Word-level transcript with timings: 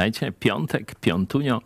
Witajcie, 0.00 0.32
piątek, 0.32 0.94
piątunio. 0.94 1.60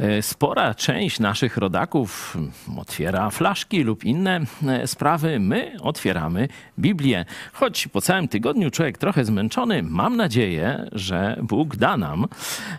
E, 0.00 0.22
spora 0.22 0.74
część 0.74 1.20
naszych 1.20 1.56
rodaków 1.56 2.36
otwiera 2.76 3.30
flaszki 3.30 3.82
lub 3.82 4.04
inne 4.04 4.40
e, 4.66 4.86
sprawy. 4.86 5.40
My 5.40 5.72
otwieramy 5.80 6.48
Biblię. 6.78 7.24
Choć 7.52 7.88
po 7.88 8.00
całym 8.00 8.28
tygodniu 8.28 8.70
człowiek 8.70 8.98
trochę 8.98 9.24
zmęczony, 9.24 9.82
mam 9.82 10.16
nadzieję, 10.16 10.88
że 10.92 11.36
Bóg 11.42 11.76
da 11.76 11.96
nam 11.96 12.26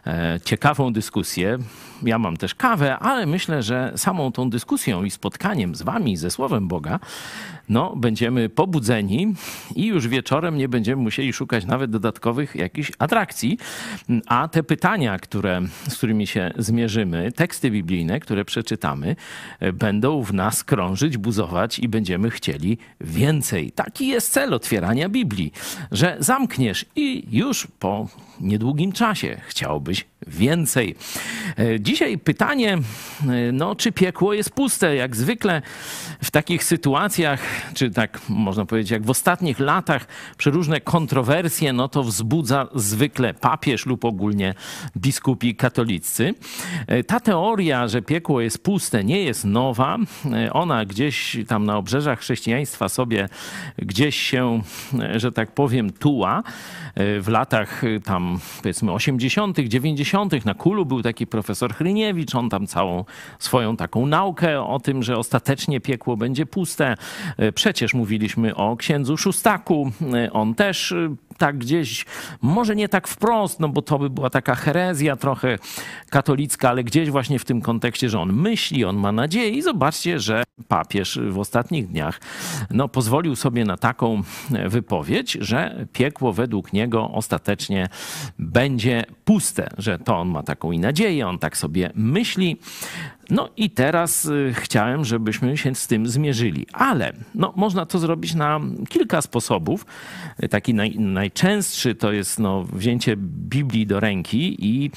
e, 0.07 0.39
ciekawą 0.45 0.93
dyskusję. 0.93 1.57
Ja 2.03 2.19
mam 2.19 2.37
też 2.37 2.55
kawę, 2.55 2.99
ale 2.99 3.25
myślę, 3.25 3.63
że 3.63 3.93
samą 3.95 4.31
tą 4.31 4.49
dyskusją 4.49 5.03
i 5.03 5.11
spotkaniem 5.11 5.75
z 5.75 5.81
wami, 5.81 6.17
ze 6.17 6.31
Słowem 6.31 6.67
Boga, 6.67 6.99
no, 7.69 7.95
będziemy 7.95 8.49
pobudzeni 8.49 9.33
i 9.75 9.85
już 9.85 10.07
wieczorem 10.07 10.57
nie 10.57 10.69
będziemy 10.69 11.01
musieli 11.01 11.33
szukać 11.33 11.65
nawet 11.65 11.91
dodatkowych 11.91 12.55
jakichś 12.55 12.91
atrakcji. 12.99 13.57
A 14.27 14.47
te 14.47 14.63
pytania, 14.63 15.19
które, 15.19 15.61
z 15.87 15.97
którymi 15.97 16.27
się 16.27 16.51
zmierzymy, 16.57 17.31
teksty 17.31 17.71
biblijne, 17.71 18.19
które 18.19 18.45
przeczytamy, 18.45 19.15
będą 19.73 20.23
w 20.23 20.33
nas 20.33 20.63
krążyć, 20.63 21.17
buzować 21.17 21.79
i 21.79 21.87
będziemy 21.87 22.29
chcieli 22.29 22.77
więcej. 23.01 23.71
Taki 23.71 24.07
jest 24.07 24.31
cel 24.31 24.53
otwierania 24.53 25.09
Biblii, 25.09 25.51
że 25.91 26.17
zamkniesz 26.19 26.85
i 26.95 27.23
już 27.31 27.67
po 27.79 28.07
niedługim 28.39 28.91
czasie 28.91 29.41
chciałbyś 29.47 30.05
więcej. 30.29 30.95
E, 31.57 31.79
dzisiaj 31.79 32.17
pytanie, 32.17 32.77
e, 32.77 33.51
no, 33.51 33.75
czy 33.75 33.91
piekło 33.91 34.33
jest 34.33 34.49
puste? 34.49 34.95
Jak 34.95 35.15
zwykle 35.15 35.61
w 36.23 36.31
takich 36.31 36.63
sytuacjach, 36.63 37.41
czy 37.73 37.91
tak 37.91 38.21
można 38.29 38.65
powiedzieć, 38.65 38.91
jak 38.91 39.03
w 39.03 39.09
ostatnich 39.09 39.59
latach, 39.59 40.07
przeróżne 40.37 40.81
kontrowersje, 40.81 41.73
no 41.73 41.87
to 41.87 42.03
wzbudza 42.03 42.67
zwykle 42.75 43.33
papież 43.33 43.85
lub 43.85 44.05
ogólnie 44.05 44.53
biskupi 44.97 45.55
katolicy. 45.55 46.33
E, 46.87 47.03
ta 47.03 47.19
teoria, 47.19 47.87
że 47.87 48.01
piekło 48.01 48.41
jest 48.41 48.63
puste, 48.63 49.03
nie 49.03 49.23
jest 49.23 49.45
nowa. 49.45 49.97
Ona 50.51 50.85
gdzieś 50.85 51.37
tam 51.47 51.65
na 51.65 51.77
obrzeżach 51.77 52.19
chrześcijaństwa 52.19 52.89
sobie 52.89 53.29
gdzieś 53.77 54.15
się, 54.15 54.61
że 55.15 55.31
tak 55.31 55.51
powiem, 55.51 55.91
tuła. 55.91 56.43
W 56.95 57.25
latach 57.27 57.81
tam 58.03 58.39
powiedzmy 58.61 58.91
80., 58.91 59.59
90. 59.59 60.18
na 60.45 60.53
Kulu 60.53 60.85
był 60.85 61.01
taki 61.01 61.27
profesor 61.27 61.73
Hryniewicz, 61.73 62.35
on 62.35 62.49
tam 62.49 62.67
całą 62.67 63.05
swoją 63.39 63.77
taką 63.77 64.05
naukę 64.05 64.61
o 64.61 64.79
tym, 64.79 65.03
że 65.03 65.17
ostatecznie 65.17 65.79
piekło 65.79 66.17
będzie 66.17 66.45
puste. 66.45 66.95
Przecież 67.55 67.93
mówiliśmy 67.93 68.55
o 68.55 68.77
księdzu 68.77 69.17
Szustaku, 69.17 69.91
on 70.31 70.55
też 70.55 70.93
tak 71.39 71.57
gdzieś, 71.57 72.05
może 72.41 72.75
nie 72.75 72.89
tak 72.89 73.07
wprost, 73.07 73.59
no 73.59 73.69
bo 73.69 73.81
to 73.81 73.99
by 73.99 74.09
była 74.09 74.29
taka 74.29 74.55
herezja 74.55 75.15
trochę 75.15 75.57
katolicka, 76.09 76.69
ale 76.69 76.83
gdzieś 76.83 77.09
właśnie 77.09 77.39
w 77.39 77.45
tym 77.45 77.61
kontekście, 77.61 78.09
że 78.09 78.19
on 78.19 78.33
myśli, 78.33 78.85
on 78.85 78.97
ma 78.97 79.11
nadzieję 79.11 79.49
i 79.49 79.61
zobaczcie, 79.61 80.19
że 80.19 80.43
papież 80.67 81.19
w 81.29 81.39
ostatnich 81.39 81.87
dniach 81.87 82.19
no, 82.71 82.87
pozwolił 82.87 83.35
sobie 83.35 83.65
na 83.65 83.77
taką 83.77 84.21
wypowiedź, 84.67 85.37
że 85.41 85.85
piekło 85.93 86.33
według 86.33 86.73
niego 86.73 87.11
ostatecznie 87.11 87.89
będzie 88.39 89.03
puste, 89.25 89.69
że 89.77 89.99
to 89.99 90.17
on 90.17 90.29
ma 90.29 90.43
taką 90.43 90.71
i 90.71 90.79
nadzieję, 90.79 91.27
on 91.27 91.39
tak 91.39 91.57
sobie 91.57 91.91
myśli. 91.95 92.57
No 93.29 93.49
i 93.57 93.69
teraz 93.69 94.25
y, 94.25 94.53
chciałem, 94.55 95.05
żebyśmy 95.05 95.57
się 95.57 95.75
z 95.75 95.87
tym 95.87 96.07
zmierzyli. 96.07 96.67
Ale 96.73 97.13
no, 97.35 97.53
można 97.55 97.85
to 97.85 97.99
zrobić 97.99 98.35
na 98.35 98.59
kilka 98.89 99.21
sposobów. 99.21 99.85
Taki 100.49 100.73
naj, 100.73 100.99
najczęstszy 100.99 101.95
to 101.95 102.11
jest 102.11 102.39
no, 102.39 102.63
wzięcie 102.63 103.15
Biblii 103.17 103.87
do 103.87 103.99
ręki 103.99 104.65
i 104.65 104.91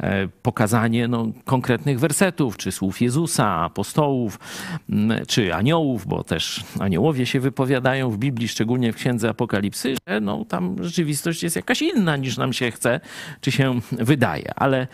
e, 0.00 0.28
pokazanie 0.42 1.08
no, 1.08 1.26
konkretnych 1.44 2.00
wersetów, 2.00 2.56
czy 2.56 2.72
słów 2.72 3.00
Jezusa, 3.00 3.54
apostołów, 3.54 4.38
czy 5.28 5.54
aniołów, 5.54 6.06
bo 6.06 6.24
też 6.24 6.64
aniołowie 6.80 7.26
się 7.26 7.40
wypowiadają 7.40 8.10
w 8.10 8.18
Biblii, 8.18 8.48
szczególnie 8.48 8.92
w 8.92 8.96
Księdze 8.96 9.28
Apokalipsy, 9.28 9.94
że 10.08 10.20
no, 10.20 10.44
tam 10.44 10.76
rzeczywistość 10.84 11.42
jest 11.42 11.56
jakaś 11.56 11.82
inna 11.82 12.16
niż 12.16 12.36
nam 12.36 12.52
się 12.52 12.70
chce, 12.70 13.00
czy 13.40 13.52
się 13.52 13.80
wydaje. 13.92 14.52
Ale 14.56 14.86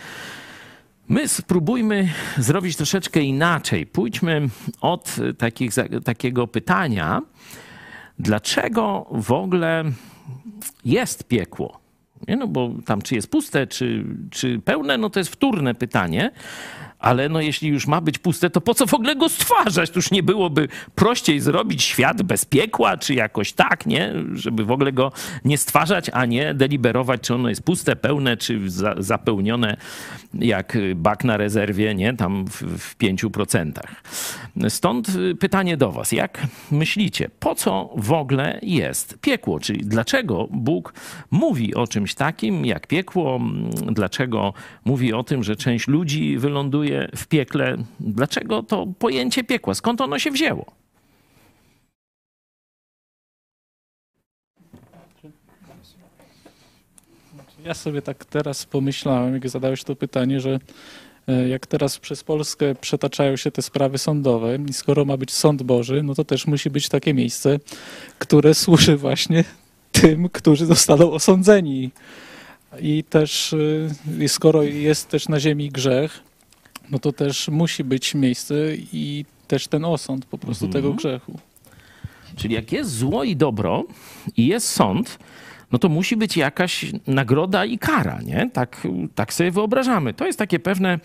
My 1.09 1.29
spróbujmy 1.29 2.09
zrobić 2.39 2.77
troszeczkę 2.77 3.21
inaczej. 3.21 3.87
Pójdźmy 3.87 4.49
od 4.81 5.17
takich, 5.39 5.71
takiego 6.05 6.47
pytania, 6.47 7.23
dlaczego 8.19 9.07
w 9.11 9.33
ogóle 9.33 9.85
jest 10.85 11.29
piekło? 11.29 11.81
Nie? 12.29 12.37
No 12.37 12.47
bo 12.47 12.71
tam 12.87 13.03
czy 13.03 13.15
jest 13.15 13.31
puste, 13.31 13.67
czy, 13.67 14.05
czy 14.31 14.59
pełne, 14.59 14.99
no 14.99 15.11
to 15.11 15.21
jest 15.21 15.31
wtórne 15.31 15.75
pytanie, 15.75 16.31
ale 17.05 17.29
no 17.29 17.41
jeśli 17.41 17.69
już 17.69 17.87
ma 17.87 18.01
być 18.01 18.19
puste, 18.19 18.51
to 18.51 18.61
po 18.61 18.75
co 18.75 18.87
w 18.87 18.95
ogóle 18.95 19.17
go 19.17 19.29
stwarzać? 19.29 19.91
To 19.91 19.99
już 19.99 20.11
nie 20.11 20.23
byłoby 20.23 20.69
prościej 20.95 21.41
zrobić 21.41 21.83
świat 21.83 22.23
bez 22.23 22.45
piekła, 22.45 22.97
czy 22.97 23.15
jakoś 23.15 23.53
tak, 23.53 23.87
nie? 23.87 24.13
Żeby 24.35 24.65
w 24.65 24.71
ogóle 24.71 24.93
go 24.93 25.13
nie 25.45 25.59
stwarzać, 25.59 26.11
a 26.13 26.27
nie 26.27 26.55
deliberować, 26.55 27.21
czy 27.21 27.35
ono 27.35 27.49
jest 27.49 27.63
puste, 27.63 27.97
pełne, 27.97 28.37
czy 28.37 28.71
za, 28.71 28.95
zapełnione 28.99 29.77
jak 30.35 30.79
bak 30.95 31.25
na 31.25 31.37
rezerwie, 31.37 31.95
nie? 31.95 32.15
Tam 32.17 32.47
w, 32.47 32.63
w 32.79 32.99
5%. 32.99 33.73
Stąd 34.69 35.09
pytanie 35.41 35.77
do 35.77 35.93
was. 35.93 36.13
Jak 36.13 36.47
myślicie, 36.71 37.31
po 37.41 37.55
co 37.55 37.91
w 37.97 38.13
ogóle 38.13 38.59
jest 38.63 39.19
piekło? 39.21 39.61
Czyli 39.61 39.87
dlaczego 39.87 40.49
Bóg 40.51 40.95
mówi 41.31 41.75
o 41.75 41.87
czymś 41.87 42.15
takim 42.15 42.67
jak 42.67 42.87
piekło? 42.87 43.41
Dlaczego 43.93 44.53
mówi 44.85 45.13
o 45.13 45.23
tym, 45.23 45.45
że 45.45 45.57
część 45.57 45.89
ludzi 45.89 46.39
wyląduje 46.39 46.94
w 47.17 47.27
piekle. 47.27 47.77
Dlaczego 48.01 48.63
to 48.63 48.87
pojęcie 48.99 49.45
piekła? 49.45 49.75
Skąd 49.75 50.01
ono 50.01 50.19
się 50.19 50.31
wzięło? 50.31 50.67
Ja 57.65 57.75
sobie 57.75 58.03
tak 58.03 58.25
teraz 58.25 58.67
pomyślałem, 58.67 59.35
jak 59.35 59.49
zadałeś 59.49 59.85
to 59.85 59.97
pytanie, 59.97 60.41
że 60.41 60.61
e, 61.29 61.49
jak 61.49 61.67
teraz 61.67 61.99
przez 61.99 62.25
Polskę 62.25 62.75
przetaczają 62.75 63.37
się 63.37 63.51
te 63.51 63.63
sprawy 63.63 63.99
sądowe 63.99 64.59
i 64.69 64.73
skoro 64.73 65.05
ma 65.05 65.17
być 65.17 65.33
sąd 65.33 65.63
Boży, 65.63 66.03
no 66.03 66.15
to 66.15 66.25
też 66.25 66.47
musi 66.47 66.71
być 66.71 66.89
takie 66.89 67.15
miejsce, 67.15 67.59
które 68.19 68.55
służy 68.55 68.97
właśnie 68.97 69.45
tym, 69.93 70.29
którzy 70.29 70.67
zostaną 70.67 71.13
osądzeni. 71.13 71.91
I 72.81 73.05
też 73.05 73.55
e, 74.23 74.29
skoro 74.29 74.63
jest 74.63 75.09
też 75.09 75.29
na 75.29 75.41
ziemi 75.41 75.69
grzech, 75.69 76.21
no 76.91 76.99
to 76.99 77.13
też 77.13 77.49
musi 77.49 77.85
być 77.85 78.15
miejsce 78.15 78.55
i 78.93 79.25
też 79.49 79.69
ten 79.69 79.85
osąd 79.85 80.25
po 80.27 80.39
prostu 80.39 80.67
mhm. 80.67 80.83
tego 80.83 80.95
grzechu. 80.95 81.39
Czyli 82.37 82.55
jak 82.55 82.73
jest 82.73 82.91
zło 82.91 83.25
i 83.25 83.37
dobro 83.37 83.85
i 84.37 84.47
jest 84.47 84.69
sąd, 84.69 85.19
no 85.73 85.79
to 85.79 85.89
musi 85.89 86.17
być 86.17 86.37
jakaś 86.37 86.87
nagroda 87.07 87.65
i 87.65 87.79
kara, 87.79 88.21
nie? 88.23 88.51
Tak, 88.53 88.87
tak 89.15 89.35
sobie 89.35 89.51
wyobrażamy. 89.51 90.15
To 90.15 90.27
jest 90.27 90.39
takie 90.39 90.59
pewne 90.59 90.99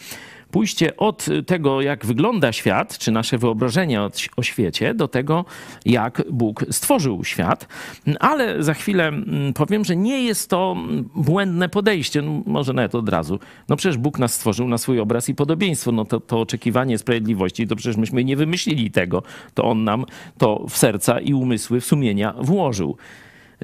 pójście 0.52 0.98
od 0.98 1.26
tego, 1.46 1.82
jak 1.82 2.06
wygląda 2.06 2.52
świat, 2.52 2.98
czy 2.98 3.12
nasze 3.12 3.38
wyobrażenie 3.38 4.02
o 4.38 4.44
świecie, 4.44 4.94
do 4.94 5.08
tego, 5.08 5.46
jak 5.86 6.24
Bóg 6.32 6.66
stworzył 6.72 7.24
świat. 7.24 7.68
Ale 8.20 8.64
za 8.64 8.74
chwilę 8.74 9.08
mm, 9.08 9.54
powiem, 9.54 9.86
że 9.86 9.96
nie 9.96 10.24
jest 10.24 10.50
to 10.50 10.76
błędne 11.16 11.70
podejście, 11.70 12.22
no, 12.22 12.44
może 12.46 12.74
nawet 12.74 12.96
od 12.96 13.10
razu. 13.10 13.40
No 13.70 13.76
przecież 13.76 13.98
Bóg 13.98 14.20
nas 14.20 14.34
stworzył 14.34 14.68
na 14.68 14.78
swój 14.78 15.00
obraz 15.00 15.30
i 15.30 15.36
podobieństwo. 15.36 15.92
No 15.92 16.06
to, 16.06 16.20
to 16.20 16.42
oczekiwanie 16.42 16.98
sprawiedliwości, 16.98 17.68
to 17.68 17.76
przecież 17.76 17.98
myśmy 17.98 18.24
nie 18.24 18.36
wymyślili 18.36 18.92
tego. 18.92 19.24
To 19.54 19.64
On 19.64 19.84
nam 19.84 20.06
to 20.38 20.66
w 20.70 20.78
serca 20.78 21.20
i 21.20 21.34
umysły, 21.34 21.82
w 21.82 21.86
sumienia 21.86 22.34
włożył. 22.42 22.98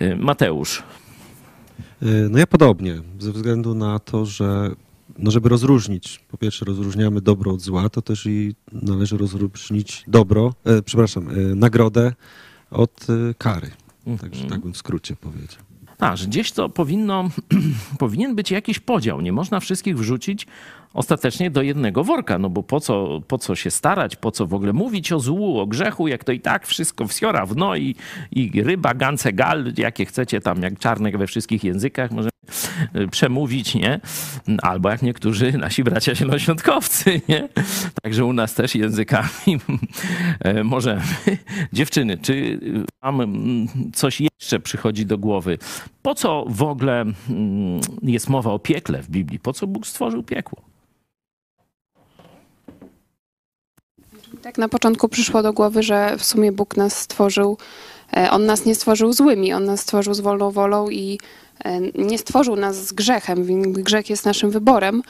Y, 0.01 0.15
Mateusz. 0.15 0.83
Y, 2.03 2.27
no 2.29 2.39
ja 2.39 2.47
podobnie, 2.47 2.95
ze 3.19 3.31
względu 3.31 3.75
na 3.75 3.99
to, 3.99 4.25
że 4.25 4.71
no 5.19 5.31
żeby 5.31 5.50
rozróżnić, 5.50 6.19
po 6.27 6.38
pierwsze 6.38 6.65
rozróżniamy 6.65 7.21
dobro 7.21 7.51
od 7.51 7.62
zła, 7.62 7.89
to 7.89 8.01
też 8.01 8.25
i 8.25 8.56
należy 8.71 9.17
rozróżnić 9.17 10.03
dobro, 10.07 10.53
e, 10.65 10.81
przepraszam, 10.81 11.29
e, 11.29 11.33
nagrodę 11.56 12.13
od 12.71 13.07
e, 13.09 13.33
kary. 13.33 13.71
Mhm. 14.07 14.17
Także 14.17 14.47
tak 14.47 14.59
bym 14.59 14.73
w 14.73 14.77
skrócie 14.77 15.15
powiedział. 15.15 15.65
A, 16.00 16.15
że 16.15 16.27
gdzieś 16.27 16.51
to 16.51 16.69
powinno, 16.69 17.29
powinien 18.00 18.35
być 18.35 18.51
jakiś 18.51 18.79
podział. 18.79 19.21
Nie 19.21 19.31
można 19.31 19.59
wszystkich 19.59 19.97
wrzucić 19.97 20.47
ostatecznie 20.94 21.51
do 21.51 21.61
jednego 21.61 22.03
worka, 22.03 22.39
no 22.39 22.50
bo 22.50 22.63
po 22.63 22.79
co, 22.79 23.21
po 23.27 23.38
co 23.38 23.56
się 23.56 23.71
starać, 23.71 24.15
po 24.15 24.31
co 24.31 24.47
w 24.47 24.53
ogóle 24.53 24.73
mówić 24.73 25.11
o 25.11 25.19
złu, 25.19 25.59
o 25.59 25.65
grzechu, 25.65 26.07
jak 26.07 26.23
to 26.23 26.31
i 26.31 26.39
tak 26.39 26.68
wszystko 26.68 27.07
wsiora 27.07 27.45
w 27.45 27.56
no 27.56 27.75
i, 27.75 27.95
i 28.31 28.63
ryba, 28.63 28.94
gance, 28.94 29.33
gal, 29.33 29.73
jakie 29.77 30.06
chcecie 30.06 30.41
tam, 30.41 30.61
jak 30.61 30.79
czarnek 30.79 31.18
we 31.18 31.27
wszystkich 31.27 31.63
językach, 31.63 32.11
możemy 32.11 32.34
przemówić, 33.12 33.75
nie? 33.75 34.00
Albo 34.62 34.89
jak 34.89 35.01
niektórzy 35.01 35.53
nasi 35.57 35.83
bracia 35.83 36.15
zielonoświątkowcy, 36.15 37.21
nie? 37.30 37.50
Także 38.03 38.25
u 38.25 38.33
nas 38.33 38.53
też 38.53 38.75
językami 38.75 39.59
możemy. 40.63 41.01
Dziewczyny, 41.74 42.18
czy 42.18 42.59
wam 43.01 43.68
coś 43.94 44.21
jeszcze 44.21 44.59
przychodzi 44.59 45.06
do 45.06 45.18
głowy? 45.18 45.57
Po 46.01 46.15
co 46.15 46.45
w 46.47 46.63
ogóle 46.63 47.01
mm, 47.01 47.81
jest 48.03 48.30
mowa 48.30 48.51
o 48.51 48.59
piekle 48.59 49.01
w 49.01 49.09
Biblii? 49.09 49.39
Po 49.39 49.53
co 49.53 49.68
Bóg 49.68 49.88
stworzył 49.88 50.24
piekło? 50.24 50.62
Tak 54.42 54.57
na 54.57 54.69
początku 54.69 55.09
przyszło 55.09 55.44
do 55.44 55.53
głowy, 55.53 55.83
że 55.83 56.18
w 56.18 56.24
sumie 56.24 56.51
Bóg 56.51 56.77
nas 56.77 57.01
stworzył. 57.01 57.57
e, 58.18 58.31
On 58.31 58.45
nas 58.45 58.65
nie 58.65 58.75
stworzył 58.75 59.13
złymi, 59.13 59.53
on 59.53 59.65
nas 59.65 59.80
stworzył 59.80 60.13
z 60.13 60.19
wolną 60.19 60.51
wolą 60.51 60.89
i 60.89 61.13
e, 61.13 61.19
nie 61.96 62.18
stworzył 62.18 62.56
nas 62.56 62.88
z 62.88 62.94
grzechem. 62.94 63.72
Grzech 63.74 64.10
jest 64.10 64.25
naszym 64.25 64.52
wyborem. 64.52 65.04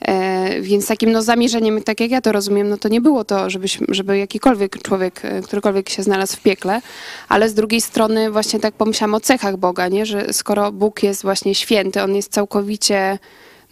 E, 0.00 0.60
Więc 0.60 0.86
takim 0.86 1.12
no, 1.12 1.22
zamierzeniem, 1.22 1.82
tak 1.82 2.00
jak 2.00 2.10
ja 2.10 2.20
to 2.20 2.32
rozumiem, 2.32 2.68
no 2.68 2.76
to 2.76 2.88
nie 2.88 3.00
było 3.00 3.24
to, 3.24 3.50
żebyś, 3.50 3.78
żeby 3.88 4.18
jakikolwiek 4.18 4.82
człowiek, 4.82 5.24
e, 5.24 5.42
którykolwiek 5.42 5.88
się 5.88 6.02
znalazł 6.02 6.36
w 6.36 6.40
piekle, 6.40 6.80
ale 7.28 7.48
z 7.48 7.54
drugiej 7.54 7.80
strony 7.80 8.30
właśnie 8.30 8.60
tak 8.60 8.74
pomyślałam 8.74 9.14
o 9.14 9.20
cechach 9.20 9.56
Boga, 9.56 9.88
nie? 9.88 10.06
że 10.06 10.32
skoro 10.32 10.72
Bóg 10.72 11.02
jest 11.02 11.22
właśnie 11.22 11.54
święty, 11.54 12.02
on 12.02 12.14
jest 12.14 12.32
całkowicie, 12.32 13.18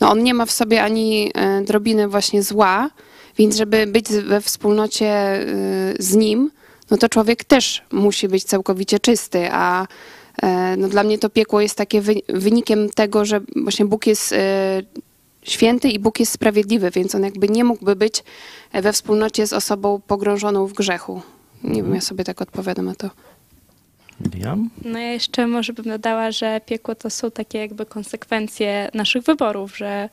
no 0.01 0.11
on 0.11 0.23
nie 0.23 0.35
ma 0.35 0.47
w 0.47 0.51
sobie 0.51 0.83
ani 0.83 1.31
e, 1.35 1.63
drobiny 1.63 2.09
właśnie 2.09 2.43
zła, 2.43 2.91
więc 3.39 3.57
żeby 3.57 3.87
być 3.87 4.09
we 4.09 4.41
wspólnocie 4.41 5.41
z 5.99 6.15
nim, 6.15 6.51
no 6.91 6.99
to 6.99 7.09
człowiek 7.09 7.45
też 7.45 7.83
musi 7.93 8.29
być 8.29 8.45
całkowicie 8.45 8.99
czysty, 8.99 9.49
a 9.53 9.83
e, 9.83 9.87
no 10.77 10.89
dla 10.89 11.03
mnie 11.03 11.19
to 11.19 11.31
piekło 11.31 11.61
jest 11.61 11.77
takie 11.77 12.01
wy, 12.01 12.15
wynikiem 12.29 12.91
tego, 12.91 13.25
że 13.25 13.41
właśnie 13.57 13.87
Bóg 13.87 14.07
jest 14.07 14.33
e, 14.33 14.83
święty 15.43 15.89
i 15.89 15.99
Bóg 15.99 16.21
jest 16.21 16.33
sprawiedliwy, 16.33 16.91
więc 16.91 17.15
on 17.15 17.23
jakby 17.23 17.49
nie 17.49 17.65
mógłby 17.65 17.97
być 17.97 18.25
we 18.73 18.93
wspólnocie 18.93 19.47
z 19.47 19.53
osobą 19.53 20.01
pogrążoną 20.07 20.67
w 20.67 20.73
grzechu. 20.73 21.23
Nie 21.65 21.83
wiem, 21.83 21.95
ja 21.95 22.01
sobie 22.01 22.25
tak 22.25 22.43
odpowiadam 22.43 22.85
na 22.85 22.95
to. 22.95 23.11
Miriam? 24.21 24.71
No 24.85 24.99
ja 24.99 25.13
jeszcze 25.13 25.47
może 25.47 25.73
bym 25.73 25.85
dodała, 25.85 26.31
że 26.31 26.61
piekło 26.67 26.95
to 26.95 27.11
są 27.11 27.31
takie 27.31 27.59
jakby 27.59 27.87
konsekwencje 27.87 28.91
naszych 28.95 29.23
wyborów, 29.23 29.77
że 29.77 30.09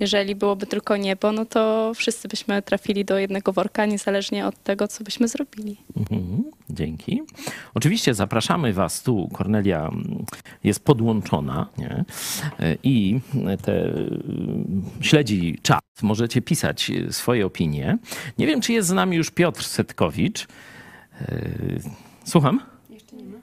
jeżeli 0.00 0.34
byłoby 0.34 0.66
tylko 0.66 0.96
niebo, 0.96 1.32
no 1.32 1.44
to 1.44 1.92
wszyscy 1.94 2.28
byśmy 2.28 2.62
trafili 2.62 3.04
do 3.04 3.18
jednego 3.18 3.52
worka, 3.52 3.86
niezależnie 3.86 4.46
od 4.46 4.62
tego, 4.62 4.88
co 4.88 5.04
byśmy 5.04 5.28
zrobili. 5.28 5.76
Mhm, 5.96 6.44
dzięki. 6.70 7.22
Oczywiście 7.74 8.14
zapraszamy 8.14 8.72
Was 8.72 9.02
tu. 9.02 9.28
Kornelia 9.32 9.80
mm, 9.80 10.24
jest 10.64 10.84
podłączona 10.84 11.66
nie? 11.78 12.04
I 12.82 13.20
te, 13.62 13.84
mm, 13.84 14.82
śledzi 15.00 15.58
czat. 15.62 15.80
Możecie 16.02 16.42
pisać 16.42 16.90
e, 16.90 17.12
swoje 17.12 17.46
opinie. 17.46 17.98
Nie 18.38 18.46
wiem, 18.46 18.60
czy 18.60 18.72
jest 18.72 18.88
z 18.88 18.92
nami 18.92 19.16
już 19.16 19.30
Piotr 19.30 19.64
Setkowicz. 19.64 20.46
E, 21.20 21.48
Słucham? 22.24 22.60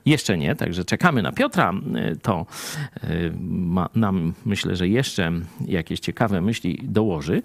Jeszcze 0.06 0.38
nie, 0.38 0.56
także 0.56 0.86
czekamy 0.86 1.22
na 1.22 1.32
Piotra. 1.32 1.74
Y, 2.12 2.16
To 2.16 2.46
y, 3.04 3.34
ma, 3.50 3.90
nam 3.96 4.34
myślę, 4.46 4.76
że 4.76 4.88
jeszcze 4.88 5.32
jakieś 5.66 6.00
ciekawe 6.00 6.42
myśli 6.42 6.80
dołoży. 6.84 7.42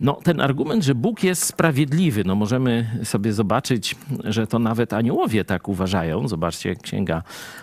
No, 0.00 0.18
ten 0.24 0.40
argument, 0.40 0.84
że 0.84 0.94
Bóg 0.94 1.24
jest 1.24 1.44
sprawiedliwy, 1.44 2.24
no 2.24 2.34
możemy 2.34 3.00
sobie 3.04 3.32
zobaczyć, 3.32 3.96
że 4.24 4.46
to 4.46 4.58
nawet 4.58 4.92
aniołowie 4.92 5.44
tak 5.44 5.68
uważają. 5.68 6.28
Zobaczcie, 6.28 6.76
Księga 6.76 7.22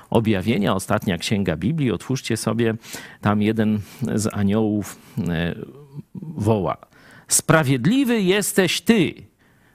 Objawienia, 0.10 0.76
ostatnia 0.76 1.18
księga 1.18 1.58
Biblii. 1.58 1.92
Otwórzcie 1.92 2.38
sobie, 2.38 2.74
tam 3.22 3.42
jeden 3.42 3.80
z 4.16 4.34
aniołów 4.34 5.00
e, 5.28 5.56
woła. 6.16 6.78
Sprawiedliwy 7.28 8.22
jesteś 8.22 8.82
Ty, 8.82 9.14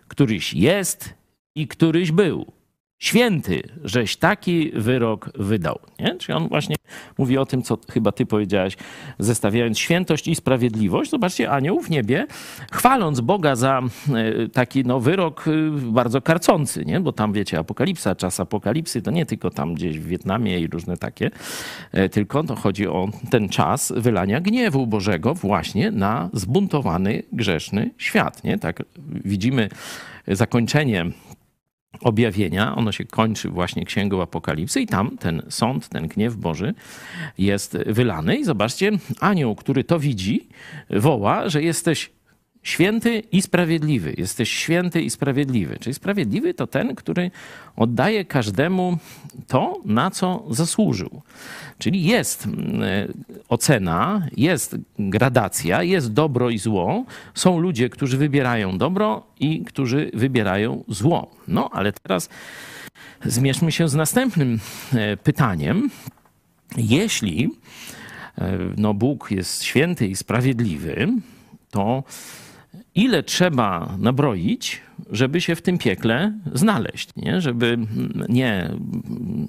któryś 0.08 0.54
jest 0.54 1.14
i 1.54 1.68
któryś 1.68 2.12
był. 2.12 2.59
Święty, 3.00 3.62
żeś 3.84 4.16
taki 4.16 4.70
wyrok 4.74 5.30
wydał. 5.34 5.78
Nie? 5.98 6.16
Czyli 6.16 6.38
on 6.38 6.48
właśnie 6.48 6.76
mówi 7.18 7.38
o 7.38 7.46
tym, 7.46 7.62
co 7.62 7.78
chyba 7.90 8.12
ty 8.12 8.26
powiedziałeś, 8.26 8.76
zestawiając 9.18 9.78
świętość 9.78 10.28
i 10.28 10.34
sprawiedliwość. 10.34 11.10
Zobaczcie, 11.10 11.50
anioł 11.50 11.80
w 11.80 11.90
niebie, 11.90 12.26
chwaląc 12.72 13.20
Boga 13.20 13.56
za 13.56 13.82
e, 14.14 14.48
taki 14.48 14.84
no, 14.84 15.00
wyrok 15.00 15.44
e, 15.48 15.50
bardzo 15.92 16.22
karcący, 16.22 16.84
nie? 16.84 17.00
bo 17.00 17.12
tam 17.12 17.32
wiecie, 17.32 17.58
apokalipsa, 17.58 18.14
czas 18.14 18.40
apokalipsy, 18.40 19.02
to 19.02 19.10
nie 19.10 19.26
tylko 19.26 19.50
tam 19.50 19.74
gdzieś 19.74 19.98
w 19.98 20.06
Wietnamie 20.06 20.60
i 20.60 20.66
różne 20.66 20.96
takie, 20.96 21.30
e, 21.92 22.08
tylko 22.08 22.44
to 22.44 22.56
chodzi 22.56 22.86
o 22.86 23.08
ten 23.30 23.48
czas 23.48 23.92
wylania 23.96 24.40
gniewu 24.40 24.86
Bożego 24.86 25.34
właśnie 25.34 25.90
na 25.90 26.30
zbuntowany, 26.32 27.22
grzeszny 27.32 27.90
świat. 27.98 28.44
Nie? 28.44 28.58
Tak 28.58 28.82
widzimy 29.24 29.68
zakończenie 30.28 31.06
objawienia, 32.00 32.76
ono 32.76 32.92
się 32.92 33.04
kończy 33.04 33.48
właśnie 33.48 33.84
księgą 33.84 34.22
Apokalipsy 34.22 34.80
i 34.80 34.86
tam 34.86 35.18
ten 35.18 35.42
sąd, 35.48 35.88
ten 35.88 36.08
gniew 36.08 36.36
Boży 36.36 36.74
jest 37.38 37.78
wylany. 37.86 38.36
I 38.36 38.44
zobaczcie, 38.44 38.90
anioł, 39.20 39.54
który 39.54 39.84
to 39.84 39.98
widzi, 39.98 40.48
woła, 40.90 41.48
że 41.48 41.62
jesteś 41.62 42.10
święty 42.62 43.22
i 43.32 43.42
sprawiedliwy. 43.42 44.14
Jesteś 44.18 44.50
święty 44.50 45.02
i 45.02 45.10
sprawiedliwy. 45.10 45.78
Czyli 45.80 45.94
sprawiedliwy 45.94 46.54
to 46.54 46.66
ten, 46.66 46.94
który 46.94 47.30
oddaje 47.76 48.24
każdemu 48.24 48.98
to, 49.46 49.80
na 49.84 50.10
co 50.10 50.44
zasłużył. 50.50 51.22
Czyli 51.78 52.04
jest 52.04 52.46
mm, 52.46 52.82
ocena, 53.48 54.26
jest 54.36 54.76
gradacja, 54.98 55.82
jest 55.82 56.12
dobro 56.12 56.50
i 56.50 56.58
zło. 56.58 57.04
Są 57.34 57.58
ludzie, 57.58 57.88
którzy 57.88 58.16
wybierają 58.16 58.78
dobro 58.78 59.26
i 59.40 59.64
którzy 59.64 60.10
wybierają 60.14 60.84
zło. 60.88 61.30
No, 61.48 61.70
ale 61.72 61.92
teraz 61.92 62.28
zmierzmy 63.24 63.72
się 63.72 63.88
z 63.88 63.94
następnym 63.94 64.60
e, 64.94 65.16
pytaniem. 65.16 65.90
Jeśli 66.76 67.50
e, 68.38 68.58
no, 68.76 68.94
Bóg 68.94 69.30
jest 69.30 69.64
święty 69.64 70.06
i 70.06 70.16
sprawiedliwy, 70.16 71.08
to 71.70 72.02
ile 72.94 73.22
trzeba 73.22 73.94
nabroić, 73.98 74.80
żeby 75.10 75.40
się 75.40 75.56
w 75.56 75.62
tym 75.62 75.78
piekle 75.78 76.32
znaleźć, 76.54 77.08
nie? 77.16 77.40
Żeby 77.40 77.78
nie, 78.28 78.70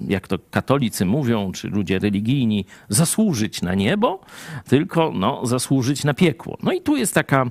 jak 0.07 0.27
to 0.27 0.39
katolicy 0.51 1.05
mówią, 1.05 1.51
czy 1.51 1.67
ludzie 1.67 1.99
religijni, 1.99 2.65
zasłużyć 2.89 3.61
na 3.61 3.75
niebo, 3.75 4.19
tylko 4.67 5.11
no, 5.15 5.45
zasłużyć 5.45 6.03
na 6.03 6.13
piekło. 6.13 6.57
No 6.63 6.71
i 6.71 6.81
tu 6.81 6.95
jest 6.95 7.13
taka, 7.13 7.45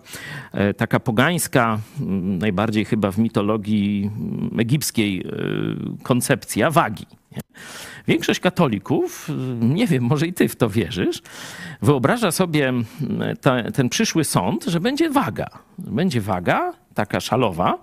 e, 0.52 0.75
taka 0.75 1.00
pogańska, 1.00 1.78
m, 2.00 2.38
najbardziej 2.38 2.85
chyba 2.85 3.11
w 3.11 3.18
mitologii 3.18 4.11
m, 4.52 4.61
egipskiej 4.61 5.20
e, 5.20 5.25
koncepcja 6.02 6.70
wagi. 6.70 7.06
Nie? 7.32 7.42
Większość 8.09 8.40
katolików, 8.40 9.28
nie 9.61 9.87
wiem, 9.87 10.04
może 10.04 10.26
i 10.26 10.33
ty 10.33 10.49
w 10.49 10.57
to 10.57 10.71
wierzysz, 10.71 11.23
wyobraża 11.83 12.30
sobie 12.30 12.73
ta, 13.40 13.71
ten 13.71 13.88
przyszły 13.88 14.25
sąd, 14.25 14.64
że 14.64 14.80
będzie 14.80 15.11
waga. 15.11 15.49
Będzie 15.78 16.21
waga, 16.21 16.73
taka 16.95 17.21
szalowa, 17.21 17.78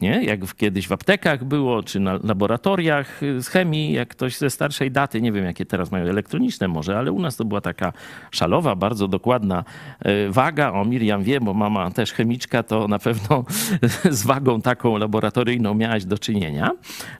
nie? 0.00 0.24
jak 0.24 0.54
kiedyś 0.54 0.88
w 0.88 0.92
aptekach 0.92 1.44
było, 1.44 1.82
czy 1.82 2.00
na 2.00 2.18
laboratoriach 2.24 3.22
y, 3.22 3.42
z 3.42 3.48
chemii, 3.48 3.92
jak 3.92 4.08
ktoś 4.08 4.36
ze 4.36 4.50
starszej 4.50 4.90
daty, 4.90 5.20
nie 5.20 5.32
wiem 5.32 5.44
jakie 5.44 5.66
teraz 5.66 5.90
mają 5.90 6.04
elektroniczne 6.04 6.68
może, 6.68 6.98
ale 6.98 7.12
u 7.12 7.20
nas 7.20 7.36
to 7.36 7.44
była 7.44 7.60
taka 7.60 7.92
szalowa, 8.30 8.76
bardzo 8.76 9.08
dokładna 9.08 9.64
y, 10.06 10.30
waga. 10.30 10.72
O, 10.72 10.84
Miriam 10.84 11.22
wie, 11.22 11.40
bo 11.40 11.54
mama 11.54 11.90
też 11.90 12.12
chemiczka, 12.12 12.62
to 12.62 12.88
na 12.88 12.98
pewno 12.98 13.44
z 14.10 14.26
wagą 14.26 14.60
taką 14.60 14.96
laboratoryjną 14.96 15.74
miałaś 15.74 16.04
do 16.04 16.18
czynienia. 16.18 16.70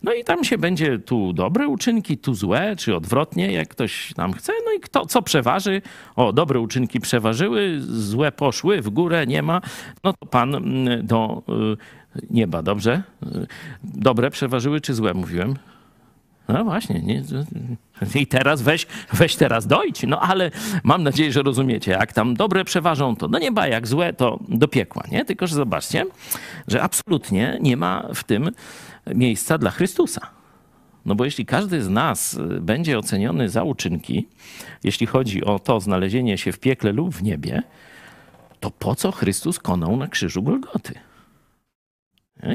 No 0.03 0.15
i 0.15 0.25
tam 0.25 0.45
się 0.45 0.59
będzie 0.59 0.99
tu 0.99 1.33
dobre 1.33 1.69
uczynki, 1.69 2.19
tu 2.19 2.35
złe, 2.35 2.77
czy 2.77 2.97
odwrotnie, 2.97 3.53
jak 3.53 3.69
ktoś 3.69 4.17
nam 4.17 4.33
chce. 4.33 4.53
No 4.67 4.73
i 4.73 4.81
kto, 4.81 5.07
co 5.07 5.23
przeważy? 5.23 5.83
O, 6.17 6.33
dobre 6.33 6.61
uczynki 6.61 7.01
przeważyły, 7.01 7.81
złe 7.81 8.33
poszły, 8.33 8.83
w 8.83 8.91
górę 8.91 9.27
nie 9.27 9.43
ma. 9.43 9.61
No 10.05 10.13
to 10.13 10.27
pan 10.27 10.55
mm, 10.55 11.07
do 11.07 11.43
y, 11.75 11.99
nieba, 12.31 12.63
dobrze? 12.63 13.03
Dobre 13.85 14.31
przeważyły, 14.31 14.81
czy 14.81 14.95
złe, 14.95 15.15
mówiłem? 15.15 15.55
No 16.49 16.65
właśnie. 16.65 17.01
Nie? 17.01 17.23
I 18.15 18.27
teraz 18.27 18.63
weź, 18.63 18.87
weź 19.13 19.37
teraz 19.37 19.67
dojdź. 19.67 20.03
No 20.03 20.21
ale 20.21 20.51
mam 20.85 21.03
nadzieję, 21.03 21.33
że 21.33 21.43
rozumiecie. 21.43 21.91
Jak 21.91 22.13
tam 22.13 22.35
dobre 22.35 22.65
przeważą, 22.65 23.17
to 23.17 23.29
do 23.29 23.39
nieba, 23.39 23.67
jak 23.67 23.87
złe, 23.87 24.13
to 24.13 24.39
do 24.49 24.69
piekła. 24.69 25.03
Nie? 25.11 25.25
Tylko, 25.25 25.47
że 25.47 25.55
zobaczcie, 25.55 26.05
że 26.69 26.83
absolutnie 26.83 27.59
nie 27.61 27.77
ma 27.77 28.09
w 28.15 28.25
tym 28.25 28.51
miejsca 29.15 29.59
dla 29.59 29.71
Chrystusa. 29.71 30.21
No 31.07 31.15
bo 31.15 31.25
jeśli 31.25 31.47
każdy 31.47 31.83
z 31.83 31.89
nas 31.89 32.39
będzie 32.61 32.99
oceniony 32.99 33.49
za 33.49 33.63
uczynki, 33.63 34.29
jeśli 34.85 35.07
chodzi 35.07 35.45
o 35.45 35.59
to 35.59 35.81
znalezienie 35.81 36.39
się 36.39 36.53
w 36.53 36.59
piekle 36.59 36.93
lub 36.93 37.15
w 37.15 37.23
niebie, 37.23 37.63
to 38.61 38.71
po 38.71 38.95
co 38.95 39.13
Chrystus 39.13 39.59
konał 39.59 39.97
na 39.97 40.09
krzyżu 40.09 40.43
Golgoty? 40.43 40.95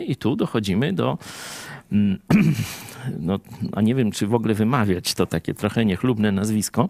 I 0.08 0.16
tu 0.16 0.36
dochodzimy 0.36 0.94
do 0.94 1.18
mm, 1.92 2.20
no, 3.20 3.40
a 3.72 3.82
nie 3.82 3.96
wiem, 3.96 4.12
czy 4.12 4.28
w 4.28 4.34
ogóle 4.34 4.54
wymawiać 4.54 5.14
to 5.14 5.26
takie 5.26 5.54
trochę 5.54 5.86
niechlubne 5.86 6.32
nazwisko, 6.32 6.90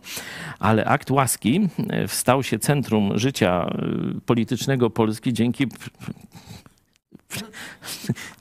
ale 0.59 0.85
akt 0.85 1.11
łaski 1.11 1.69
e, 1.89 2.07
stał 2.07 2.43
się 2.43 2.59
centrum 2.59 3.19
życia 3.19 3.65
e, 3.65 3.85
politycznego 4.25 4.89
Polski 4.89 5.33
dzięki 5.33 5.67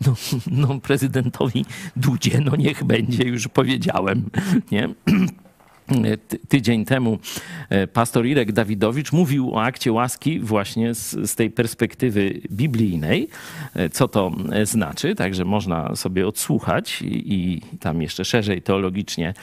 no, 0.06 0.14
no, 0.50 0.80
prezydentowi 0.80 1.64
Dudzie, 1.96 2.40
no 2.40 2.56
niech 2.56 2.84
będzie, 2.84 3.24
już 3.24 3.48
powiedziałem, 3.48 4.30
nie? 4.70 4.88
tydzień 6.48 6.84
temu 6.84 7.18
e, 7.68 7.86
pastor 7.86 8.26
Irek 8.26 8.52
Dawidowicz 8.52 9.12
mówił 9.12 9.54
o 9.54 9.62
akcie 9.62 9.92
łaski 9.92 10.40
właśnie 10.40 10.94
z, 10.94 11.30
z, 11.30 11.34
tej 11.34 11.50
perspektywy 11.50 12.40
biblijnej, 12.50 13.28
e, 13.74 13.90
co 13.90 14.08
to 14.08 14.32
e, 14.52 14.66
znaczy, 14.66 15.14
także 15.14 15.44
można 15.44 15.96
sobie 15.96 16.28
odsłuchać 16.28 17.02
i, 17.02 17.34
i 17.34 17.60
tam 17.80 18.02
jeszcze 18.02 18.24
szerzej 18.24 18.62
teologicznie 18.62 19.34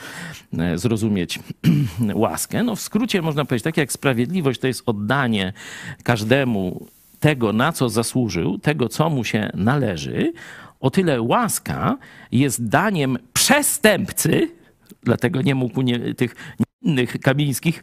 zrozumieć 0.74 1.38
łaskę. 2.14 2.62
No 2.62 2.76
w 2.76 2.80
skrócie 2.80 3.22
można 3.22 3.44
powiedzieć, 3.44 3.64
tak 3.64 3.76
jak 3.76 3.92
sprawiedliwość 3.92 4.60
to 4.60 4.66
jest 4.66 4.82
oddanie 4.86 5.52
każdemu 6.02 6.86
tego, 7.20 7.52
na 7.52 7.72
co 7.72 7.88
zasłużył, 7.88 8.58
tego, 8.58 8.88
co 8.88 9.10
mu 9.10 9.24
się 9.24 9.50
należy, 9.54 10.32
o 10.80 10.90
tyle 10.90 11.22
łaska 11.22 11.98
jest 12.32 12.68
daniem 12.68 13.18
przestępcy, 13.32 14.59
dlatego 15.02 15.42
nie 15.42 15.54
mógł 15.54 15.82
nie, 15.82 16.14
tych 16.14 16.34
innych 16.82 17.20
Kamińskich, 17.20 17.82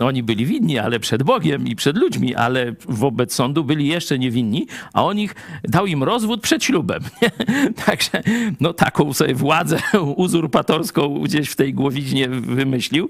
oni 0.00 0.22
byli 0.22 0.46
winni, 0.46 0.78
ale 0.78 1.00
przed 1.00 1.22
Bogiem 1.22 1.66
i 1.66 1.76
przed 1.76 1.96
ludźmi, 1.96 2.34
ale 2.34 2.74
wobec 2.88 3.34
sądu 3.34 3.64
byli 3.64 3.88
jeszcze 3.88 4.18
niewinni, 4.18 4.66
a 4.92 5.04
on 5.04 5.18
ich 5.18 5.34
dał 5.64 5.86
im 5.86 6.02
rozwód 6.02 6.40
przed 6.40 6.64
ślubem. 6.64 7.00
Także 7.86 8.22
no 8.60 8.72
taką 8.72 9.12
sobie 9.12 9.34
władzę 9.34 9.78
uzurpatorską 10.16 11.20
gdzieś 11.20 11.48
w 11.48 11.56
tej 11.56 11.74
głowiźnie 11.74 12.28
wymyślił 12.28 13.08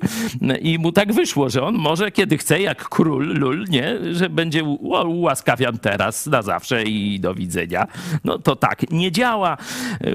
i 0.61 0.78
mu 0.78 0.93
tak 0.93 1.12
wyszło, 1.12 1.50
że 1.50 1.62
on 1.62 1.75
może 1.75 2.11
kiedy 2.11 2.38
chce, 2.38 2.61
jak 2.61 2.88
król 2.88 3.38
lul, 3.38 3.64
nie, 3.69 4.14
że 4.14 4.31
będzie 4.31 4.64
ułaskawian 4.64 5.78
teraz 5.78 6.26
na 6.26 6.43
zawsze 6.43 6.83
i 6.83 7.21
do 7.21 7.35
widzenia. 7.35 7.87
No 8.25 8.38
to 8.38 8.57
tak, 8.57 8.90
nie 8.90 9.12
działa. 9.12 9.57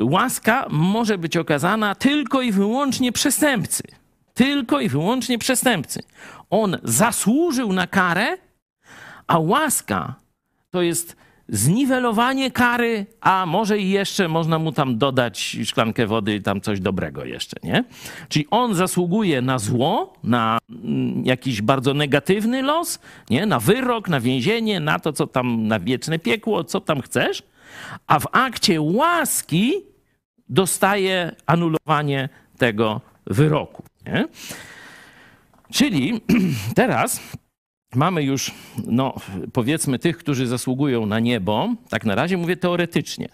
Łaska 0.01 0.65
może 0.69 1.17
być 1.17 1.37
okazana 1.37 1.95
tylko 1.95 2.41
i 2.41 2.51
wyłącznie 2.51 3.11
przestępcy 3.11 4.02
tylko 4.33 4.79
i 4.79 4.89
wyłącznie 4.89 5.37
przestępcy. 5.37 6.03
On 6.49 6.77
zasłużył 6.83 7.73
na 7.73 7.87
karę, 7.87 8.37
a 9.27 9.39
łaska 9.39 10.15
to 10.71 10.81
jest 10.81 11.15
zniwelowanie 11.49 12.51
kary, 12.51 13.05
a 13.21 13.45
może 13.45 13.79
i 13.79 13.89
jeszcze 13.89 14.27
można 14.27 14.59
mu 14.59 14.71
tam 14.71 14.97
dodać 14.97 15.57
szklankę 15.65 16.07
wody, 16.07 16.41
tam 16.41 16.61
coś 16.61 16.79
dobrego 16.79 17.25
jeszcze, 17.25 17.57
nie? 17.63 17.83
Czyli 18.29 18.47
on 18.51 18.75
zasługuje 18.75 19.41
na 19.41 19.59
zło, 19.59 20.13
na 20.23 20.57
mm, 20.69 21.25
jakiś 21.25 21.61
bardzo 21.61 21.93
negatywny 21.93 22.61
los, 22.61 22.99
nie? 23.29 23.45
Na 23.45 23.59
wyrok, 23.59 24.09
na 24.09 24.19
więzienie, 24.19 24.79
na 24.79 24.99
to, 24.99 25.13
co 25.13 25.27
tam, 25.27 25.67
na 25.67 25.79
wieczne 25.79 26.19
piekło, 26.19 26.63
co 26.63 26.81
tam 26.81 27.01
chcesz, 27.01 27.43
a 28.07 28.19
w 28.19 28.27
akcie 28.31 28.81
łaski 28.81 29.73
dostaje 30.49 31.35
anulowanie 31.45 32.29
tego 32.57 33.01
wyroku. 33.25 33.83
Nie? 34.05 34.27
Czyli 35.71 36.21
teraz 36.75 37.21
mamy 37.95 38.23
już, 38.23 38.51
no, 38.87 39.13
powiedzmy, 39.53 39.99
tych, 39.99 40.17
którzy 40.17 40.47
zasługują 40.47 41.05
na 41.05 41.19
niebo, 41.19 41.75
tak 41.89 42.05
na 42.05 42.15
razie 42.15 42.37
mówię 42.37 42.57
teoretycznie, 42.57 43.29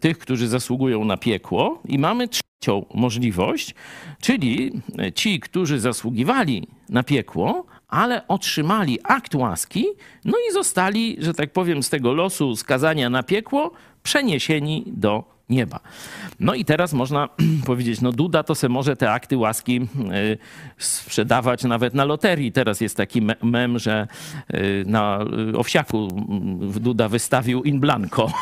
tych, 0.00 0.18
którzy 0.18 0.48
zasługują 0.48 1.04
na 1.04 1.16
piekło, 1.16 1.82
i 1.88 1.98
mamy 1.98 2.28
trzecią 2.28 2.86
możliwość, 2.94 3.74
czyli 4.20 4.72
ci, 5.14 5.40
którzy 5.40 5.80
zasługiwali 5.80 6.66
na 6.88 7.02
piekło, 7.02 7.66
ale 7.88 8.28
otrzymali 8.28 8.98
akt 9.04 9.34
łaski, 9.34 9.86
no 10.24 10.34
i 10.50 10.52
zostali, 10.52 11.16
że 11.18 11.34
tak 11.34 11.52
powiem, 11.52 11.82
z 11.82 11.90
tego 11.90 12.12
losu 12.12 12.56
skazania 12.56 13.10
na 13.10 13.22
piekło 13.22 13.70
przeniesieni 14.02 14.84
do 14.86 15.33
nieba. 15.48 15.80
No 16.40 16.54
i 16.54 16.64
teraz 16.64 16.92
można 16.92 17.28
powiedzieć, 17.66 18.00
no 18.00 18.12
Duda 18.12 18.42
to 18.42 18.54
se 18.54 18.68
może 18.68 18.96
te 18.96 19.12
akty 19.12 19.36
łaski 19.36 19.80
y, 19.80 20.38
sprzedawać 20.78 21.64
nawet 21.64 21.94
na 21.94 22.04
loterii. 22.04 22.52
Teraz 22.52 22.80
jest 22.80 22.96
taki 22.96 23.22
mem, 23.42 23.78
że 23.78 24.06
y, 24.54 24.84
na 24.86 25.24
y, 25.52 25.58
Owsiaku 25.58 26.08
Duda 26.80 27.08
wystawił 27.08 27.62
in 27.62 27.80
blanco 27.80 28.32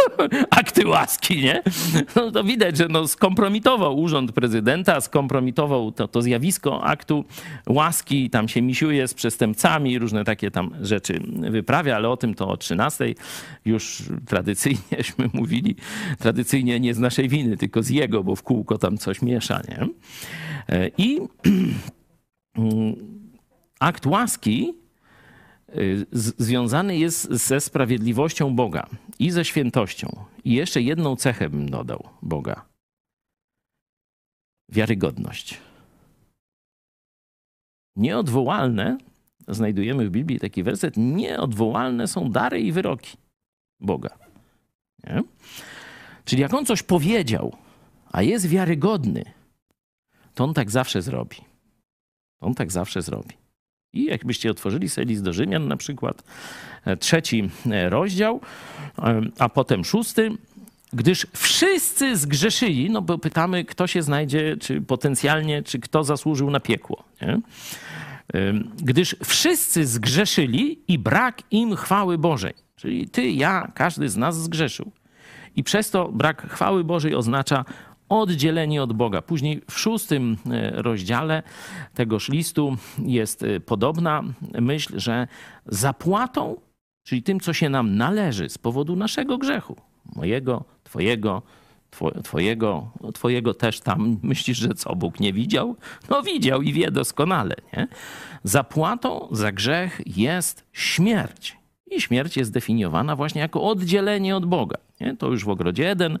akty 0.60 0.86
łaski, 0.86 1.42
nie? 1.42 1.62
No 2.16 2.30
to 2.30 2.44
widać, 2.44 2.76
że 2.76 2.88
no 2.88 3.08
skompromitował 3.08 3.98
urząd 3.98 4.32
prezydenta, 4.32 5.00
skompromitował 5.00 5.92
to, 5.92 6.08
to 6.08 6.22
zjawisko 6.22 6.84
aktu 6.84 7.24
łaski, 7.66 8.30
tam 8.30 8.48
się 8.48 8.62
misiuje 8.62 9.08
z 9.08 9.14
przestępcami, 9.14 9.98
różne 9.98 10.24
takie 10.24 10.50
tam 10.50 10.70
rzeczy 10.82 11.20
wyprawia, 11.50 11.96
ale 11.96 12.08
o 12.08 12.16
tym 12.16 12.34
to 12.34 12.48
o 12.48 12.56
13 12.56 13.14
już 13.64 14.02
tradycyjnieśmy 14.26 15.30
mówili, 15.40 15.76
tradycyjnie 16.18 16.47
nie 16.80 16.94
z 16.94 16.98
naszej 16.98 17.28
winy, 17.28 17.56
tylko 17.56 17.82
z 17.82 17.88
jego, 17.90 18.24
bo 18.24 18.36
w 18.36 18.42
kółko 18.42 18.78
tam 18.78 18.98
coś 18.98 19.22
miesza, 19.22 19.62
nie? 19.68 19.88
E, 20.68 20.90
I 20.98 21.20
akt 23.80 24.06
łaski 24.06 24.74
y, 25.76 26.06
związany 26.12 26.96
jest 26.96 27.30
ze 27.30 27.60
sprawiedliwością 27.60 28.54
Boga 28.56 28.86
i 29.18 29.30
ze 29.30 29.44
świętością. 29.44 30.24
I 30.44 30.52
jeszcze 30.52 30.82
jedną 30.82 31.16
cechę 31.16 31.50
bym 31.50 31.70
dodał 31.70 32.08
Boga. 32.22 32.64
Wiarygodność. 34.68 35.60
Nieodwołalne, 37.96 38.98
znajdujemy 39.48 40.08
w 40.08 40.10
Biblii 40.10 40.40
taki 40.40 40.62
werset, 40.62 40.94
nieodwołalne 40.96 42.08
są 42.08 42.30
dary 42.30 42.60
i 42.60 42.72
wyroki 42.72 43.16
Boga. 43.80 44.18
Nie? 45.04 45.22
Czyli 46.28 46.42
jak 46.42 46.54
on 46.54 46.66
coś 46.66 46.82
powiedział, 46.82 47.56
a 48.12 48.22
jest 48.22 48.48
wiarygodny, 48.48 49.24
to 50.34 50.44
on 50.44 50.54
tak 50.54 50.70
zawsze 50.70 51.02
zrobi. 51.02 51.36
On 52.40 52.54
tak 52.54 52.72
zawsze 52.72 53.02
zrobi. 53.02 53.34
I 53.92 54.04
jakbyście 54.04 54.50
otworzyli 54.50 54.88
sobie 54.88 55.06
list 55.06 55.22
do 55.22 55.32
Rzymian 55.32 55.68
na 55.68 55.76
przykład, 55.76 56.22
e, 56.84 56.96
trzeci 56.96 57.50
e, 57.70 57.90
rozdział, 57.90 58.40
e, 58.98 59.22
a 59.38 59.48
potem 59.48 59.84
szósty, 59.84 60.30
gdyż 60.92 61.26
wszyscy 61.32 62.16
zgrzeszyli, 62.16 62.90
no 62.90 63.02
bo 63.02 63.18
pytamy, 63.18 63.64
kto 63.64 63.86
się 63.86 64.02
znajdzie, 64.02 64.56
czy 64.60 64.80
potencjalnie, 64.80 65.62
czy 65.62 65.78
kto 65.78 66.04
zasłużył 66.04 66.50
na 66.50 66.60
piekło. 66.60 67.04
Nie? 67.22 67.40
Gdyż 68.82 69.16
wszyscy 69.24 69.86
zgrzeszyli 69.86 70.80
i 70.88 70.98
brak 70.98 71.42
im 71.50 71.76
chwały 71.76 72.18
Bożej. 72.18 72.54
Czyli 72.76 73.08
ty, 73.08 73.30
ja, 73.30 73.72
każdy 73.74 74.08
z 74.08 74.16
nas 74.16 74.42
zgrzeszył. 74.42 74.92
I 75.58 75.62
przez 75.62 75.90
to 75.90 76.08
brak 76.12 76.50
chwały 76.50 76.84
Bożej 76.84 77.14
oznacza 77.14 77.64
oddzielenie 78.08 78.82
od 78.82 78.92
Boga. 78.92 79.22
Później 79.22 79.62
w 79.70 79.78
szóstym 79.78 80.36
e, 80.50 80.82
rozdziale 80.82 81.42
tegoż 81.94 82.28
listu 82.28 82.76
jest 82.98 83.42
e, 83.42 83.60
podobna 83.60 84.22
myśl, 84.60 84.98
że 84.98 85.26
zapłatą, 85.66 86.56
czyli 87.06 87.22
tym, 87.22 87.40
co 87.40 87.52
się 87.52 87.68
nam 87.68 87.96
należy 87.96 88.48
z 88.48 88.58
powodu 88.58 88.96
naszego 88.96 89.38
grzechu, 89.38 89.76
mojego, 90.16 90.64
twojego, 90.84 91.42
Twojego, 92.24 92.90
twojego 93.14 93.54
też 93.54 93.80
tam 93.80 94.16
myślisz, 94.22 94.58
że 94.58 94.68
co 94.68 94.94
Bóg 94.96 95.20
nie 95.20 95.32
widział? 95.32 95.76
No 96.10 96.22
widział 96.22 96.62
i 96.62 96.72
wie 96.72 96.90
doskonale. 96.90 97.54
Nie? 97.76 97.88
Zapłatą 98.44 99.28
za 99.30 99.52
grzech 99.52 100.00
jest 100.06 100.66
śmierć. 100.72 101.56
I 101.90 102.00
śmierć 102.00 102.36
jest 102.36 102.52
definiowana 102.52 103.16
właśnie 103.16 103.40
jako 103.40 103.62
oddzielenie 103.62 104.36
od 104.36 104.46
Boga. 104.46 104.87
Nie? 105.00 105.16
To 105.16 105.26
już 105.26 105.44
w 105.44 105.48
ogrodzie 105.48 105.90
Eden 105.90 106.18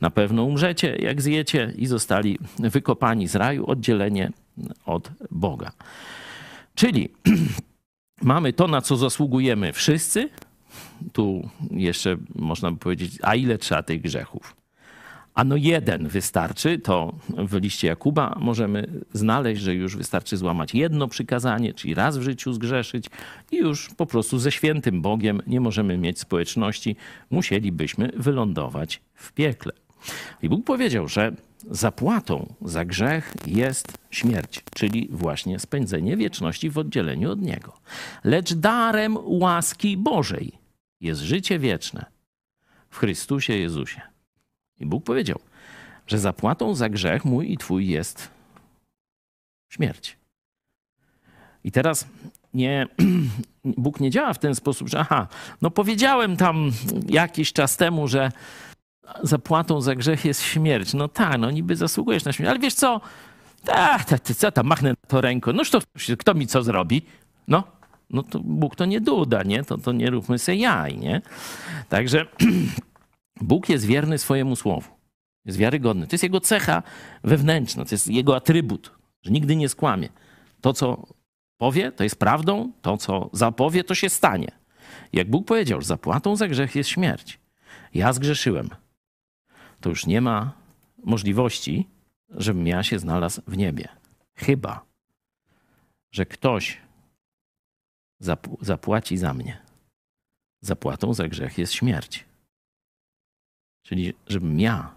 na 0.00 0.10
pewno 0.10 0.44
umrzecie, 0.44 0.96
jak 0.96 1.22
zjecie, 1.22 1.72
i 1.76 1.86
zostali 1.86 2.38
wykopani 2.58 3.28
z 3.28 3.36
raju, 3.36 3.66
oddzielenie 3.66 4.30
od 4.86 5.10
Boga. 5.30 5.72
Czyli 6.74 7.08
mamy 8.22 8.52
to, 8.52 8.68
na 8.68 8.80
co 8.80 8.96
zasługujemy 8.96 9.72
wszyscy. 9.72 10.28
Tu 11.12 11.48
jeszcze 11.70 12.16
można 12.34 12.70
by 12.70 12.78
powiedzieć, 12.78 13.18
a 13.22 13.34
ile 13.34 13.58
trzeba 13.58 13.82
tych 13.82 14.00
grzechów? 14.00 14.61
Ano 15.34 15.56
jeden 15.56 16.08
wystarczy, 16.08 16.78
to 16.78 17.14
w 17.28 17.54
liście 17.54 17.88
Jakuba 17.88 18.36
możemy 18.40 18.86
znaleźć, 19.12 19.62
że 19.62 19.74
już 19.74 19.96
wystarczy 19.96 20.36
złamać 20.36 20.74
jedno 20.74 21.08
przykazanie, 21.08 21.74
czyli 21.74 21.94
raz 21.94 22.18
w 22.18 22.22
życiu 22.22 22.52
zgrzeszyć 22.52 23.06
i 23.50 23.56
już 23.56 23.90
po 23.96 24.06
prostu 24.06 24.38
ze 24.38 24.52
świętym 24.52 25.02
Bogiem 25.02 25.42
nie 25.46 25.60
możemy 25.60 25.98
mieć 25.98 26.20
społeczności, 26.20 26.96
musielibyśmy 27.30 28.12
wylądować 28.16 29.00
w 29.14 29.32
piekle. 29.32 29.72
I 30.42 30.48
Bóg 30.48 30.64
powiedział, 30.64 31.08
że 31.08 31.32
zapłatą 31.70 32.54
za 32.62 32.84
grzech 32.84 33.34
jest 33.46 33.98
śmierć, 34.10 34.64
czyli 34.74 35.08
właśnie 35.10 35.58
spędzenie 35.58 36.16
wieczności 36.16 36.70
w 36.70 36.78
oddzieleniu 36.78 37.30
od 37.30 37.42
Niego. 37.42 37.72
Lecz 38.24 38.54
darem 38.54 39.18
łaski 39.24 39.96
Bożej 39.96 40.52
jest 41.00 41.20
życie 41.20 41.58
wieczne 41.58 42.04
w 42.90 42.98
Chrystusie 42.98 43.52
Jezusie. 43.52 44.11
I 44.82 44.86
Bóg 44.86 45.04
powiedział, 45.04 45.38
że 46.06 46.18
zapłatą 46.18 46.74
za 46.74 46.88
grzech 46.88 47.24
mój 47.24 47.52
i 47.52 47.58
twój 47.58 47.88
jest 47.88 48.30
śmierć. 49.72 50.16
I 51.64 51.72
teraz 51.72 52.06
nie, 52.54 52.86
Bóg 53.64 54.00
nie 54.00 54.10
działa 54.10 54.32
w 54.32 54.38
ten 54.38 54.54
sposób, 54.54 54.88
że 54.88 54.98
aha, 54.98 55.28
no 55.62 55.70
powiedziałem 55.70 56.36
tam 56.36 56.70
jakiś 57.08 57.52
czas 57.52 57.76
temu, 57.76 58.08
że 58.08 58.32
zapłatą 59.22 59.80
za 59.80 59.94
grzech 59.94 60.24
jest 60.24 60.42
śmierć. 60.42 60.94
No 60.94 61.08
tak, 61.08 61.38
no 61.38 61.50
niby 61.50 61.76
zasługujesz 61.76 62.24
na 62.24 62.32
śmierć, 62.32 62.50
ale 62.50 62.58
wiesz 62.58 62.74
co? 62.74 63.00
Tak, 63.64 64.04
ta, 64.04 64.18
ta, 64.18 64.34
co 64.34 64.52
tam, 64.52 64.66
machnę 64.66 64.94
to 65.08 65.20
ręką. 65.20 65.52
No 65.52 65.64
to 65.64 65.80
kto 66.18 66.34
mi 66.34 66.46
co 66.46 66.62
zrobi? 66.62 67.02
No, 67.48 67.64
no 68.10 68.22
to 68.22 68.40
Bóg 68.40 68.76
to 68.76 68.84
nie 68.84 69.00
duda, 69.00 69.42
nie? 69.42 69.64
To, 69.64 69.78
to 69.78 69.92
nie 69.92 70.10
róbmy 70.10 70.38
sobie 70.38 70.58
jaj, 70.58 70.98
nie? 70.98 71.22
Także 71.88 72.26
Bóg 73.40 73.68
jest 73.68 73.86
wierny 73.86 74.18
swojemu 74.18 74.56
słowu. 74.56 74.90
Jest 75.44 75.58
wiarygodny. 75.58 76.06
To 76.06 76.14
jest 76.14 76.22
jego 76.22 76.40
cecha 76.40 76.82
wewnętrzna, 77.24 77.84
to 77.84 77.94
jest 77.94 78.06
jego 78.06 78.36
atrybut, 78.36 78.92
że 79.22 79.30
nigdy 79.30 79.56
nie 79.56 79.68
skłamie. 79.68 80.08
To, 80.60 80.72
co 80.72 81.06
powie, 81.58 81.92
to 81.92 82.04
jest 82.04 82.16
prawdą, 82.16 82.72
to, 82.82 82.96
co 82.96 83.30
zapowie, 83.32 83.84
to 83.84 83.94
się 83.94 84.08
stanie. 84.10 84.52
Jak 85.12 85.30
Bóg 85.30 85.46
powiedział, 85.46 85.80
że 85.80 85.86
zapłatą 85.86 86.36
za 86.36 86.48
grzech 86.48 86.76
jest 86.76 86.90
śmierć. 86.90 87.40
Ja 87.94 88.12
zgrzeszyłem. 88.12 88.68
To 89.80 89.88
już 89.88 90.06
nie 90.06 90.20
ma 90.20 90.52
możliwości, 91.04 91.88
żebym 92.30 92.66
ja 92.66 92.82
się 92.82 92.98
znalazł 92.98 93.42
w 93.46 93.56
niebie. 93.56 93.88
Chyba, 94.34 94.84
że 96.10 96.26
ktoś 96.26 96.80
zapłaci 98.60 99.16
za 99.16 99.34
mnie. 99.34 99.62
Zapłatą 100.60 101.14
za 101.14 101.28
grzech 101.28 101.58
jest 101.58 101.72
śmierć. 101.72 102.24
Czyli, 103.82 104.12
żebym 104.28 104.60
ja 104.60 104.94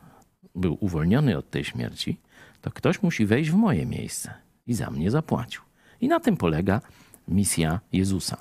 był 0.56 0.78
uwolniony 0.80 1.38
od 1.38 1.50
tej 1.50 1.64
śmierci, 1.64 2.18
to 2.62 2.72
ktoś 2.72 3.02
musi 3.02 3.26
wejść 3.26 3.52
w 3.52 3.56
moje 3.56 3.86
miejsce 3.86 4.34
i 4.68 4.74
za 4.74 4.92
mnie 4.92 5.12
zapłacił. 5.12 5.62
I 6.02 6.08
na 6.08 6.20
tym 6.20 6.38
polega 6.38 6.82
misja 7.28 7.80
Jezusa. 7.94 8.38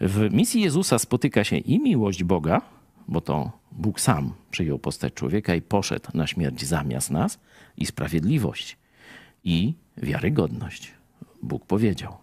W 0.00 0.28
misji 0.32 0.62
Jezusa 0.62 0.98
spotyka 0.98 1.44
się 1.44 1.56
i 1.56 1.78
miłość 1.78 2.24
Boga, 2.24 2.62
bo 3.08 3.20
to 3.20 3.52
Bóg 3.72 4.00
sam 4.00 4.32
przyjął 4.50 4.78
postać 4.78 5.14
człowieka 5.14 5.54
i 5.54 5.62
poszedł 5.62 6.10
na 6.14 6.26
śmierć 6.26 6.64
zamiast 6.64 7.10
nas, 7.10 7.38
i 7.76 7.86
sprawiedliwość, 7.86 8.76
i 9.44 9.74
wiarygodność. 9.96 10.94
Bóg 11.42 11.66
powiedział. 11.66 12.16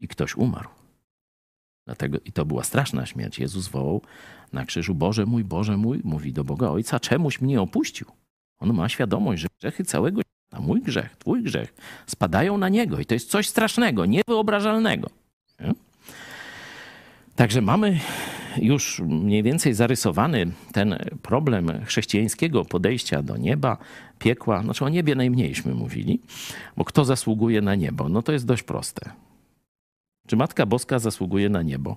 I 0.00 0.08
ktoś 0.08 0.36
umarł. 0.36 0.68
Dlatego 1.86 2.18
i 2.24 2.32
to 2.32 2.44
była 2.44 2.64
straszna 2.64 3.06
śmierć. 3.06 3.38
Jezus 3.38 3.68
wołał 3.68 4.02
na 4.52 4.64
krzyżu: 4.64 4.94
Boże 4.94 5.26
mój, 5.26 5.44
Boże 5.44 5.76
mój, 5.76 6.00
mówi 6.04 6.32
do 6.32 6.44
Boga 6.44 6.68
Ojca, 6.68 7.00
czemuś 7.00 7.40
mnie 7.40 7.60
opuścił? 7.60 8.06
On 8.58 8.72
ma 8.72 8.88
świadomość, 8.88 9.42
że 9.42 9.48
grzechy 9.60 9.84
całego 9.84 10.20
świata, 10.20 10.66
mój 10.66 10.82
grzech, 10.82 11.16
Twój 11.16 11.42
grzech, 11.42 11.74
spadają 12.06 12.58
na 12.58 12.68
niego 12.68 12.98
i 12.98 13.06
to 13.06 13.14
jest 13.14 13.30
coś 13.30 13.48
strasznego, 13.48 14.06
niewyobrażalnego. 14.06 15.10
Nie? 15.60 15.74
Także 17.36 17.60
mamy 17.60 18.00
już 18.56 19.00
mniej 19.00 19.42
więcej 19.42 19.74
zarysowany 19.74 20.52
ten 20.72 20.98
problem 21.22 21.84
chrześcijańskiego 21.84 22.64
podejścia 22.64 23.22
do 23.22 23.36
nieba, 23.36 23.76
piekła. 24.18 24.62
Znaczy 24.62 24.84
o 24.84 24.88
niebie 24.88 25.14
najmniejśmy 25.14 25.74
mówili, 25.74 26.20
bo 26.76 26.84
kto 26.84 27.04
zasługuje 27.04 27.60
na 27.60 27.74
niebo? 27.74 28.08
No 28.08 28.22
to 28.22 28.32
jest 28.32 28.46
dość 28.46 28.62
proste. 28.62 29.10
Czy 30.32 30.36
Matka 30.36 30.66
Boska 30.66 30.98
zasługuje 30.98 31.48
na 31.48 31.62
niebo? 31.62 31.96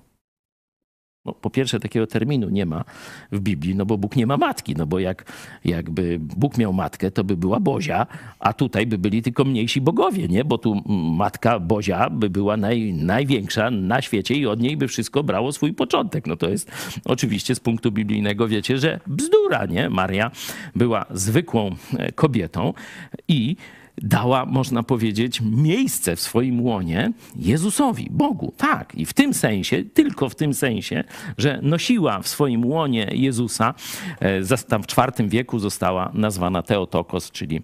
No, 1.24 1.32
po 1.32 1.50
pierwsze, 1.50 1.80
takiego 1.80 2.06
terminu 2.06 2.48
nie 2.48 2.66
ma 2.66 2.84
w 3.32 3.40
Biblii, 3.40 3.74
no 3.74 3.86
bo 3.86 3.98
Bóg 3.98 4.16
nie 4.16 4.26
ma 4.26 4.36
matki. 4.36 4.74
No 4.74 4.86
bo 4.86 4.98
jak, 4.98 5.32
jakby 5.64 6.18
Bóg 6.20 6.58
miał 6.58 6.72
matkę, 6.72 7.10
to 7.10 7.24
by 7.24 7.36
była 7.36 7.60
Bozia, 7.60 8.06
a 8.38 8.52
tutaj 8.52 8.86
by 8.86 8.98
byli 8.98 9.22
tylko 9.22 9.44
mniejsi 9.44 9.80
bogowie, 9.80 10.28
nie? 10.28 10.44
Bo 10.44 10.58
tu 10.58 10.82
matka 11.16 11.60
Bozia 11.60 12.10
by 12.10 12.30
była 12.30 12.56
naj, 12.56 12.92
największa 12.92 13.70
na 13.70 14.02
świecie 14.02 14.34
i 14.34 14.46
od 14.46 14.60
niej 14.60 14.76
by 14.76 14.88
wszystko 14.88 15.22
brało 15.22 15.52
swój 15.52 15.72
początek. 15.72 16.26
No 16.26 16.36
to 16.36 16.48
jest 16.48 16.70
oczywiście 17.04 17.54
z 17.54 17.60
punktu 17.60 17.92
biblijnego, 17.92 18.48
wiecie, 18.48 18.78
że 18.78 19.00
bzdura, 19.06 19.66
nie? 19.66 19.90
Maria 19.90 20.30
była 20.74 21.06
zwykłą 21.10 21.76
e, 21.98 22.12
kobietą 22.12 22.72
i 23.28 23.56
dała, 24.02 24.46
można 24.46 24.82
powiedzieć, 24.82 25.40
miejsce 25.40 26.16
w 26.16 26.20
swoim 26.20 26.60
łonie 26.60 27.12
Jezusowi, 27.36 28.08
Bogu. 28.10 28.52
Tak, 28.56 28.94
i 28.94 29.06
w 29.06 29.12
tym 29.12 29.34
sensie, 29.34 29.84
tylko 29.84 30.28
w 30.28 30.34
tym 30.34 30.54
sensie, 30.54 31.04
że 31.38 31.60
nosiła 31.62 32.22
w 32.22 32.28
swoim 32.28 32.66
łonie 32.66 33.08
Jezusa, 33.12 33.74
e, 34.20 34.56
tam 34.68 34.82
w 34.82 34.86
IV 34.86 35.28
wieku 35.28 35.58
została 35.58 36.10
nazwana 36.14 36.62
Teotokos, 36.62 37.30
czyli 37.30 37.62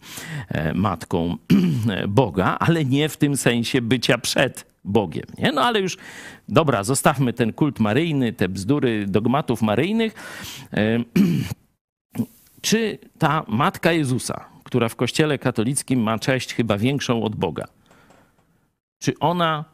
e, 0.48 0.74
matką 0.74 1.36
Boga, 2.08 2.56
ale 2.60 2.84
nie 2.84 3.08
w 3.08 3.16
tym 3.16 3.36
sensie 3.36 3.82
bycia 3.82 4.18
przed 4.18 4.72
Bogiem. 4.84 5.26
Nie? 5.38 5.52
No 5.52 5.62
ale 5.62 5.80
już, 5.80 5.96
dobra, 6.48 6.84
zostawmy 6.84 7.32
ten 7.32 7.52
kult 7.52 7.80
maryjny, 7.80 8.32
te 8.32 8.48
bzdury 8.48 9.06
dogmatów 9.06 9.62
maryjnych. 9.62 10.14
E, 10.72 10.98
czy 12.62 12.98
ta 13.18 13.44
matka 13.48 13.92
Jezusa, 13.92 14.51
która 14.72 14.88
w 14.88 14.96
Kościele 14.96 15.38
katolickim 15.38 16.00
ma 16.00 16.18
cześć 16.18 16.54
chyba 16.54 16.78
większą 16.78 17.22
od 17.22 17.36
Boga. 17.36 17.64
Czy 18.98 19.12
ona 19.20 19.64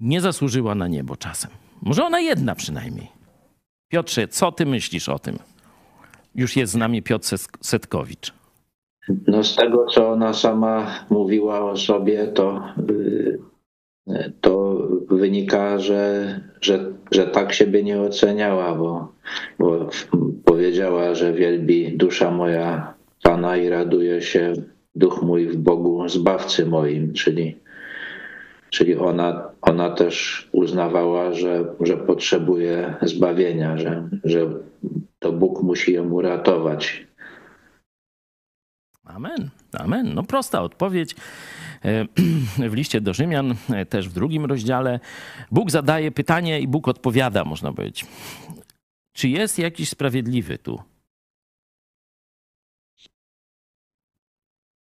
nie 0.00 0.20
zasłużyła 0.20 0.74
na 0.74 0.88
niebo 0.88 1.16
czasem? 1.16 1.50
Może 1.82 2.04
ona 2.04 2.20
jedna 2.20 2.54
przynajmniej. 2.54 3.08
Piotrze, 3.88 4.28
co 4.28 4.52
ty 4.52 4.66
myślisz 4.66 5.08
o 5.08 5.18
tym? 5.18 5.38
Już 6.34 6.56
jest 6.56 6.72
z 6.72 6.76
nami 6.76 7.02
Piotr 7.02 7.26
Setkowicz. 7.60 8.32
No 9.26 9.44
z 9.44 9.56
tego, 9.56 9.86
co 9.86 10.10
ona 10.10 10.34
sama 10.34 11.04
mówiła 11.10 11.70
o 11.70 11.76
sobie, 11.76 12.26
to, 12.26 12.62
y, 12.90 14.32
to 14.40 14.78
wynika, 15.08 15.78
że, 15.78 16.40
że, 16.60 16.92
że 17.10 17.26
tak 17.26 17.52
siebie 17.52 17.82
nie 17.82 18.00
oceniała, 18.00 18.74
bo, 18.74 19.12
bo 19.58 19.88
powiedziała, 20.44 21.14
że 21.14 21.32
wielbi 21.32 21.96
dusza 21.96 22.30
moja 22.30 23.01
Pana 23.22 23.56
i 23.56 23.68
raduje 23.68 24.22
się 24.22 24.52
duch 24.94 25.22
mój 25.22 25.48
w 25.48 25.56
Bogu 25.56 26.08
Zbawcy 26.08 26.66
moim, 26.66 27.12
czyli, 27.12 27.56
czyli 28.70 28.96
ona, 28.96 29.50
ona 29.62 29.90
też 29.90 30.48
uznawała, 30.52 31.34
że, 31.34 31.64
że 31.80 31.96
potrzebuje 31.96 32.94
zbawienia, 33.02 33.78
że, 33.78 34.08
że 34.24 34.50
to 35.18 35.32
Bóg 35.32 35.62
musi 35.62 35.92
ją 35.92 36.10
uratować. 36.10 37.06
Amen, 39.04 39.50
amen. 39.72 40.14
No 40.14 40.22
prosta 40.22 40.62
odpowiedź. 40.62 41.16
E, 41.84 42.06
w 42.70 42.74
liście 42.74 43.00
do 43.00 43.14
Rzymian, 43.14 43.54
e, 43.70 43.86
też 43.86 44.08
w 44.08 44.12
drugim 44.12 44.44
rozdziale, 44.44 45.00
Bóg 45.50 45.70
zadaje 45.70 46.10
pytanie 46.10 46.60
i 46.60 46.68
Bóg 46.68 46.88
odpowiada, 46.88 47.44
można 47.44 47.72
powiedzieć. 47.72 48.06
Czy 49.12 49.28
jest 49.28 49.58
jakiś 49.58 49.88
sprawiedliwy 49.88 50.58
tu? 50.58 50.91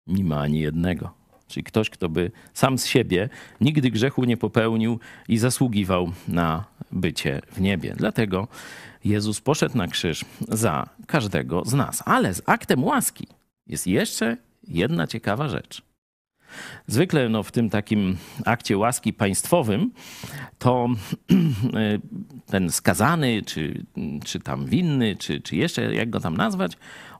Nie 0.09 0.25
ma 0.25 0.41
ani 0.41 0.61
jednego. 0.61 1.11
Czyli 1.49 1.65
ktoś, 1.65 1.91
kto 1.91 2.09
by 2.09 2.31
sam 2.55 2.79
z 2.79 2.87
siebie 2.87 3.29
nigdy 3.61 3.91
grzechu 3.91 4.25
nie 4.25 4.37
popełnił 4.37 4.99
i 5.29 5.39
zasługiwał 5.39 6.13
na 6.29 6.65
bycie 6.93 7.41
w 7.53 7.61
niebie. 7.61 7.95
Dlatego 7.97 8.49
Jezus 9.05 9.41
poszedł 9.41 9.77
na 9.77 9.89
krzyż 9.89 10.25
za 10.49 10.89
każdego 11.07 11.63
z 11.65 11.75
nas. 11.75 12.03
Ale 12.07 12.35
z 12.35 12.43
aktem 12.47 12.85
łaski 12.85 13.27
jest 13.67 13.87
jeszcze 13.87 14.37
jedna 14.69 15.07
ciekawa 15.07 15.49
rzecz. 15.49 15.83
Zwykle 16.87 17.29
no, 17.29 17.43
w 17.43 17.53
tym 17.53 17.71
takim 17.71 18.17
akcie 18.45 18.79
łaski 18.79 19.13
państwowym 19.13 19.91
to 20.59 20.89
ten 22.53 22.71
skazany, 22.71 23.43
czy, 23.43 23.85
czy 24.25 24.41
tam 24.41 24.67
winny, 24.67 25.17
czy, 25.17 25.41
czy 25.41 25.57
jeszcze 25.57 25.95
jak 25.95 26.11
go 26.11 26.21
tam 26.21 26.37
nazwać, 26.37 26.73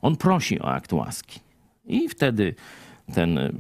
on 0.03 0.17
prosi 0.17 0.61
o 0.61 0.73
akt 0.73 0.93
łaski. 0.93 1.41
I 1.89 2.09
wtedy 2.09 2.55
ten 3.15 3.39
y, 3.39 3.53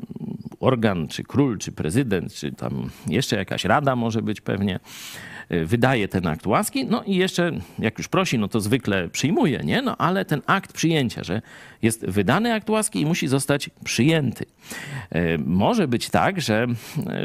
organ, 0.60 1.08
czy 1.08 1.24
król, 1.24 1.58
czy 1.58 1.72
prezydent, 1.72 2.34
czy 2.34 2.52
tam 2.52 2.90
jeszcze 3.06 3.36
jakaś 3.36 3.64
rada 3.64 3.96
może 3.96 4.22
być 4.22 4.40
pewnie, 4.40 4.80
wydaje 5.50 6.08
ten 6.08 6.26
akt 6.26 6.46
łaski, 6.46 6.84
no 6.84 7.02
i 7.02 7.16
jeszcze 7.16 7.52
jak 7.78 7.98
już 7.98 8.08
prosi, 8.08 8.38
no 8.38 8.48
to 8.48 8.60
zwykle 8.60 9.08
przyjmuje, 9.08 9.60
nie? 9.64 9.82
No 9.82 9.96
ale 9.96 10.24
ten 10.24 10.42
akt 10.46 10.72
przyjęcia, 10.72 11.24
że 11.24 11.42
jest 11.82 12.06
wydany 12.06 12.54
akt 12.54 12.70
łaski 12.70 13.00
i 13.00 13.06
musi 13.06 13.28
zostać 13.28 13.70
przyjęty. 13.84 14.44
Y, 15.16 15.38
może 15.46 15.88
być 15.88 16.10
tak, 16.10 16.40
że, 16.40 16.66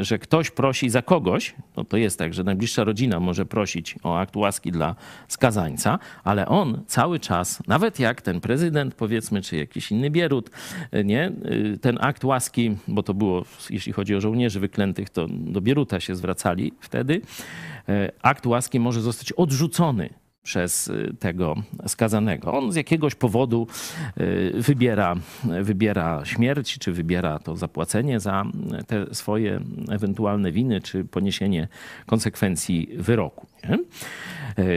że 0.00 0.18
ktoś 0.18 0.50
prosi 0.50 0.90
za 0.90 1.02
kogoś, 1.02 1.54
no 1.76 1.84
to 1.84 1.96
jest 1.96 2.18
tak, 2.18 2.34
że 2.34 2.44
najbliższa 2.44 2.84
rodzina 2.84 3.20
może 3.20 3.46
prosić 3.46 3.94
o 4.02 4.18
akt 4.18 4.36
łaski 4.36 4.72
dla 4.72 4.94
skazańca, 5.28 5.98
ale 6.24 6.46
on 6.46 6.82
cały 6.86 7.20
czas, 7.20 7.62
nawet 7.66 8.00
jak 8.00 8.22
ten 8.22 8.40
prezydent 8.40 8.94
powiedzmy, 8.94 9.42
czy 9.42 9.56
jakiś 9.56 9.90
inny 9.90 10.10
bierut, 10.10 10.50
y, 10.94 11.04
nie? 11.04 11.32
Ten 11.80 11.98
akt 12.00 12.24
łaski, 12.24 12.76
bo 12.88 13.02
to 13.02 13.14
było, 13.14 13.44
jeśli 13.70 13.92
chodzi 13.92 14.14
o 14.14 14.20
żołnierzy 14.20 14.60
wyklętych, 14.60 15.10
to 15.10 15.26
do 15.28 15.60
bieruta 15.60 16.00
się 16.00 16.16
zwracali 16.16 16.72
wtedy, 16.80 17.20
akt 18.22 18.46
łaski 18.46 18.80
może 18.80 19.00
zostać 19.00 19.32
odrzucony 19.32 20.10
przez 20.42 20.92
tego 21.18 21.54
skazanego. 21.86 22.52
On 22.52 22.72
z 22.72 22.76
jakiegoś 22.76 23.14
powodu 23.14 23.66
wybiera, 24.54 25.14
wybiera 25.62 26.24
śmierć, 26.24 26.78
czy 26.78 26.92
wybiera 26.92 27.38
to 27.38 27.56
zapłacenie 27.56 28.20
za 28.20 28.44
te 28.86 29.14
swoje 29.14 29.60
ewentualne 29.90 30.52
winy, 30.52 30.80
czy 30.80 31.04
poniesienie 31.04 31.68
konsekwencji 32.06 32.88
wyroku. 32.96 33.46
Nie? 33.68 33.78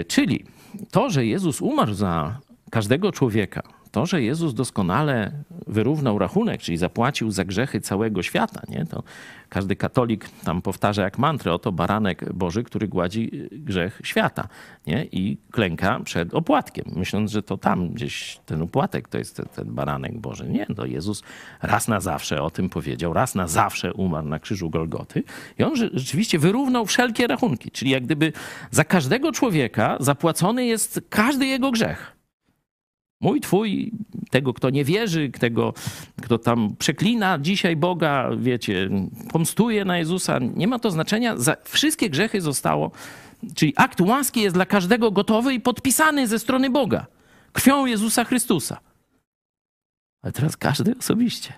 Czyli 0.06 0.46
to, 0.92 1.10
że 1.10 1.26
Jezus 1.26 1.62
umarł 1.62 1.94
za 1.94 2.40
każdego 2.72 3.12
człowieka, 3.12 3.64
to, 3.92 4.06
że 4.06 4.22
Jezus 4.22 4.54
doskonale 4.54 5.32
wyrównał 5.68 6.20
rachunek, 6.20 6.62
czyli 6.62 6.78
zapłacił 6.78 7.32
za 7.32 7.46
grzechy 7.46 7.82
całego 7.82 8.24
świata, 8.24 8.62
nie? 8.70 8.86
to 8.86 9.04
każdy 9.50 9.76
katolik 9.76 10.30
tam 10.44 10.62
powtarza 10.62 11.04
jak 11.04 11.18
mantrę, 11.18 11.54
oto 11.54 11.72
baranek 11.72 12.34
Boży, 12.34 12.64
który 12.64 12.88
gładzi 12.88 13.50
grzech 13.52 14.02
świata 14.04 14.48
nie? 14.88 15.06
i 15.12 15.38
klęka 15.52 16.00
przed 16.00 16.34
opłatkiem, 16.34 16.86
myśląc, 16.96 17.32
że 17.32 17.44
to 17.44 17.58
tam 17.58 17.90
gdzieś 17.90 18.40
ten 18.46 18.62
opłatek 18.62 19.08
to 19.08 19.18
jest 19.18 19.36
ten, 19.36 19.46
ten 19.56 19.76
baranek 19.76 20.18
Boży. 20.18 20.50
Nie, 20.50 20.66
to 20.66 20.86
Jezus 20.86 21.24
raz 21.62 21.88
na 21.88 22.00
zawsze 22.00 22.42
o 22.42 22.52
tym 22.52 22.70
powiedział, 22.70 23.14
raz 23.14 23.36
na 23.36 23.48
zawsze 23.48 23.94
umarł 23.94 24.28
na 24.28 24.40
krzyżu 24.40 24.70
Golgoty 24.70 25.24
i 25.60 25.64
on 25.64 25.76
rzeczywiście 25.76 26.40
wyrównał 26.40 26.86
wszelkie 26.86 27.28
rachunki, 27.28 27.72
czyli 27.72 27.92
jak 27.92 28.04
gdyby 28.04 28.34
za 28.72 28.84
każdego 28.84 29.32
człowieka 29.32 29.98
zapłacony 30.00 30.66
jest 30.66 31.02
każdy 31.10 31.46
jego 31.46 31.72
grzech. 31.72 32.17
Mój, 33.22 33.42
twój, 33.42 33.92
tego, 34.30 34.54
kto 34.54 34.70
nie 34.70 34.84
wierzy, 34.84 35.30
tego, 35.30 35.74
kto 36.24 36.38
tam 36.38 36.76
przeklina 36.80 37.40
dzisiaj 37.40 37.76
Boga, 37.76 38.30
wiecie, 38.38 38.90
pomstuje 39.32 39.86
na 39.86 39.98
Jezusa, 39.98 40.40
nie 40.40 40.68
ma 40.68 40.80
to 40.80 40.92
znaczenia. 40.92 41.38
Za 41.38 41.56
wszystkie 41.64 42.10
grzechy 42.10 42.42
zostało, 42.42 42.92
czyli 43.56 43.74
akt 43.76 44.02
łaski 44.02 44.42
jest 44.42 44.56
dla 44.56 44.66
każdego 44.66 45.12
gotowy 45.12 45.54
i 45.54 45.60
podpisany 45.60 46.28
ze 46.28 46.40
strony 46.40 46.70
Boga, 46.70 47.06
krwią 47.54 47.86
Jezusa 47.86 48.24
Chrystusa. 48.24 48.78
Ale 50.22 50.34
teraz 50.34 50.58
każdy 50.58 50.98
osobiście 51.00 51.54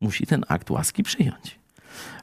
musi 0.00 0.26
ten 0.26 0.44
akt 0.48 0.70
łaski 0.70 1.02
przyjąć. 1.02 1.58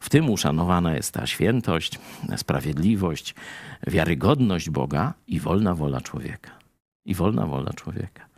W 0.02 0.10
tym 0.10 0.30
uszanowana 0.30 0.96
jest 0.96 1.14
ta 1.14 1.28
świętość, 1.28 2.00
sprawiedliwość, 2.38 3.36
wiarygodność 3.88 4.70
Boga 4.70 5.14
i 5.28 5.40
wolna 5.40 5.76
wola 5.76 6.02
człowieka. 6.02 6.52
I 7.06 7.16
wolna 7.16 7.46
wola 7.48 7.74
człowieka. 7.74 8.31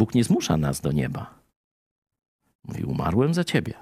Bóg 0.00 0.14
nie 0.14 0.24
zmusza 0.24 0.56
nas 0.56 0.80
do 0.80 0.92
nieba. 0.92 1.34
Mówi: 2.64 2.84
Umarłem 2.84 3.34
za 3.34 3.44
ciebie. 3.44 3.74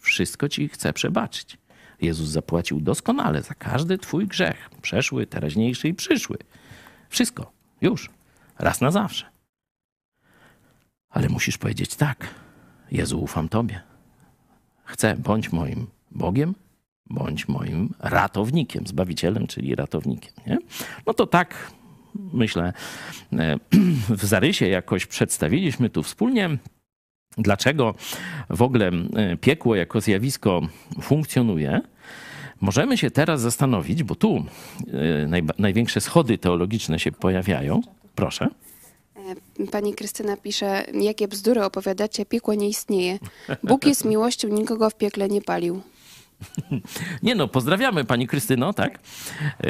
Wszystko 0.00 0.48
ci 0.48 0.68
chcę 0.68 0.92
przebaczyć. 0.92 1.58
Jezus 2.00 2.28
zapłacił 2.28 2.80
doskonale 2.80 3.42
za 3.42 3.54
każdy 3.54 3.98
twój 3.98 4.26
grzech, 4.26 4.70
przeszły, 4.82 5.26
teraźniejszy 5.26 5.88
i 5.88 5.94
przyszły. 5.94 6.38
Wszystko, 7.08 7.52
już, 7.80 8.10
raz 8.58 8.80
na 8.80 8.90
zawsze. 8.90 9.26
Ale 11.08 11.28
musisz 11.28 11.58
powiedzieć 11.58 11.96
tak: 11.96 12.34
Jezu, 12.90 13.22
ufam 13.22 13.48
Tobie. 13.48 13.80
Chcę, 14.84 15.16
bądź 15.16 15.52
moim 15.52 15.86
Bogiem, 16.10 16.54
bądź 17.06 17.48
moim 17.48 17.94
ratownikiem, 17.98 18.86
zbawicielem, 18.86 19.46
czyli 19.46 19.74
ratownikiem. 19.74 20.32
Nie? 20.46 20.58
No 21.06 21.14
to 21.14 21.26
tak 21.26 21.72
myślę, 22.32 22.72
e, 23.32 23.56
w 24.20 24.24
zarysie 24.24 24.68
jakoś 24.68 25.06
przedstawiliśmy 25.06 25.90
tu 25.90 26.02
wspólnie. 26.02 26.58
Dlaczego 27.38 27.94
w 28.50 28.62
ogóle 28.62 28.88
e, 28.88 29.36
piekło 29.36 29.74
jako 29.76 30.00
zjawisko 30.00 30.60
funkcjonuje? 31.02 31.80
Możemy 32.60 32.98
się 32.98 33.10
teraz 33.10 33.40
zastanowić, 33.40 34.02
bo 34.02 34.14
tu 34.14 34.44
e, 35.28 35.52
największe 35.58 36.00
schody 36.00 36.38
teologiczne 36.38 36.98
się 36.98 37.12
pojawiają. 37.12 37.80
Proszę. 38.14 38.48
Pani 39.70 39.94
Krystyna 39.94 40.36
pisze, 40.36 40.84
jakie 40.94 41.28
bzdury 41.28 41.64
opowiadacie, 41.64 42.26
piekło 42.26 42.54
nie 42.54 42.68
istnieje. 42.68 43.18
Bóg 43.62 43.86
jest 43.86 44.04
miłością, 44.04 44.48
nikogo 44.48 44.90
w 44.90 44.94
piekle 44.94 45.28
nie 45.28 45.42
palił. 45.42 45.82
Nie 47.22 47.34
no, 47.34 47.48
pozdrawiamy 47.48 48.04
pani 48.04 48.26
Krystyno, 48.26 48.72
tak? 48.72 48.98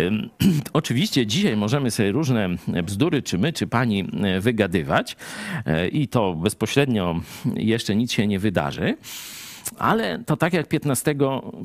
Oczywiście 0.72 1.26
dzisiaj 1.26 1.56
możemy 1.56 1.90
sobie 1.90 2.12
różne 2.12 2.48
bzdury, 2.84 3.22
czy 3.22 3.38
my, 3.38 3.52
czy 3.52 3.66
pani 3.66 4.04
e, 4.22 4.40
wygadywać 4.40 5.16
e, 5.66 5.88
i 5.88 6.08
to 6.08 6.34
bezpośrednio 6.34 7.20
jeszcze 7.56 7.96
nic 7.96 8.12
się 8.12 8.26
nie 8.26 8.38
wydarzy. 8.38 8.96
Ale 9.78 10.22
to 10.26 10.36
tak 10.36 10.52
jak 10.52 10.68
15 10.68 11.14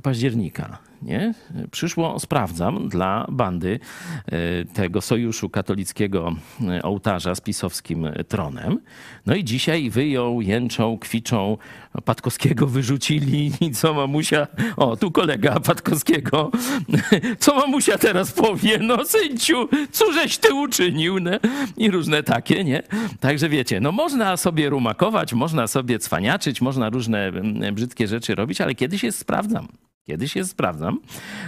października 0.03 0.77
nie? 1.01 1.33
Przyszło, 1.71 2.19
sprawdzam, 2.19 2.89
dla 2.89 3.25
bandy 3.29 3.79
e, 4.25 4.65
tego 4.65 5.01
sojuszu 5.01 5.49
katolickiego 5.49 6.35
e, 6.67 6.83
ołtarza 6.83 7.35
z 7.35 7.41
pisowskim 7.41 8.07
tronem. 8.27 8.79
No 9.25 9.35
i 9.35 9.43
dzisiaj 9.43 9.89
wyjął, 9.89 10.41
jęczą, 10.41 10.97
kwiczą, 10.97 11.57
Patkowskiego 12.05 12.67
wyrzucili 12.67 13.51
i 13.61 13.71
co 13.71 13.93
mamusia, 13.93 14.47
o 14.77 14.95
tu 14.95 15.11
kolega 15.11 15.59
Patkowskiego, 15.59 16.51
co 17.39 17.55
mamusia 17.55 17.97
teraz 17.97 18.31
powie, 18.31 18.77
no 18.77 19.05
synciu, 19.05 19.69
cóżeś 19.91 20.37
ty 20.37 20.53
uczynił, 20.53 21.19
ne? 21.19 21.39
i 21.77 21.91
różne 21.91 22.23
takie, 22.23 22.63
nie? 22.63 22.83
Także 23.19 23.49
wiecie, 23.49 23.79
no 23.79 23.91
można 23.91 24.37
sobie 24.37 24.69
rumakować, 24.69 25.33
można 25.33 25.67
sobie 25.67 25.99
cwaniaczyć, 25.99 26.61
można 26.61 26.89
różne 26.89 27.31
brzydkie 27.73 28.07
rzeczy 28.07 28.35
robić, 28.35 28.61
ale 28.61 28.75
kiedyś 28.75 29.03
jest 29.03 29.19
sprawdzam. 29.19 29.67
Kiedyś 30.05 30.35
je 30.35 30.45
sprawdzam. 30.45 30.99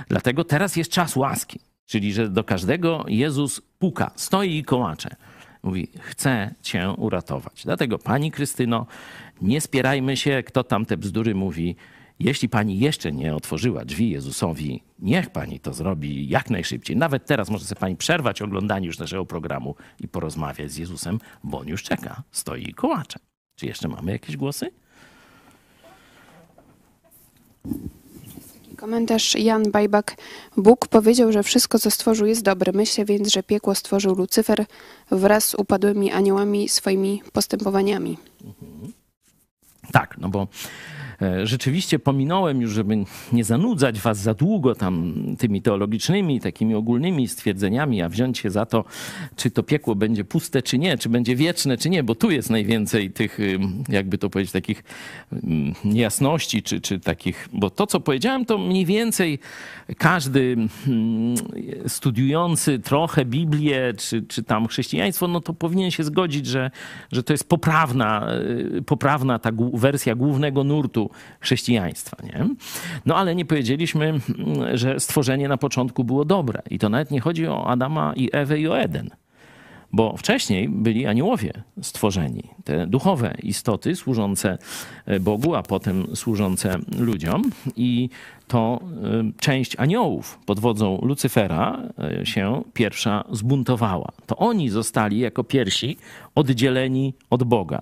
Dlatego 0.07 0.43
teraz 0.43 0.75
jest 0.75 0.91
czas 0.91 1.15
łaski. 1.15 1.59
Czyli, 1.85 2.13
że 2.13 2.29
do 2.29 2.43
każdego 2.43 3.05
Jezus 3.07 3.61
puka, 3.79 4.11
stoi 4.15 4.57
i 4.57 4.63
kołacze. 4.63 5.15
Mówi, 5.63 5.87
chcę 5.99 6.53
cię 6.61 6.89
uratować. 6.97 7.61
Dlatego, 7.65 7.99
pani 7.99 8.31
Krystyno, 8.31 8.85
nie 9.41 9.61
spierajmy 9.61 10.17
się, 10.17 10.43
kto 10.45 10.63
tam 10.63 10.85
te 10.85 10.97
bzdury 10.97 11.35
mówi. 11.35 11.75
Jeśli 12.19 12.49
pani 12.49 12.79
jeszcze 12.79 13.11
nie 13.11 13.35
otworzyła 13.35 13.85
drzwi 13.85 14.09
Jezusowi, 14.09 14.83
niech 14.99 15.29
pani 15.29 15.59
to 15.59 15.73
zrobi 15.73 16.29
jak 16.29 16.49
najszybciej. 16.49 16.97
Nawet 16.97 17.25
teraz 17.25 17.49
może 17.49 17.65
sobie 17.65 17.79
pani 17.79 17.95
przerwać 17.95 18.41
oglądanie 18.41 18.87
już 18.87 18.99
naszego 18.99 19.25
programu 19.25 19.75
i 19.99 20.07
porozmawiać 20.07 20.71
z 20.71 20.77
Jezusem, 20.77 21.19
bo 21.43 21.59
on 21.59 21.67
już 21.67 21.83
czeka, 21.83 22.23
stoi 22.31 22.69
i 22.69 22.73
kołacze. 22.73 23.19
Czy 23.55 23.65
jeszcze 23.65 23.87
mamy 23.87 24.11
jakieś 24.11 24.37
głosy? 24.37 24.71
Komentarz 28.77 29.35
Jan 29.35 29.71
Bajbak. 29.71 30.15
Bóg 30.57 30.87
powiedział, 30.87 31.31
że 31.31 31.43
wszystko, 31.43 31.79
co 31.79 31.91
stworzył, 31.91 32.27
jest 32.27 32.41
dobre. 32.41 32.71
Myślę 32.71 33.05
więc, 33.05 33.27
że 33.27 33.43
piekło 33.43 33.75
stworzył 33.75 34.15
Lucyfer 34.15 34.65
wraz 35.11 35.45
z 35.45 35.55
upadłymi 35.55 36.11
aniołami 36.11 36.69
swoimi 36.69 37.21
postępowaniami. 37.33 38.17
Tak, 39.91 40.15
no 40.17 40.29
bo 40.29 40.47
rzeczywiście 41.43 41.99
pominąłem 41.99 42.61
już, 42.61 42.71
żeby 42.71 42.97
nie 43.31 43.43
zanudzać 43.43 43.99
was 43.99 44.17
za 44.17 44.33
długo 44.33 44.75
tam 44.75 45.13
tymi 45.37 45.61
teologicznymi, 45.61 46.39
takimi 46.39 46.75
ogólnymi 46.75 47.27
stwierdzeniami, 47.27 48.01
a 48.01 48.09
wziąć 48.09 48.37
się 48.37 48.49
za 48.49 48.65
to, 48.65 48.85
czy 49.35 49.51
to 49.51 49.63
piekło 49.63 49.95
będzie 49.95 50.23
puste, 50.23 50.61
czy 50.61 50.77
nie, 50.77 50.97
czy 50.97 51.09
będzie 51.09 51.35
wieczne, 51.35 51.77
czy 51.77 51.89
nie, 51.89 52.03
bo 52.03 52.15
tu 52.15 52.31
jest 52.31 52.49
najwięcej 52.49 53.11
tych, 53.11 53.37
jakby 53.89 54.17
to 54.17 54.29
powiedzieć, 54.29 54.51
takich 54.51 54.83
niejasności, 55.85 56.63
czy, 56.63 56.81
czy 56.81 56.99
takich, 56.99 57.49
bo 57.53 57.69
to, 57.69 57.87
co 57.87 57.99
powiedziałem, 57.99 58.45
to 58.45 58.57
mniej 58.57 58.85
więcej 58.85 59.39
każdy 59.97 60.57
studiujący 61.87 62.79
trochę 62.79 63.25
Biblię, 63.25 63.93
czy, 63.97 64.21
czy 64.21 64.43
tam 64.43 64.67
chrześcijaństwo, 64.67 65.27
no 65.27 65.41
to 65.41 65.53
powinien 65.53 65.91
się 65.91 66.03
zgodzić, 66.03 66.45
że, 66.45 66.71
że 67.11 67.23
to 67.23 67.33
jest 67.33 67.49
poprawna, 67.49 68.27
e, 68.77 68.81
poprawna 68.81 69.39
ta 69.39 69.51
wersja 69.73 70.15
głównego 70.15 70.63
nurtu 70.63 71.06
chrześcijaństwa. 71.39 72.17
Nie? 72.23 72.47
No 73.05 73.15
ale 73.15 73.35
nie 73.35 73.45
powiedzieliśmy, 73.45 74.13
że 74.73 74.99
stworzenie 74.99 75.47
na 75.47 75.57
początku 75.57 76.03
było 76.03 76.25
dobre. 76.25 76.61
I 76.69 76.79
to 76.79 76.89
nawet 76.89 77.11
nie 77.11 77.21
chodzi 77.21 77.47
o 77.47 77.67
Adama 77.67 78.13
i 78.15 78.29
Ewę 78.33 78.59
i 78.59 78.67
o 78.67 78.79
Eden. 78.79 79.09
Bo 79.91 80.17
wcześniej 80.17 80.69
byli 80.69 81.05
aniołowie 81.05 81.53
stworzeni, 81.81 82.43
te 82.63 82.87
duchowe 82.87 83.35
istoty 83.43 83.95
służące 83.95 84.57
e, 85.05 85.19
Bogu, 85.19 85.55
a 85.55 85.63
potem 85.63 86.15
służące 86.15 86.75
ludziom. 86.99 87.51
I 87.75 88.09
to 88.47 88.79
e, 88.81 89.31
część 89.39 89.75
aniołów 89.75 90.39
pod 90.45 90.59
wodzą 90.59 90.99
Lucyfera 91.01 91.81
e, 92.21 92.25
się 92.25 92.63
pierwsza 92.73 93.23
zbuntowała. 93.31 94.11
To 94.25 94.37
oni 94.37 94.69
zostali 94.69 95.19
jako 95.19 95.43
pierwsi 95.43 95.97
oddzieleni 96.35 97.13
od 97.29 97.43
Boga. 97.43 97.81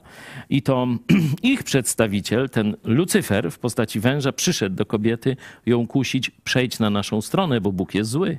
I 0.50 0.62
to 0.62 0.88
ich 1.44 1.63
przedstawiciel, 1.63 2.50
ten 2.50 2.76
Lucyfer 2.84 3.52
w 3.52 3.60
postaci 3.60 4.00
węża, 4.00 4.32
przyszedł 4.32 4.76
do 4.76 4.86
kobiety 4.86 5.38
ją 5.65 5.88
kusić, 5.88 6.32
przejdź 6.44 6.80
na 6.80 6.89
naszą 6.89 7.22
stronę, 7.22 7.62
bo 7.62 7.72
Bóg 7.72 7.96
jest 7.96 8.10
zły. 8.10 8.38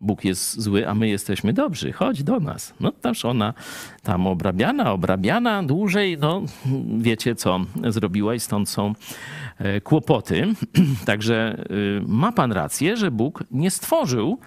Bóg 0.00 0.24
jest 0.24 0.60
zły, 0.60 0.88
a 0.88 0.94
my 0.94 1.08
jesteśmy 1.08 1.52
dobrzy, 1.52 1.92
chodź 1.92 2.22
do 2.22 2.40
nas. 2.40 2.74
No 2.80 2.92
też 2.92 3.24
ona 3.24 3.54
tam 4.02 4.26
obrabiana, 4.26 4.92
obrabiana 4.92 5.62
dłużej, 5.62 6.18
no 6.18 6.42
wiecie 6.98 7.34
co 7.34 7.60
zrobiła 7.88 8.34
i 8.34 8.40
stąd 8.40 8.68
są 8.68 8.92
e, 9.58 9.80
kłopoty. 9.80 10.46
Także 11.06 11.64
y, 11.70 12.02
ma 12.06 12.32
pan 12.32 12.52
rację, 12.52 12.96
że 12.96 13.10
Bóg 13.10 13.44
nie 13.50 13.70
stworzył 13.70 14.38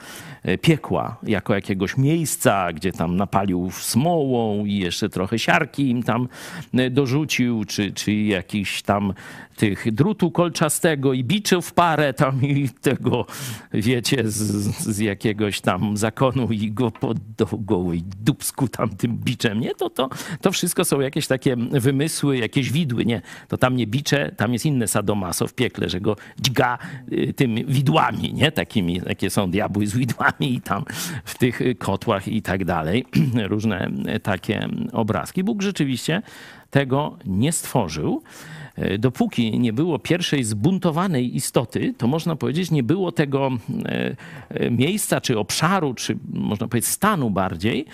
e, 0.43 0.57
piekła 0.57 1.17
jako 1.23 1.55
jakiegoś 1.55 1.97
miejsca, 1.97 2.73
gdzie 2.73 2.91
tam 2.91 3.15
napalił 3.15 3.71
smołą 3.71 4.65
i 4.65 4.77
jeszcze 4.77 5.09
trochę 5.09 5.39
siarki 5.39 5.89
im 5.89 6.03
tam 6.03 6.27
e, 6.73 6.89
dorzucił, 6.89 7.65
czy, 7.65 7.91
czy 7.91 8.13
jakiś 8.13 8.81
tam 8.81 9.13
tych 9.61 9.91
drutu 9.93 10.31
kolczastego 10.31 11.13
i 11.13 11.23
biczów 11.23 11.73
parę 11.73 12.13
tam 12.13 12.41
i 12.41 12.69
tego, 12.69 13.25
wiecie, 13.73 14.23
z, 14.25 14.37
z 14.77 14.99
jakiegoś 14.99 15.61
tam 15.61 15.97
zakonu 15.97 16.47
i 16.51 16.71
go 16.71 16.91
po 16.91 17.13
do 17.37 17.45
gołej 17.51 18.03
dubsku 18.21 18.67
tam 18.67 18.89
tym 18.89 19.17
biczem, 19.17 19.59
nie? 19.59 19.75
To, 19.75 19.89
to, 19.89 20.09
to 20.41 20.51
wszystko 20.51 20.85
są 20.85 20.99
jakieś 20.99 21.27
takie 21.27 21.55
wymysły, 21.71 22.37
jakieś 22.37 22.71
widły, 22.71 23.05
nie? 23.05 23.21
To 23.47 23.57
tam 23.57 23.75
nie 23.75 23.87
bicze, 23.87 24.31
tam 24.37 24.53
jest 24.53 24.65
inne 24.65 24.87
sadomaso 24.87 25.47
w 25.47 25.53
piekle, 25.53 25.89
że 25.89 26.01
go 26.01 26.15
dźga 26.39 26.77
y, 27.11 27.33
tymi 27.33 27.65
widłami, 27.65 28.33
nie? 28.33 28.51
Takimi, 28.51 29.01
jakie 29.05 29.29
są 29.29 29.51
diabły 29.51 29.87
z 29.87 29.97
widłami 29.97 30.53
i 30.53 30.61
tam 30.61 30.85
w 31.25 31.37
tych 31.37 31.59
kotłach 31.77 32.27
i 32.27 32.41
tak 32.41 32.65
dalej. 32.65 33.05
Różne 33.53 33.91
takie 34.23 34.67
obrazki. 34.91 35.43
Bóg 35.43 35.61
rzeczywiście 35.61 36.21
tego 36.71 37.17
nie 37.25 37.51
stworzył. 37.51 38.23
E, 38.75 38.97
dopóki 38.97 39.59
nie 39.59 39.73
było 39.73 39.99
pierwszej 39.99 40.43
zbuntowanej 40.43 41.35
istoty, 41.35 41.93
to 41.97 42.07
można 42.07 42.35
powiedzieć, 42.35 42.71
nie 42.71 42.83
było 42.83 43.11
tego 43.11 43.49
e, 43.85 44.15
e, 44.49 44.71
miejsca, 44.71 45.21
czy 45.21 45.39
obszaru, 45.39 45.93
czy 45.93 46.17
można 46.33 46.67
powiedzieć 46.67 46.89
stanu 46.89 47.29
bardziej, 47.29 47.85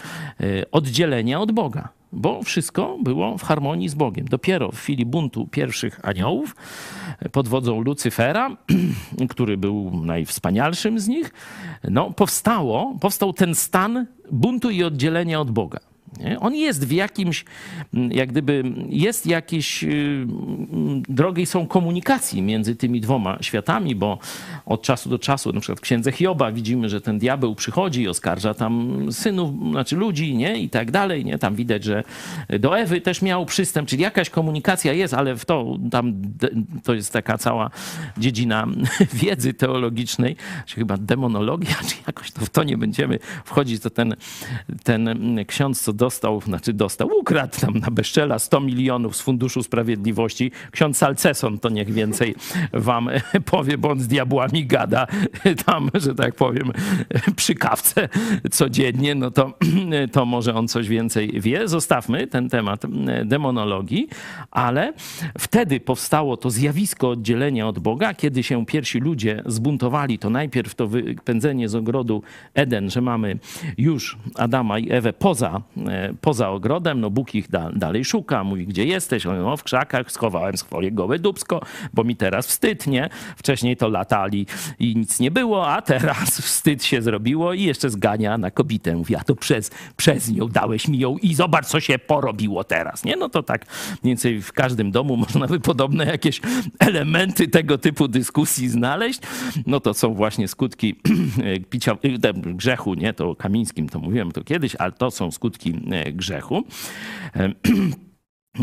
oddzielenia 0.71 1.39
od 1.39 1.51
Boga 1.51 1.89
bo 2.11 2.43
wszystko 2.43 2.97
było 3.03 3.37
w 3.37 3.43
harmonii 3.43 3.89
z 3.89 3.95
Bogiem. 3.95 4.25
Dopiero 4.27 4.71
w 4.71 4.79
chwili 4.79 5.05
buntu 5.05 5.47
pierwszych 5.47 5.99
aniołów 6.03 6.55
pod 7.31 7.47
wodzą 7.47 7.81
Lucyfera, 7.81 8.57
który 9.29 9.57
był 9.57 10.03
najwspanialszym 10.03 10.99
z 10.99 11.07
nich, 11.07 11.33
no, 11.83 12.11
powstało, 12.11 12.95
powstał 13.01 13.33
ten 13.33 13.55
stan 13.55 14.05
buntu 14.31 14.69
i 14.69 14.83
oddzielenia 14.83 15.39
od 15.39 15.51
Boga. 15.51 15.79
Nie? 16.19 16.39
On 16.39 16.55
jest 16.55 16.87
w 16.87 16.91
jakimś, 16.91 17.45
mm, 17.93 18.11
jak 18.11 18.29
gdyby, 18.29 18.63
jest 18.89 19.25
jakieś 19.25 19.83
y, 19.83 19.87
mm, 19.87 21.03
drogi 21.09 21.45
są 21.45 21.67
komunikacji 21.67 22.41
między 22.41 22.75
tymi 22.75 23.01
dwoma 23.01 23.37
światami, 23.41 23.95
bo 23.95 24.19
od 24.65 24.81
czasu 24.81 25.09
do 25.09 25.19
czasu, 25.19 25.53
na 25.53 25.59
przykład 25.59 25.79
w 25.79 25.81
księdze 25.81 26.11
Hioba 26.11 26.51
widzimy, 26.51 26.89
że 26.89 27.01
ten 27.01 27.19
diabeł 27.19 27.55
przychodzi 27.55 28.01
i 28.01 28.07
oskarża 28.07 28.53
tam 28.53 29.05
synów, 29.11 29.51
znaczy 29.71 29.95
ludzi, 29.95 30.35
nie? 30.35 30.59
I 30.59 30.69
tak 30.69 30.91
dalej, 30.91 31.25
nie? 31.25 31.37
Tam 31.37 31.55
widać, 31.55 31.83
że 31.83 32.03
do 32.59 32.79
Ewy 32.79 33.01
też 33.01 33.21
miał 33.21 33.45
przystęp, 33.45 33.89
czyli 33.89 34.03
jakaś 34.03 34.29
komunikacja 34.29 34.93
jest, 34.93 35.13
ale 35.13 35.35
w 35.35 35.45
to 35.45 35.77
tam 35.91 36.13
to 36.83 36.93
jest 36.93 37.13
taka 37.13 37.37
cała 37.37 37.69
dziedzina 38.17 38.67
wiedzy 39.23 39.53
teologicznej, 39.53 40.35
czy 40.65 40.75
chyba 40.75 40.97
demonologia, 40.97 41.75
czy 41.87 41.95
jakoś 42.07 42.31
to 42.31 42.45
w 42.45 42.49
to 42.49 42.63
nie 42.63 42.77
będziemy 42.77 43.19
wchodzić, 43.45 43.81
to 43.81 43.89
ten, 43.89 44.15
ten 44.83 45.09
ksiądz, 45.47 45.81
co 45.81 45.93
dostał, 45.97 46.41
znaczy 46.41 46.73
dostał, 46.73 47.09
ukradł 47.19 47.59
tam 47.61 47.79
na 47.79 47.91
Beszczela 47.91 48.39
100 48.39 48.59
milionów 48.59 49.15
z 49.15 49.21
Funduszu 49.21 49.63
Sprawiedliwości. 49.63 50.51
Ksiądz 50.71 50.97
Salceson 50.97 51.59
to 51.59 51.69
niech 51.69 51.93
więcej 51.93 52.35
wam 52.73 53.09
powie, 53.51 53.77
bo 53.77 53.89
on 53.89 53.99
z 53.99 54.07
diabłami 54.07 54.65
gada 54.65 55.07
tam, 55.65 55.89
że 55.93 56.15
tak 56.15 56.35
powiem, 56.35 56.71
przy 57.35 57.55
kawce 57.55 58.09
codziennie, 58.51 59.15
no 59.15 59.31
to, 59.31 59.53
to 60.11 60.25
może 60.25 60.55
on 60.55 60.67
coś 60.67 60.87
więcej 60.87 61.41
wie. 61.41 61.67
Zostawmy 61.67 62.27
ten 62.27 62.49
temat 62.49 62.83
demonologii, 63.25 64.07
ale 64.51 64.93
wtedy 65.39 65.79
powstało 65.79 66.37
to 66.37 66.49
zjawisko 66.49 67.09
oddzielenia 67.09 67.67
od 67.67 67.79
Boga, 67.79 68.13
kiedy 68.13 68.43
się 68.43 68.65
pierwsi 68.65 68.99
ludzie 68.99 69.43
zbuntowali, 69.45 70.19
to 70.19 70.29
najpierw 70.29 70.75
to 70.75 70.87
wypędzenie 70.87 71.69
z 71.69 71.75
ogrodu 71.75 72.23
Eden, 72.53 72.89
że 72.89 73.01
mamy 73.01 73.39
już 73.77 74.17
Adama 74.35 74.79
i 74.79 74.91
Ewę 74.91 75.13
poza 75.13 75.61
poza 76.21 76.49
ogrodem, 76.49 77.01
no 77.01 77.09
Bóg 77.09 77.35
ich 77.35 77.49
da, 77.49 77.71
dalej 77.71 78.05
szuka, 78.05 78.43
mówi, 78.43 78.67
gdzie 78.67 78.85
jesteś? 78.85 79.25
On 79.25 79.41
no 79.41 79.57
w 79.57 79.63
krzakach 79.63 80.11
schowałem 80.11 80.57
swoje 80.57 80.91
gołe 80.91 81.19
dubsko, 81.19 81.61
bo 81.93 82.03
mi 82.03 82.15
teraz 82.15 82.47
wstyd, 82.47 82.87
nie? 82.87 83.09
Wcześniej 83.37 83.77
to 83.77 83.89
latali 83.89 84.45
i 84.79 84.95
nic 84.95 85.19
nie 85.19 85.31
było, 85.31 85.67
a 85.67 85.81
teraz 85.81 86.41
wstyd 86.47 86.83
się 86.83 87.01
zrobiło 87.01 87.53
i 87.53 87.63
jeszcze 87.63 87.89
zgania 87.89 88.37
na 88.37 88.51
kobietę. 88.51 88.95
Mówi, 88.95 89.15
a 89.15 89.23
to 89.23 89.35
przez, 89.35 89.71
przez 89.97 90.31
nią 90.31 90.47
dałeś 90.47 90.87
mi 90.87 90.99
ją 90.99 91.17
i 91.17 91.33
zobacz, 91.33 91.65
co 91.65 91.79
się 91.79 91.99
porobiło 91.99 92.63
teraz, 92.63 93.03
nie? 93.03 93.15
No 93.15 93.29
to 93.29 93.43
tak 93.43 93.65
mniej 94.03 94.11
więcej 94.11 94.41
w 94.41 94.53
każdym 94.53 94.91
domu 94.91 95.17
można 95.27 95.47
by 95.47 95.59
podobne 95.59 96.05
jakieś 96.05 96.41
elementy 96.79 97.47
tego 97.47 97.77
typu 97.77 98.07
dyskusji 98.07 98.69
znaleźć. 98.69 99.19
No 99.65 99.79
to 99.79 99.93
są 99.93 100.13
właśnie 100.13 100.47
skutki 100.47 100.95
picia, 101.69 101.97
grzechu, 102.35 102.93
nie? 102.93 103.13
To 103.13 103.35
Kamińskim 103.35 103.89
to 103.89 103.99
mówiłem 103.99 104.31
to 104.31 104.43
kiedyś, 104.43 104.75
ale 104.75 104.91
to 104.91 105.11
są 105.11 105.31
skutki 105.31 105.67
E, 105.67 105.76
grzechu. 106.13 106.63
E, 107.35 107.53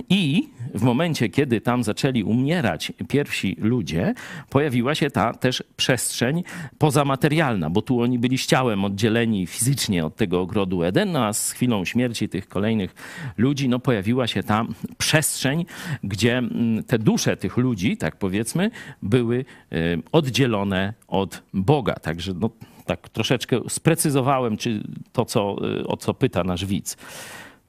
I 0.08 0.48
w 0.74 0.82
momencie, 0.82 1.28
kiedy 1.28 1.60
tam 1.60 1.84
zaczęli 1.84 2.22
umierać 2.22 2.92
pierwsi 3.08 3.56
ludzie, 3.60 4.14
pojawiła 4.50 4.94
się 4.94 5.10
ta 5.10 5.32
też 5.34 5.62
przestrzeń 5.76 6.42
pozamaterialna, 6.78 7.70
bo 7.70 7.82
tu 7.82 8.00
oni 8.00 8.18
byli 8.18 8.38
ciałem 8.38 8.84
oddzieleni 8.84 9.46
fizycznie 9.46 10.06
od 10.06 10.16
tego 10.16 10.40
ogrodu 10.40 10.82
Eden, 10.82 11.12
no 11.12 11.26
a 11.26 11.32
z 11.32 11.52
chwilą 11.52 11.84
śmierci 11.84 12.28
tych 12.28 12.48
kolejnych 12.48 12.94
ludzi, 13.36 13.68
no 13.68 13.78
pojawiła 13.78 14.26
się 14.26 14.42
ta 14.42 14.66
przestrzeń, 14.98 15.64
gdzie 16.02 16.42
te 16.86 16.98
dusze 16.98 17.36
tych 17.36 17.56
ludzi, 17.56 17.96
tak 17.96 18.16
powiedzmy, 18.16 18.70
były 19.02 19.44
e, 19.72 19.76
oddzielone 20.12 20.94
od 21.08 21.42
Boga. 21.52 21.94
Także 21.94 22.34
no, 22.40 22.50
tak 22.84 23.08
troszeczkę 23.08 23.60
sprecyzowałem 23.68 24.56
czy 24.56 24.82
to, 25.12 25.24
co, 25.24 25.56
y, 25.80 25.86
o 25.86 25.96
co 25.96 26.14
pyta 26.14 26.44
nasz 26.44 26.64
widz. 26.64 26.96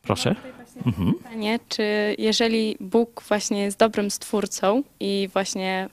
Proszę. 0.02 0.36
Mhm. 0.86 1.14
Pytanie, 1.14 1.60
czy 1.70 2.16
jeżeli 2.18 2.78
Bóg 2.80 3.24
właśnie 3.28 3.62
jest 3.62 3.80
dobrym 3.80 4.12
stwórcą 4.12 4.84
i 5.00 5.30
właśnie 5.34 5.90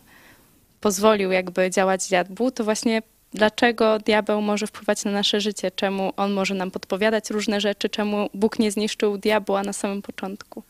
pozwolił 0.80 1.30
jakby 1.30 1.70
działać 1.70 2.08
diabłu, 2.08 2.50
to 2.50 2.64
właśnie 2.64 3.02
dlaczego 3.32 3.98
diabeł 3.98 4.42
może 4.42 4.66
wpływać 4.66 5.04
na 5.04 5.10
nasze 5.10 5.40
życie? 5.40 5.70
Czemu 5.70 6.12
on 6.16 6.32
może 6.32 6.54
nam 6.54 6.70
podpowiadać 6.70 7.30
różne 7.30 7.60
rzeczy? 7.60 7.88
Czemu 7.88 8.28
Bóg 8.34 8.58
nie 8.58 8.70
zniszczył 8.70 9.18
diabła 9.18 9.62
na 9.62 9.72
samym 9.72 10.02
początku? 10.02 10.62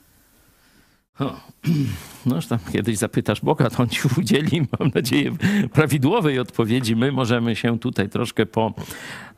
O, 1.18 1.40
no, 2.26 2.42
tam 2.48 2.58
kiedyś 2.72 2.98
zapytasz 2.98 3.40
Boga, 3.40 3.70
to 3.70 3.82
on 3.82 3.88
ci 3.88 4.00
udzieli, 4.18 4.60
mam 4.78 4.90
nadzieję, 4.94 5.32
prawidłowej 5.72 6.38
odpowiedzi. 6.38 6.96
My 6.96 7.12
możemy 7.12 7.56
się 7.56 7.78
tutaj 7.78 8.08
troszkę 8.08 8.46
po, 8.46 8.74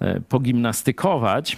e, 0.00 0.20
pogimnastykować. 0.20 1.56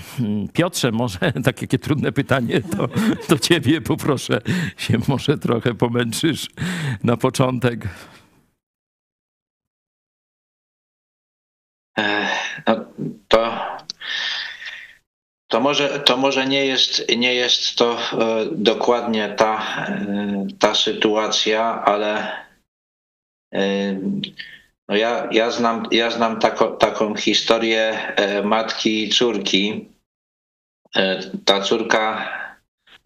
Piotrze, 0.52 0.92
może 0.92 1.33
takie, 1.44 1.79
trudne 1.79 2.12
pytanie, 2.12 2.61
to 2.61 2.88
do 3.29 3.38
ciebie 3.38 3.81
poproszę 3.81 4.40
się 4.76 4.98
może 5.09 5.38
trochę 5.38 5.74
pomęczysz 5.74 6.50
na 7.05 7.16
początek. 7.16 7.88
No, 12.66 12.85
to 13.29 13.65
to 15.56 15.60
może, 15.60 16.00
to 16.00 16.16
może 16.16 16.46
nie, 16.46 16.66
jest, 16.66 17.16
nie 17.16 17.34
jest 17.34 17.74
to 17.74 17.92
e, 17.92 18.46
dokładnie 18.52 19.34
ta, 19.36 19.86
e, 19.88 20.46
ta 20.58 20.74
sytuacja, 20.74 21.82
ale 21.84 22.32
e, 23.54 23.60
no 24.88 24.96
ja, 24.96 25.28
ja 25.32 25.50
znam, 25.50 25.88
ja 25.90 26.10
znam 26.10 26.40
tako, 26.40 26.66
taką 26.68 27.14
historię 27.14 28.14
matki 28.44 29.04
i 29.04 29.08
córki. 29.08 29.88
Ta 31.44 31.60
córka 31.60 32.28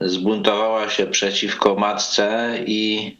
zbuntowała 0.00 0.88
się 0.88 1.06
przeciwko 1.06 1.74
matce 1.74 2.58
i 2.66 3.16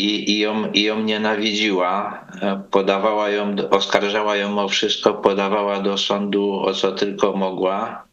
i, 0.00 0.30
i, 0.30 0.38
ją, 0.38 0.72
i 0.72 0.82
ją 0.82 1.00
nienawidziła, 1.02 2.26
podawała 2.70 3.30
ją, 3.30 3.56
oskarżała 3.70 4.36
ją 4.36 4.58
o 4.58 4.68
wszystko, 4.68 5.14
podawała 5.14 5.80
do 5.80 5.98
sądu 5.98 6.52
o 6.52 6.74
co 6.74 6.92
tylko 6.92 7.32
mogła, 7.32 8.08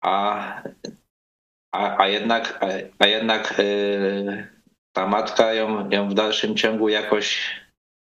a, 0.00 0.62
a, 1.72 2.02
a 2.02 2.08
jednak, 2.08 2.58
a, 2.62 2.66
a 2.98 3.06
jednak 3.06 3.54
yy, 3.58 4.46
ta 4.92 5.06
matka 5.06 5.52
ją, 5.52 5.90
ją 5.90 6.08
w 6.08 6.14
dalszym 6.14 6.56
ciągu 6.56 6.88
jakoś, 6.88 7.56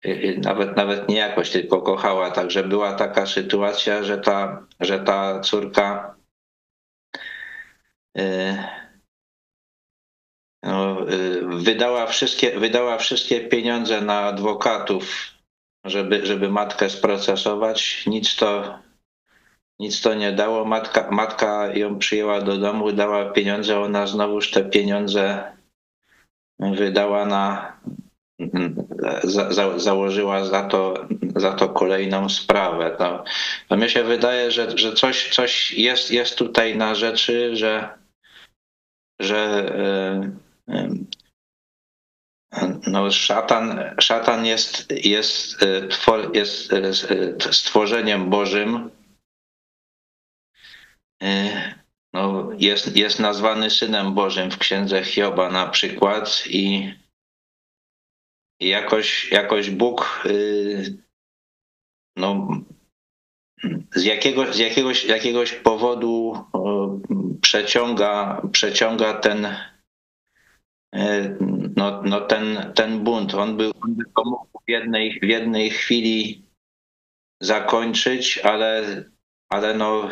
yy, 0.04 0.38
nawet, 0.38 0.76
nawet 0.76 1.10
nie 1.10 1.18
jakoś, 1.18 1.50
tylko 1.50 1.82
kochała, 1.82 2.32
także 2.32 2.64
była 2.64 2.94
taka 2.94 3.26
sytuacja, 3.26 4.04
że 4.04 4.18
ta, 4.18 4.68
że 4.80 5.00
ta 5.00 5.40
córka 5.40 6.16
yy, 8.16 8.77
wydała, 11.44 12.08
wszystkie, 12.08 12.60
wydała 12.60 12.98
wszystkie 12.98 13.42
pieniądze 13.42 14.02
na 14.02 14.20
adwokatów, 14.20 15.34
żeby, 15.86 16.26
żeby 16.26 16.50
matkę 16.50 16.90
sprocesować. 16.90 18.04
Nic 18.08 18.36
to, 18.36 18.80
nic 19.80 20.02
to 20.02 20.14
nie 20.14 20.32
dało. 20.32 20.66
Matka, 20.66 21.12
matka 21.12 21.76
ją 21.76 22.00
przyjęła 22.00 22.42
do 22.42 22.58
domu, 22.58 22.92
dała 22.92 23.26
pieniądze, 23.26 23.80
ona 23.80 24.08
znowuż 24.08 24.52
te 24.52 24.64
pieniądze 24.64 25.52
wydała 26.60 27.26
na, 27.26 27.74
za, 29.24 29.54
za, 29.54 29.80
założyła 29.80 30.46
za 30.46 30.64
to, 30.64 31.08
za 31.36 31.54
to 31.54 31.70
kolejną 31.70 32.30
sprawę. 32.30 32.96
To, 32.98 33.24
to 33.70 33.78
mi 33.78 33.90
się 33.90 34.04
wydaje, 34.04 34.52
że, 34.52 34.78
że 34.78 34.94
coś, 34.94 35.36
coś 35.36 35.72
jest, 35.72 36.12
jest 36.12 36.38
tutaj 36.38 36.78
na 36.78 36.96
rzeczy, 36.96 37.56
że, 37.56 37.98
że 39.20 39.72
yy, 40.22 40.47
no, 42.88 43.12
szatan, 43.12 43.96
szatan 44.00 44.46
jest, 44.46 44.92
jest, 45.06 45.66
jest 46.34 46.74
stworzeniem 47.52 48.30
Bożym. 48.30 48.90
No, 52.14 52.50
jest, 52.58 52.96
jest 52.96 53.20
nazwany 53.20 53.70
synem 53.70 54.14
Bożym 54.14 54.52
w 54.52 54.58
księdze 54.58 55.04
Hioba 55.04 55.52
na 55.52 55.68
przykład 55.68 56.44
i 56.50 56.94
jakoś, 58.60 59.32
jakoś 59.32 59.70
Bóg 59.70 60.24
no, 62.18 62.48
z 63.96 64.04
jakiegoś, 64.04 64.56
z 64.56 64.58
jakiegoś, 64.58 65.06
jakiegoś 65.06 65.54
powodu 65.54 66.46
przeciąga, 67.42 68.42
przeciąga 68.52 69.14
ten, 69.14 69.56
no, 71.76 72.02
no 72.04 72.22
ten, 72.22 72.74
ten 72.76 73.04
bunt. 73.04 73.34
On 73.34 73.58
by, 73.58 73.72
on 74.16 74.30
mógł 74.30 74.60
w 74.68 74.70
jednej, 74.72 75.20
w 75.20 75.24
jednej 75.24 75.70
chwili 75.70 76.46
zakończyć, 77.42 78.38
ale, 78.38 79.04
ale 79.50 79.74
no, 79.74 80.10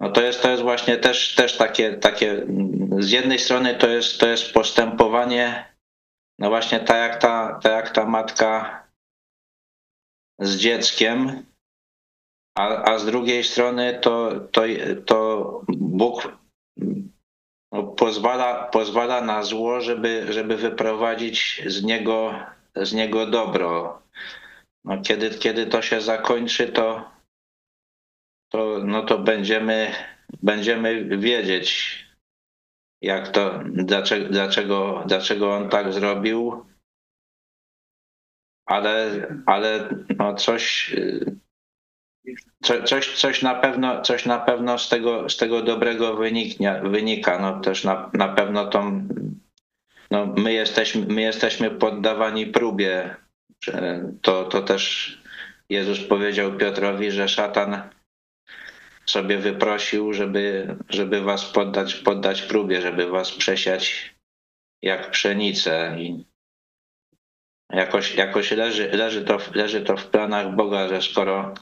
no 0.00 0.12
to 0.12 0.22
jest, 0.22 0.42
to 0.42 0.50
jest 0.50 0.62
właśnie 0.62 0.96
też, 0.96 1.34
też 1.34 1.56
takie, 1.56 1.92
takie, 1.92 2.46
z 2.98 3.10
jednej 3.10 3.38
strony 3.38 3.74
to 3.74 3.88
jest, 3.88 4.20
to 4.20 4.26
jest 4.26 4.52
postępowanie, 4.52 5.74
no 6.38 6.48
właśnie 6.48 6.80
tak 6.80 7.10
jak 7.10 7.20
ta, 7.20 7.60
tak 7.62 7.72
jak 7.72 7.90
ta 7.90 8.06
matka 8.06 8.82
z 10.38 10.56
dzieckiem, 10.56 11.46
a, 12.58 12.92
a 12.92 12.98
z 12.98 13.06
drugiej 13.06 13.44
strony 13.44 13.98
to, 14.02 14.40
to, 14.52 14.62
to 15.06 15.60
Bóg 15.68 16.43
pozwala, 17.82 18.64
pozwala 18.64 19.20
na 19.20 19.42
zło, 19.42 19.80
żeby, 19.80 20.32
żeby 20.32 20.56
wyprowadzić 20.56 21.62
z 21.66 21.82
niego, 21.82 22.34
z 22.76 22.92
niego 22.92 23.26
dobro. 23.26 24.02
No, 24.84 25.02
kiedy, 25.02 25.30
kiedy 25.30 25.66
to 25.66 25.82
się 25.82 26.00
zakończy, 26.00 26.68
to, 26.68 27.10
to, 28.48 28.78
no 28.84 29.02
to 29.02 29.18
będziemy, 29.18 29.94
będziemy 30.42 31.18
wiedzieć, 31.18 31.98
jak 33.02 33.28
to, 33.28 33.60
dlaczego, 33.64 34.28
dlaczego, 34.28 35.04
dlaczego 35.06 35.54
on 35.56 35.68
tak 35.68 35.92
zrobił. 35.92 36.64
Ale, 38.66 39.26
ale 39.46 39.88
no 40.18 40.34
coś, 40.34 40.94
co, 42.62 42.82
coś, 42.82 43.20
coś, 43.20 43.42
na 43.42 43.54
pewno, 43.54 44.02
coś 44.02 44.26
na 44.26 44.38
pewno 44.38 44.78
z 44.78 44.88
tego, 44.88 45.28
z 45.28 45.36
tego 45.36 45.62
dobrego 45.62 46.16
wyniknie, 46.16 46.80
wynika. 46.84 47.38
No 47.38 47.60
też 47.60 47.84
na, 47.84 48.10
na 48.12 48.28
pewno 48.28 48.66
to, 48.66 48.92
no 50.10 50.26
my, 50.26 50.52
jesteśmy, 50.52 51.06
my 51.06 51.22
jesteśmy 51.22 51.70
poddawani 51.70 52.46
próbie. 52.46 53.16
To, 54.22 54.44
to 54.44 54.62
też 54.62 55.14
Jezus 55.68 56.00
powiedział 56.00 56.56
Piotrowi, 56.56 57.10
że 57.10 57.28
szatan 57.28 57.82
sobie 59.06 59.38
wyprosił, 59.38 60.12
żeby, 60.12 60.76
żeby 60.88 61.20
was 61.20 61.44
poddać, 61.44 61.94
poddać 61.94 62.42
próbie, 62.42 62.80
żeby 62.80 63.06
was 63.06 63.32
przesiać 63.32 64.14
jak 64.82 65.10
pszenicę. 65.10 65.96
I 65.98 66.24
jakoś, 67.70 68.14
jakoś 68.14 68.50
leży, 68.50 68.90
leży, 68.92 69.24
to, 69.24 69.38
leży 69.54 69.80
to 69.80 69.96
w 69.96 70.06
planach 70.06 70.54
Boga, 70.54 70.88
że 70.88 71.02
skoro 71.02 71.54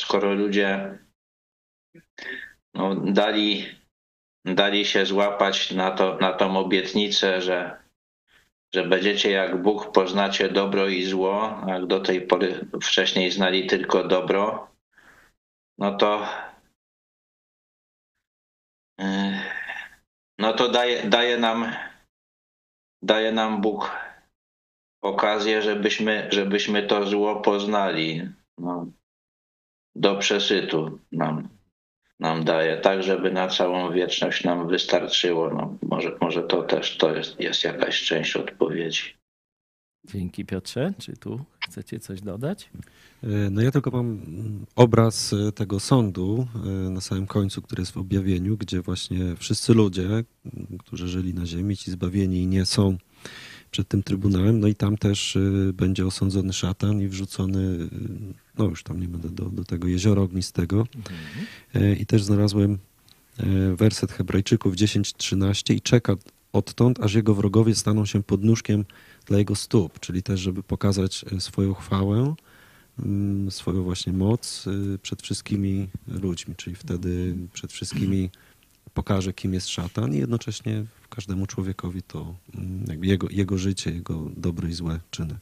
skoro 0.00 0.34
ludzie 0.34 0.98
no, 2.74 2.94
dali, 2.94 3.66
dali 4.44 4.84
się 4.84 5.06
złapać 5.06 5.70
na, 5.70 5.90
to, 5.90 6.16
na 6.16 6.32
tą 6.32 6.56
obietnicę, 6.56 7.40
że, 7.40 7.82
że 8.74 8.84
będziecie 8.84 9.30
jak 9.30 9.62
Bóg, 9.62 9.92
poznacie 9.92 10.48
dobro 10.48 10.88
i 10.88 11.04
zło, 11.04 11.62
jak 11.66 11.86
do 11.86 12.00
tej 12.00 12.20
pory 12.20 12.68
wcześniej 12.82 13.30
znali 13.30 13.66
tylko 13.66 14.04
dobro, 14.04 14.68
no 15.78 15.96
to 15.96 16.28
no 20.38 20.52
to 20.52 20.68
daje, 20.68 21.08
daje 21.08 21.38
nam 21.38 21.72
daje 23.02 23.32
nam 23.32 23.60
Bóg 23.60 23.96
okazję, 25.02 25.62
żebyśmy, 25.62 26.28
żebyśmy 26.32 26.82
to 26.82 27.06
zło 27.06 27.40
poznali. 27.40 28.28
No, 28.58 28.86
do 29.98 30.16
przesytu 30.16 30.98
nam, 31.12 31.48
nam 32.20 32.44
daje, 32.44 32.76
tak 32.76 33.02
żeby 33.02 33.32
na 33.32 33.48
całą 33.48 33.92
wieczność 33.92 34.44
nam 34.44 34.68
wystarczyło. 34.68 35.50
No, 35.50 35.76
może, 35.82 36.16
może 36.20 36.42
to 36.42 36.62
też 36.62 36.96
to 36.96 37.16
jest, 37.16 37.40
jest 37.40 37.64
jakaś 37.64 38.02
część 38.02 38.36
odpowiedzi. 38.36 39.02
Dzięki 40.04 40.44
Piotrze. 40.44 40.92
Czy 40.98 41.16
tu 41.16 41.44
chcecie 41.68 42.00
coś 42.00 42.20
dodać? 42.20 42.70
No 43.50 43.62
ja 43.62 43.70
tylko 43.70 43.90
mam 43.90 44.20
obraz 44.76 45.34
tego 45.54 45.80
sądu 45.80 46.46
na 46.90 47.00
samym 47.00 47.26
końcu, 47.26 47.62
który 47.62 47.82
jest 47.82 47.92
w 47.92 47.98
objawieniu, 47.98 48.56
gdzie 48.56 48.80
właśnie 48.80 49.18
wszyscy 49.36 49.74
ludzie, 49.74 50.08
którzy 50.78 51.08
żyli 51.08 51.34
na 51.34 51.46
ziemi, 51.46 51.76
ci 51.76 51.90
zbawieni 51.90 52.46
nie 52.46 52.66
są 52.66 52.96
przed 53.70 53.88
tym 53.88 54.02
trybunałem. 54.02 54.60
No 54.60 54.68
i 54.68 54.74
tam 54.74 54.96
też 54.96 55.38
będzie 55.72 56.06
osądzony 56.06 56.52
szatan 56.52 57.00
i 57.00 57.08
wrzucony, 57.08 57.88
no 58.58 58.64
już 58.64 58.82
tam 58.82 59.00
nie 59.00 59.08
będę 59.08 59.28
do, 59.28 59.44
do 59.44 59.64
tego 59.64 59.88
jeziora 59.88 60.22
ognistego. 60.22 60.86
Mhm. 60.96 61.98
I 61.98 62.06
też 62.06 62.24
znalazłem 62.24 62.78
e, 63.38 63.76
werset 63.76 64.12
Hebrajczyków 64.12 64.74
10:13 64.74 65.74
i 65.74 65.80
czeka 65.80 66.16
odtąd, 66.52 67.00
aż 67.00 67.14
jego 67.14 67.34
wrogowie 67.34 67.74
staną 67.74 68.06
się 68.06 68.22
podnóżkiem 68.22 68.84
dla 69.26 69.38
jego 69.38 69.54
stóp, 69.54 70.00
czyli 70.00 70.22
też, 70.22 70.40
żeby 70.40 70.62
pokazać 70.62 71.24
e, 71.32 71.40
swoją 71.40 71.74
chwałę, 71.74 72.34
mm, 72.98 73.50
swoją 73.50 73.82
właśnie 73.82 74.12
moc 74.12 74.64
przed 75.02 75.22
wszystkimi 75.22 75.88
ludźmi, 76.08 76.54
czyli 76.56 76.76
wtedy 76.76 77.36
przed 77.52 77.72
wszystkimi 77.72 78.30
pokaże, 78.94 79.32
kim 79.32 79.54
jest 79.54 79.68
szatan 79.68 80.14
i 80.14 80.18
jednocześnie 80.18 80.84
każdemu 81.10 81.46
człowiekowi 81.46 82.02
to 82.02 82.34
mm, 82.54 82.84
jakby 82.88 83.06
jego, 83.06 83.28
jego 83.30 83.58
życie, 83.58 83.90
jego 83.90 84.30
dobre 84.36 84.68
i 84.68 84.72
złe 84.72 85.00
czyny. 85.10 85.38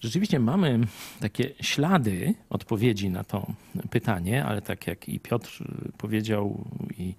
Rzeczywiście 0.00 0.38
mamy 0.38 0.80
takie 1.20 1.50
ślady 1.60 2.34
odpowiedzi 2.50 3.10
na 3.10 3.24
to 3.24 3.46
pytanie, 3.90 4.44
ale 4.44 4.62
tak 4.62 4.86
jak 4.86 5.08
i 5.08 5.20
Piotr 5.20 5.64
powiedział 5.98 6.64
i 6.98 7.14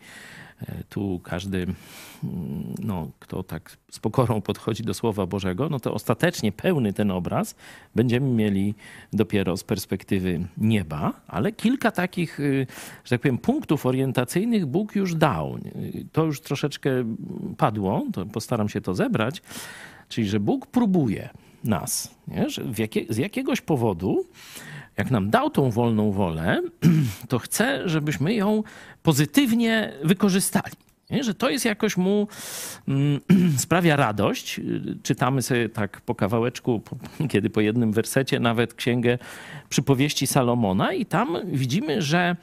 E, 0.61 0.83
tu 0.89 1.19
każdy, 1.23 1.57
mm, 1.57 1.75
no, 2.83 3.11
kto 3.19 3.43
tak 3.43 3.77
z 3.91 3.99
pokorą 3.99 4.41
podchodzi 4.41 4.83
do 4.83 4.93
Słowa 4.93 5.25
Bożego, 5.25 5.69
no 5.69 5.79
to 5.79 5.93
ostatecznie 5.93 6.51
pełny 6.51 6.93
ten 6.93 7.11
obraz 7.11 7.55
będziemy 7.95 8.27
mieli 8.29 8.75
dopiero 9.13 9.57
z 9.57 9.63
perspektywy 9.63 10.47
nieba, 10.57 11.13
ale 11.27 11.51
kilka 11.51 11.91
takich, 11.91 12.39
y, 12.39 12.67
że 13.03 13.09
tak 13.09 13.21
powiem, 13.21 13.37
punktów 13.37 13.85
orientacyjnych 13.85 14.65
Bóg 14.65 14.95
już 14.95 15.15
dał. 15.15 15.57
To 16.11 16.25
już 16.25 16.41
troszeczkę 16.41 16.89
padło, 17.57 18.05
to 18.13 18.25
postaram 18.25 18.69
się 18.69 18.81
to 18.81 18.95
zebrać, 18.95 19.41
czyli 20.09 20.27
że 20.27 20.39
Bóg 20.39 20.67
próbuje 20.67 21.29
nas, 21.63 22.15
nie? 22.27 22.49
Że 22.49 22.61
jakie, 22.77 23.05
z 23.09 23.17
jakiegoś 23.17 23.61
powodu 23.61 24.25
jak 24.97 25.11
nam 25.11 25.29
dał 25.29 25.49
tą 25.49 25.71
wolną 25.71 26.11
wolę, 26.11 26.61
to 27.29 27.39
chce, 27.39 27.89
żebyśmy 27.89 28.33
ją 28.33 28.63
pozytywnie 29.03 29.93
wykorzystali. 30.03 30.73
Nie? 31.09 31.23
Że 31.23 31.33
to 31.33 31.49
jest 31.49 31.65
jakoś 31.65 31.97
mu 31.97 32.27
mm, 32.87 33.19
sprawia 33.57 33.95
radość. 33.95 34.61
Czytamy 35.03 35.41
sobie 35.41 35.69
tak 35.69 36.01
po 36.01 36.15
kawałeczku, 36.15 36.81
kiedy 37.31 37.49
po 37.49 37.61
jednym 37.61 37.91
wersecie, 37.91 38.39
nawet 38.39 38.73
księgę 38.73 39.17
przypowieści 39.69 40.27
Salomona, 40.27 40.93
i 40.93 41.05
tam 41.05 41.37
widzimy, 41.45 42.01
że 42.01 42.35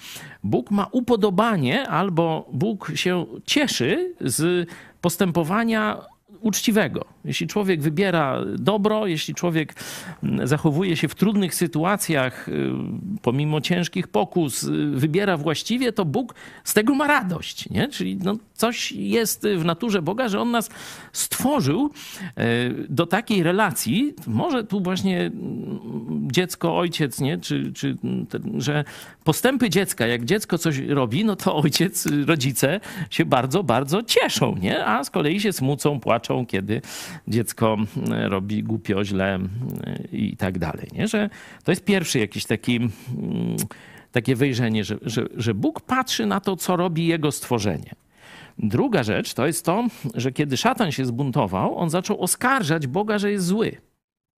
Bóg 0.45 0.71
ma 0.71 0.87
upodobanie 0.93 1.89
albo 1.89 2.49
Bóg 2.53 2.93
się 2.95 3.27
cieszy 3.47 4.15
z 4.21 4.69
postępowania 5.01 6.01
uczciwego. 6.41 7.14
Jeśli 7.25 7.47
człowiek 7.47 7.83
wybiera 7.83 8.41
dobro, 8.59 9.07
jeśli 9.07 9.35
człowiek 9.35 9.75
mm, 10.23 10.47
zachowuje 10.47 10.97
się 10.97 11.09
w 11.09 11.15
trudnych 11.15 11.55
sytuacjach, 11.55 12.49
y, 12.49 12.73
pomimo 13.23 13.61
ciężkich 13.61 14.09
pokus, 14.09 14.63
y, 14.63 14.91
wybiera 14.91 15.37
właściwie, 15.37 15.93
to 15.93 16.05
Bóg 16.05 16.35
z 16.65 16.75
tego 16.75 16.95
ma 16.95 17.07
radość. 17.07 17.71
Nie? 17.71 17.89
Czyli 17.89 18.17
no, 18.17 18.37
coś 18.55 18.93
jest 18.93 19.47
w 19.57 19.65
naturze 19.65 20.03
Boga, 20.03 20.29
że 20.29 20.41
On 20.41 20.51
nas 20.51 20.71
stworzył 21.13 21.91
y, 22.39 22.87
do 22.89 23.07
takiej 23.07 23.43
relacji. 23.43 24.15
Może 24.27 24.65
tu 24.65 24.81
właśnie 24.81 25.21
mm, 25.21 26.29
dziecko, 26.33 26.79
ojciec, 26.79 27.21
nie? 27.21 27.39
Czy, 27.39 27.73
czy 27.73 27.97
że 28.59 28.85
postępy 29.25 29.71
dziecka, 29.71 30.07
jak 30.07 30.25
dziecko 30.25 30.59
coś 30.59 30.79
robi, 30.79 31.25
no 31.25 31.37
to 31.37 31.57
ojciec, 31.57 32.09
rodzice 32.27 32.81
się 33.11 33.25
bardzo, 33.25 33.63
bardzo 33.63 34.03
cieszą, 34.03 34.57
nie? 34.57 34.87
a 34.87 35.05
z 35.05 35.11
kolei 35.11 35.41
się 35.41 35.53
smucą, 35.53 36.01
płaczą, 36.01 36.47
kiedy 36.47 36.83
dziecko 37.29 37.77
mm, 37.97 38.33
robi 38.33 38.63
głupio, 38.63 39.05
źle 39.05 39.35
mm, 39.35 39.51
i 40.13 40.37
tak 40.37 40.59
dalej. 40.59 40.89
Nie? 40.93 41.09
Że 41.09 41.31
to 41.65 41.73
jest 41.73 41.85
pierwszy 41.85 42.19
jakiś 42.19 42.45
taki, 42.45 42.77
mm, 42.77 42.93
takie 44.13 44.37
wejrzenie, 44.37 44.85
że, 44.85 44.99
że, 45.03 45.27
że 45.37 45.55
Bóg 45.55 45.81
patrzy 45.81 46.27
na 46.27 46.41
to, 46.41 46.57
co 46.57 46.77
robi 46.77 47.07
jego 47.07 47.33
stworzenie. 47.33 47.95
Druga 48.59 49.03
rzecz 49.03 49.35
to 49.35 49.47
jest 49.47 49.65
to, 49.65 49.87
że 50.15 50.33
kiedy 50.33 50.57
szatan 50.57 50.93
się 50.93 51.05
zbuntował, 51.05 51.77
on 51.77 51.91
zaczął 51.91 52.21
oskarżać 52.21 52.87
Boga, 52.87 53.19
że 53.19 53.31
jest 53.31 53.47
zły, 53.47 53.77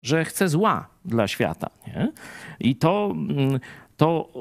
że 0.03 0.25
chce 0.25 0.49
zła 0.49 0.89
dla 1.05 1.29
świata. 1.29 1.71
Nie? 1.87 2.13
I 2.61 2.77
to, 2.77 3.15
to 3.97 4.33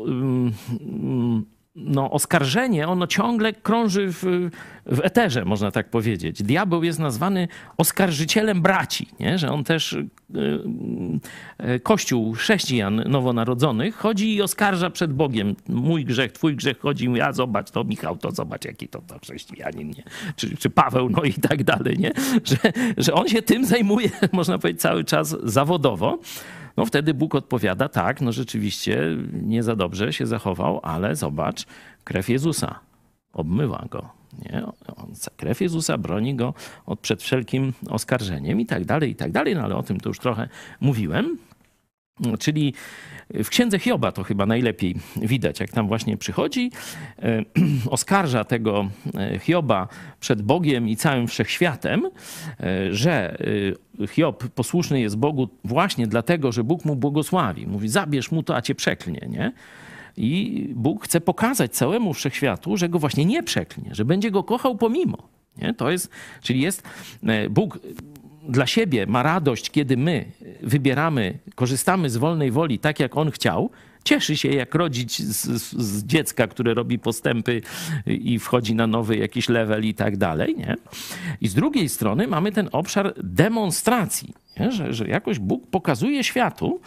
no, 1.75 2.11
oskarżenie, 2.11 2.87
ono 2.87 3.07
ciągle 3.07 3.53
krąży 3.53 4.07
w, 4.11 4.49
w 4.85 4.99
eterze, 4.99 5.45
można 5.45 5.71
tak 5.71 5.89
powiedzieć. 5.89 6.43
Diabeł 6.43 6.83
jest 6.83 6.99
nazwany 6.99 7.47
oskarżycielem 7.77 8.61
braci, 8.61 9.07
nie? 9.19 9.37
że 9.37 9.51
on 9.51 9.63
też, 9.63 9.93
y, 9.93 10.07
y, 11.65 11.79
Kościół 11.79 12.33
chrześcijan 12.33 13.03
nowonarodzonych 13.05 13.95
chodzi 13.95 14.35
i 14.35 14.41
oskarża 14.41 14.89
przed 14.89 15.13
Bogiem. 15.13 15.55
Mój 15.69 16.05
grzech, 16.05 16.31
twój 16.31 16.55
grzech 16.55 16.79
chodzi, 16.79 17.11
ja 17.13 17.33
zobacz 17.33 17.71
to, 17.71 17.83
Michał, 17.83 18.17
to 18.17 18.31
zobacz, 18.31 18.65
jaki 18.65 18.87
to, 18.87 19.01
to 19.01 19.19
chrześcijanin, 19.19 19.87
nie? 19.87 20.03
Czy, 20.35 20.57
czy 20.57 20.69
Paweł, 20.69 21.09
no 21.09 21.23
i 21.23 21.33
tak 21.33 21.63
dalej, 21.63 21.97
nie? 21.99 22.11
Że, 22.43 22.57
że 22.97 23.13
on 23.13 23.27
się 23.27 23.41
tym 23.41 23.65
zajmuje, 23.65 24.09
można 24.31 24.59
powiedzieć, 24.59 24.81
cały 24.81 25.03
czas 25.03 25.35
zawodowo. 25.43 26.19
No 26.77 26.85
wtedy 26.85 27.13
Bóg 27.13 27.35
odpowiada, 27.35 27.89
tak, 27.89 28.21
no 28.21 28.31
rzeczywiście 28.31 29.17
nie 29.33 29.63
za 29.63 29.75
dobrze 29.75 30.13
się 30.13 30.25
zachował, 30.25 30.79
ale 30.83 31.15
zobacz, 31.15 31.65
krew 32.03 32.29
Jezusa 32.29 32.79
obmywa 33.33 33.85
go. 33.89 34.09
Nie? 34.41 34.63
Krew 35.37 35.61
Jezusa 35.61 35.97
broni 35.97 36.35
go 36.35 36.53
od 36.85 36.99
przed 36.99 37.23
wszelkim 37.23 37.73
oskarżeniem 37.89 38.59
i 38.59 38.65
tak 38.65 38.85
dalej, 38.85 39.11
i 39.11 39.15
tak 39.15 39.31
dalej, 39.31 39.55
no 39.55 39.61
ale 39.61 39.75
o 39.75 39.83
tym 39.83 39.99
to 39.99 40.09
już 40.09 40.19
trochę 40.19 40.49
mówiłem. 40.81 41.37
Czyli 42.39 42.73
w 43.29 43.49
księdze 43.49 43.79
Hioba 43.79 44.11
to 44.11 44.23
chyba 44.23 44.45
najlepiej 44.45 44.95
widać, 45.15 45.59
jak 45.59 45.71
tam 45.71 45.87
właśnie 45.87 46.17
przychodzi, 46.17 46.71
e, 47.19 47.43
oskarża 47.89 48.43
tego 48.43 48.89
e, 49.15 49.39
Hioba 49.39 49.87
przed 50.19 50.41
Bogiem 50.41 50.89
i 50.89 50.95
całym 50.95 51.27
wszechświatem, 51.27 52.05
e, 52.59 52.93
że 52.93 53.37
Hiob 54.09 54.47
posłuszny 54.47 55.01
jest 55.01 55.17
Bogu 55.17 55.49
właśnie 55.63 56.07
dlatego, 56.07 56.51
że 56.51 56.63
Bóg 56.63 56.85
mu 56.85 56.95
błogosławi. 56.95 57.67
Mówi, 57.67 57.89
zabierz 57.89 58.31
mu 58.31 58.43
to, 58.43 58.55
a 58.55 58.61
cię 58.61 58.75
przeklnie, 58.75 59.27
nie? 59.29 59.51
I 60.17 60.69
Bóg 60.75 61.03
chce 61.03 61.21
pokazać 61.21 61.71
całemu 61.71 62.13
wszechświatu, 62.13 62.77
że 62.77 62.89
go 62.89 62.99
właśnie 62.99 63.25
nie 63.25 63.43
przeklnie, 63.43 63.95
że 63.95 64.05
będzie 64.05 64.31
go 64.31 64.43
kochał 64.43 64.77
pomimo. 64.77 65.17
Nie? 65.57 65.73
To 65.73 65.91
jest, 65.91 66.09
czyli 66.41 66.61
jest 66.61 66.83
Bóg 67.49 67.79
dla 68.49 68.67
siebie 68.67 69.05
ma 69.07 69.23
radość, 69.23 69.69
kiedy 69.69 69.97
my 69.97 70.25
wybieramy, 70.63 71.39
korzystamy 71.55 72.09
z 72.09 72.17
wolnej 72.17 72.51
woli 72.51 72.79
tak, 72.79 72.99
jak 72.99 73.17
on 73.17 73.31
chciał, 73.31 73.69
cieszy 74.03 74.37
się 74.37 74.49
jak 74.49 74.75
rodzić 74.75 75.21
z, 75.23 75.45
z, 75.77 76.03
dziecka, 76.03 76.47
które 76.47 76.73
robi 76.73 76.99
postępy 76.99 77.61
i 78.05 78.39
wchodzi 78.39 78.75
na 78.75 78.87
nowy 78.87 79.17
jakiś 79.17 79.49
level 79.49 79.85
i 79.85 79.93
tak 79.93 80.17
dalej. 80.17 80.55
Nie? 80.57 80.75
I 81.41 81.47
z 81.47 81.53
drugiej 81.53 81.89
strony 81.89 82.27
mamy 82.27 82.51
ten 82.51 82.69
obszar 82.71 83.13
demonstracji 83.23 84.33
Że, 84.69 84.93
że 84.93 85.07
jakoś 85.07 85.39
Bóg 85.39 85.67
pokazuje 85.67 86.23
światu 86.23 86.79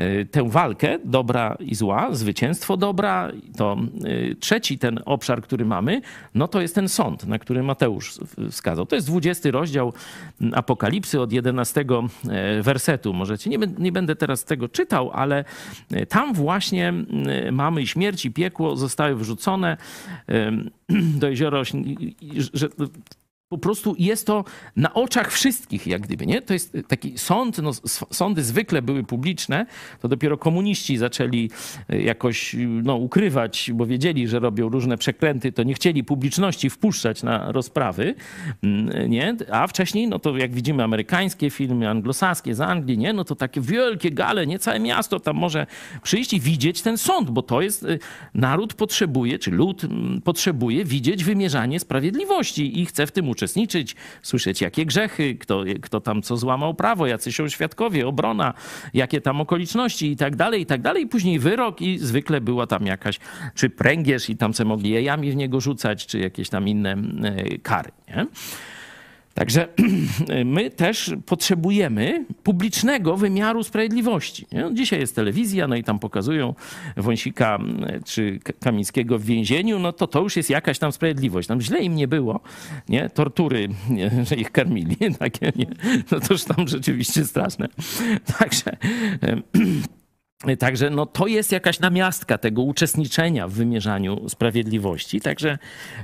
y, 0.00 0.26
tę 0.30 0.50
walkę 0.50 0.98
dobra 1.04 1.56
i 1.60 1.74
zła, 1.74 2.08
zwycięstwo 2.12 2.76
dobra. 2.76 3.32
To 3.56 3.76
y, 4.04 4.36
trzeci 4.40 4.78
ten 4.78 5.00
obszar, 5.04 5.42
który 5.42 5.64
mamy, 5.64 6.00
no 6.34 6.48
to 6.48 6.60
jest 6.60 6.74
ten 6.74 6.88
sąd, 6.88 7.26
na 7.26 7.38
który 7.38 7.62
Mateusz 7.62 8.18
wskazał. 8.50 8.86
To 8.86 8.96
jest 8.96 9.06
20 9.06 9.50
rozdział 9.50 9.92
Apokalipsy 10.52 11.20
od 11.20 11.32
11 11.32 11.84
e, 12.28 12.62
wersetu. 12.62 13.12
Możecie, 13.12 13.50
nie, 13.50 13.58
nie 13.78 13.92
będę 13.92 14.16
teraz 14.16 14.44
tego 14.44 14.68
czytał, 14.68 15.10
ale 15.12 15.44
e, 15.90 16.06
tam 16.06 16.34
właśnie 16.34 16.92
mamy 17.52 17.86
śmierć 17.86 18.24
i 18.24 18.30
piekło 18.30 18.76
zostały 18.76 19.16
wrzucone 19.16 19.76
do 21.20 21.28
jeziora, 21.28 21.64
że 22.54 22.68
po 23.48 23.58
prostu 23.58 23.94
jest 23.98 24.26
to 24.26 24.44
na 24.76 24.94
oczach 24.94 25.32
wszystkich, 25.32 25.86
jak 25.86 26.02
gdyby, 26.02 26.26
nie? 26.26 26.42
To 26.42 26.52
jest 26.52 26.76
taki 26.88 27.18
sąd, 27.18 27.58
no, 27.58 27.72
sądy 28.10 28.44
zwykle 28.44 28.82
były 28.82 29.04
publiczne, 29.04 29.66
to 30.00 30.08
dopiero 30.08 30.38
komuniści 30.38 30.96
zaczęli 30.96 31.50
e, 31.88 32.02
jakoś 32.02 32.56
no, 32.58 32.96
ukrywać, 32.96 33.70
bo 33.74 33.86
wiedzieli, 33.86 34.28
że 34.28 34.38
robią 34.38 34.68
różne 34.68 34.98
przekręty, 34.98 35.52
to 35.52 35.62
nie 35.62 35.74
chcieli 35.74 36.04
publiczności 36.04 36.70
wpuszczać 36.70 37.22
na 37.22 37.52
rozprawy, 37.52 38.14
mm, 38.62 39.10
nie? 39.10 39.36
A 39.52 39.66
wcześniej, 39.66 40.08
no 40.08 40.18
to 40.18 40.36
jak 40.36 40.54
widzimy 40.54 40.84
amerykańskie 40.84 41.50
filmy, 41.50 41.88
anglosaskie 41.88 42.54
z 42.54 42.60
Anglii, 42.60 42.98
nie? 42.98 43.12
No 43.12 43.24
to 43.24 43.34
takie 43.34 43.60
wielkie 43.60 44.10
gale, 44.10 44.46
nie? 44.46 44.58
Całe 44.58 44.80
miasto 44.80 45.20
tam 45.20 45.36
może 45.36 45.66
przyjść 46.02 46.32
i 46.32 46.40
widzieć 46.40 46.82
ten 46.82 46.98
sąd, 46.98 47.30
bo 47.30 47.42
to 47.42 47.60
jest, 47.60 47.84
e, 47.84 47.98
naród 48.34 48.74
potrzebuje, 48.74 49.38
czy 49.38 49.50
lud 49.50 49.84
mm, 49.84 50.20
potrzebuje 50.20 50.84
widzieć 50.84 51.24
wymierzanie 51.24 51.80
sprawiedliwości 51.80 52.80
i 52.80 52.86
chce 52.86 53.06
w 53.06 53.12
tym 53.12 53.28
uczestniczyć 53.28 53.37
uczestniczyć, 53.38 53.96
słyszeć 54.22 54.60
jakie 54.60 54.86
grzechy, 54.86 55.34
kto, 55.34 55.64
kto 55.82 56.00
tam 56.00 56.22
co 56.22 56.36
złamał 56.36 56.74
prawo, 56.74 57.06
jacy 57.06 57.32
są 57.32 57.48
świadkowie, 57.48 58.06
obrona, 58.06 58.54
jakie 58.94 59.20
tam 59.20 59.40
okoliczności 59.40 60.10
i 60.10 60.16
tak 60.16 60.36
dalej, 60.36 60.62
i 60.62 60.66
tak 60.66 60.80
dalej. 60.80 61.06
Później 61.06 61.38
wyrok 61.38 61.80
i 61.80 61.98
zwykle 61.98 62.40
była 62.40 62.66
tam 62.66 62.86
jakaś, 62.86 63.18
czy 63.54 63.70
pręgierz 63.70 64.30
i 64.30 64.36
tam 64.36 64.54
se 64.54 64.64
mogli 64.64 64.90
jajami 64.90 65.32
w 65.32 65.36
niego 65.36 65.60
rzucać, 65.60 66.06
czy 66.06 66.18
jakieś 66.18 66.48
tam 66.48 66.68
inne 66.68 66.92
e, 66.92 67.58
kary, 67.58 67.90
nie? 68.08 68.26
Także 69.38 69.68
my 70.44 70.70
też 70.70 71.14
potrzebujemy 71.26 72.24
publicznego 72.42 73.16
wymiaru 73.16 73.64
sprawiedliwości. 73.64 74.46
Dzisiaj 74.72 75.00
jest 75.00 75.14
telewizja, 75.14 75.68
no 75.68 75.76
i 75.76 75.84
tam 75.84 75.98
pokazują 75.98 76.54
Wąsika 76.96 77.58
czy 78.04 78.40
Kamińskiego 78.60 79.18
w 79.18 79.24
więzieniu, 79.24 79.78
no 79.78 79.92
to 79.92 80.06
to 80.06 80.20
już 80.20 80.36
jest 80.36 80.50
jakaś 80.50 80.78
tam 80.78 80.92
sprawiedliwość. 80.92 81.48
Tam 81.48 81.60
źle 81.60 81.80
im 81.80 81.94
nie 81.94 82.08
było, 82.08 82.40
nie? 82.88 83.10
Tortury, 83.10 83.68
nie? 83.90 84.10
że 84.28 84.34
ich 84.34 84.50
karmili, 84.50 84.96
takie, 85.18 85.52
nie? 85.56 85.66
No 86.10 86.20
to 86.20 86.34
już 86.34 86.44
tam 86.44 86.68
rzeczywiście 86.68 87.24
straszne. 87.24 87.68
Także... 88.38 88.76
Także 90.58 90.90
no, 90.90 91.06
to 91.06 91.26
jest 91.26 91.52
jakaś 91.52 91.80
namiastka 91.80 92.38
tego 92.38 92.62
uczestniczenia 92.62 93.48
w 93.48 93.52
wymierzaniu 93.52 94.28
sprawiedliwości. 94.28 95.20
Także 95.20 95.58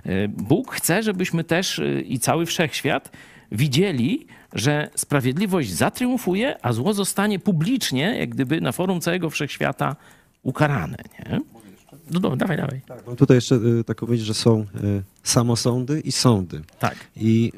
e, 0.07 0.28
Bóg 0.28 0.74
chce, 0.74 1.03
żebyśmy 1.03 1.45
też 1.45 1.78
e, 1.78 2.01
i 2.01 2.18
cały 2.18 2.47
wszechświat 2.47 3.12
widzieli, 3.53 4.26
że 4.53 4.91
sprawiedliwość 4.95 5.72
zatriumfuje, 5.72 6.57
a 6.62 6.72
zło 6.72 6.95
zostanie 6.95 7.39
publicznie, 7.39 8.18
jak 8.18 8.30
gdyby 8.30 8.61
na 8.61 8.72
forum 8.72 9.01
całego 9.01 9.30
wszechświata 9.30 9.97
ukarane. 10.43 10.97
Nie? 11.18 11.41
No, 12.11 12.20
no 12.20 12.37
dawaj, 12.37 12.57
dawaj. 12.57 12.80
Tak, 12.87 13.07
mam 13.07 13.16
tutaj 13.16 13.37
jeszcze 13.37 13.55
y, 13.55 13.85
tak 13.85 13.97
powiedzieć, 13.97 14.26
że 14.26 14.35
są 14.35 14.66
samosądy 15.22 16.01
i 16.01 16.12
sądy. 16.12 16.62
Tak. 16.78 16.97
I 17.16 17.53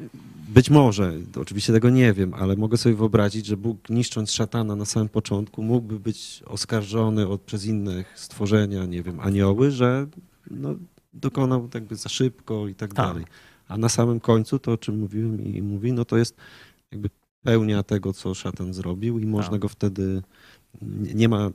być 0.57 0.69
może, 0.69 1.13
oczywiście 1.41 1.73
tego 1.73 1.89
nie 1.89 2.13
wiem, 2.13 2.33
ale 2.33 2.55
mogę 2.55 2.77
sobie 2.77 2.95
wyobrazić, 2.95 3.45
że 3.45 3.57
Bóg 3.57 3.89
niszcząc 3.89 4.31
szatana 4.31 4.75
na 4.75 4.85
samym 4.85 5.09
początku 5.09 5.63
mógłby 5.63 5.99
być 5.99 6.43
oskarżony 6.45 7.27
od, 7.27 7.41
przez 7.41 7.65
innych 7.65 8.13
stworzenia, 8.15 8.85
nie 8.85 9.03
wiem, 9.03 9.19
anioły, 9.19 9.71
że 9.71 10.07
no, 10.51 10.75
dokonał 11.13 11.69
jakby 11.73 11.95
za 11.95 12.09
szybko 12.09 12.67
i 12.67 12.75
tak, 12.75 12.93
tak. 12.93 13.07
dalej. 13.07 13.25
A 13.67 13.77
na 13.77 13.89
samym 13.89 14.19
końcu 14.19 14.59
to, 14.59 14.71
o 14.71 14.77
czym 14.77 14.99
mówiłem 14.99 15.43
i 15.45 15.61
mówi, 15.61 15.93
no 15.93 16.05
to 16.05 16.17
jest 16.17 16.35
jakby 16.91 17.09
pełnia 17.43 17.83
tego, 17.83 18.13
co 18.13 18.33
szatan 18.33 18.73
zrobił 18.73 19.19
i 19.19 19.25
można 19.25 19.51
tak. 19.51 19.61
go 19.61 19.69
wtedy 19.69 20.21
nie 21.13 21.29
ma, 21.29 21.49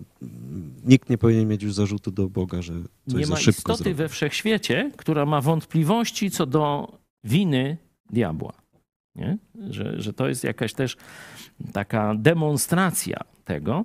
nikt 0.85 1.11
nie 1.11 1.19
powinien 1.19 1.49
mieć 1.49 1.63
już 1.63 1.75
zarzutu 1.75 2.11
do 2.11 2.29
Boga, 2.29 2.63
że 2.63 2.75
coś 3.09 3.21
Nie 3.21 3.27
ma 3.27 3.41
istoty 3.41 3.77
zrobił. 3.77 3.95
we 3.95 4.09
wszechświecie, 4.09 4.91
która 4.97 5.27
ma 5.27 5.41
wątpliwości 5.41 6.31
co 6.31 6.47
do 6.47 6.93
winy 7.25 7.77
diabła. 8.11 8.62
Nie? 9.17 9.39
Że, 9.71 10.03
że 10.03 10.13
to 10.13 10.29
jest 10.29 10.45
jakaś 10.45 10.75
też 10.75 10.97
taka 11.73 12.15
demonstracja 12.15 13.25
tego. 13.45 13.85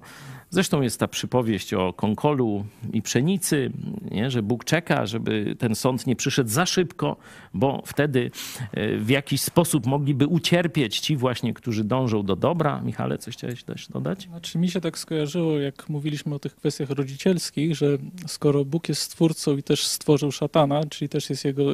Zresztą 0.49 0.82
jest 0.82 0.99
ta 0.99 1.07
przypowieść 1.07 1.73
o 1.73 1.93
konkolu 1.93 2.65
i 2.93 3.01
pszenicy, 3.01 3.71
nie? 4.11 4.32
że 4.32 4.43
Bóg 4.43 4.65
czeka, 4.65 5.05
żeby 5.05 5.55
ten 5.59 5.75
sąd 5.75 6.07
nie 6.07 6.15
przyszedł 6.15 6.49
za 6.49 6.65
szybko, 6.65 7.17
bo 7.53 7.84
wtedy 7.86 8.32
e, 8.71 8.97
w 8.97 9.09
jakiś 9.09 9.41
sposób 9.41 9.86
mogliby 9.86 10.28
ucierpieć 10.28 10.99
ci 10.99 11.17
właśnie, 11.17 11.53
którzy 11.53 11.84
dążą 11.84 12.23
do 12.23 12.36
dobra. 12.36 12.82
Michale, 12.82 13.17
coś 13.17 13.34
chciałeś 13.34 13.63
też 13.63 13.88
dodać? 13.88 14.23
Znaczy 14.23 14.57
mi 14.57 14.69
się 14.69 14.82
tak 14.82 14.97
skojarzyło, 14.97 15.59
jak 15.59 15.89
mówiliśmy 15.89 16.36
o 16.36 16.39
tych 16.39 16.55
kwestiach 16.55 16.89
rodzicielskich, 16.89 17.75
że 17.75 17.97
skoro 18.28 18.65
Bóg 18.65 18.89
jest 18.89 19.01
stwórcą 19.01 19.57
i 19.57 19.63
też 19.63 19.88
stworzył 19.88 20.32
szatana, 20.32 20.82
czyli 20.89 21.09
też 21.09 21.30
jest 21.30 21.45
jego 21.45 21.71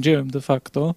dziełem 0.00 0.30
de 0.30 0.40
facto, 0.40 0.94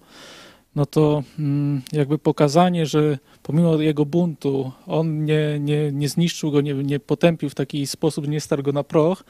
no 0.76 0.86
to 0.86 1.22
mm, 1.38 1.82
jakby 1.92 2.18
pokazanie, 2.18 2.86
że 2.86 3.18
pomimo 3.42 3.80
jego 3.80 4.06
buntu 4.06 4.72
on 4.86 5.24
nie, 5.24 5.60
nie, 5.60 5.92
nie 5.92 6.08
zniszczył 6.08 6.50
go, 6.50 6.60
nie, 6.60 6.74
nie 6.74 7.00
potępił 7.00 7.50
w 7.50 7.54
taki 7.54 7.86
sposób, 7.86 8.28
nie 8.28 8.40
starł 8.40 8.62
go 8.62 8.72
na 8.72 8.84
proch, 8.84 9.24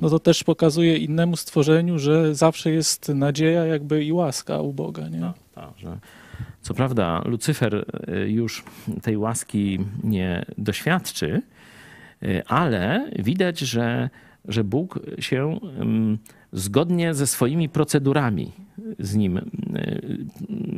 no 0.00 0.10
to 0.10 0.18
też 0.18 0.44
pokazuje 0.44 0.96
innemu 0.96 1.36
stworzeniu, 1.36 1.98
że 1.98 2.34
zawsze 2.34 2.70
jest 2.70 3.08
nadzieja 3.08 3.66
jakby 3.66 4.04
i 4.04 4.12
łaska 4.12 4.60
u 4.60 4.72
Boga. 4.72 5.08
Nie? 5.08 5.20
No, 5.20 5.34
tak, 5.54 5.70
że 5.78 5.98
co 6.62 6.74
prawda 6.74 7.22
Lucyfer 7.24 7.74
y, 7.74 8.30
już 8.30 8.64
tej 9.02 9.16
łaski 9.16 9.78
nie 10.04 10.44
doświadczy, 10.58 11.42
y, 12.22 12.42
ale 12.46 13.10
widać, 13.18 13.58
że, 13.58 14.10
że 14.48 14.64
Bóg 14.64 15.00
się 15.18 15.58
mm, 15.62 16.18
zgodnie 16.52 17.14
ze 17.14 17.26
swoimi 17.26 17.68
procedurami 17.68 18.52
z 18.98 19.14
nim 19.14 19.38
y, 19.38 19.42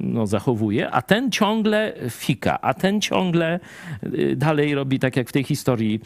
no, 0.00 0.26
zachowuje, 0.26 0.90
a 0.90 1.02
ten 1.02 1.30
ciągle 1.30 1.94
fika, 2.10 2.60
a 2.60 2.74
ten 2.74 3.00
ciągle 3.00 3.60
dalej 4.36 4.74
robi 4.74 4.98
tak 4.98 5.16
jak 5.16 5.28
w 5.28 5.32
tej 5.32 5.44
historii 5.44 6.00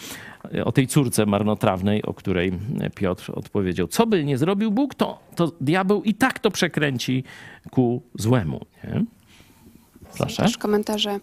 o 0.65 0.73
tej 0.73 0.87
córce 0.87 1.27
marnotrawnej, 1.27 2.03
o 2.03 2.15
której 2.15 2.53
Piotr 2.95 3.33
odpowiedział. 3.35 3.89
Co 3.89 4.07
by 4.07 4.25
nie 4.25 4.39
zrobił 4.39 4.71
Bóg, 4.71 4.95
to, 4.95 5.19
to 5.37 5.53
diabeł 5.61 6.03
i 6.03 6.15
tak 6.15 6.39
to 6.39 6.51
przekręci 6.51 7.25
ku 7.71 8.03
złemu. 8.15 8.67
Nie? 8.85 9.05
Proszę. 10.19 10.43
Też 10.43 10.59
komentarze 10.59 11.21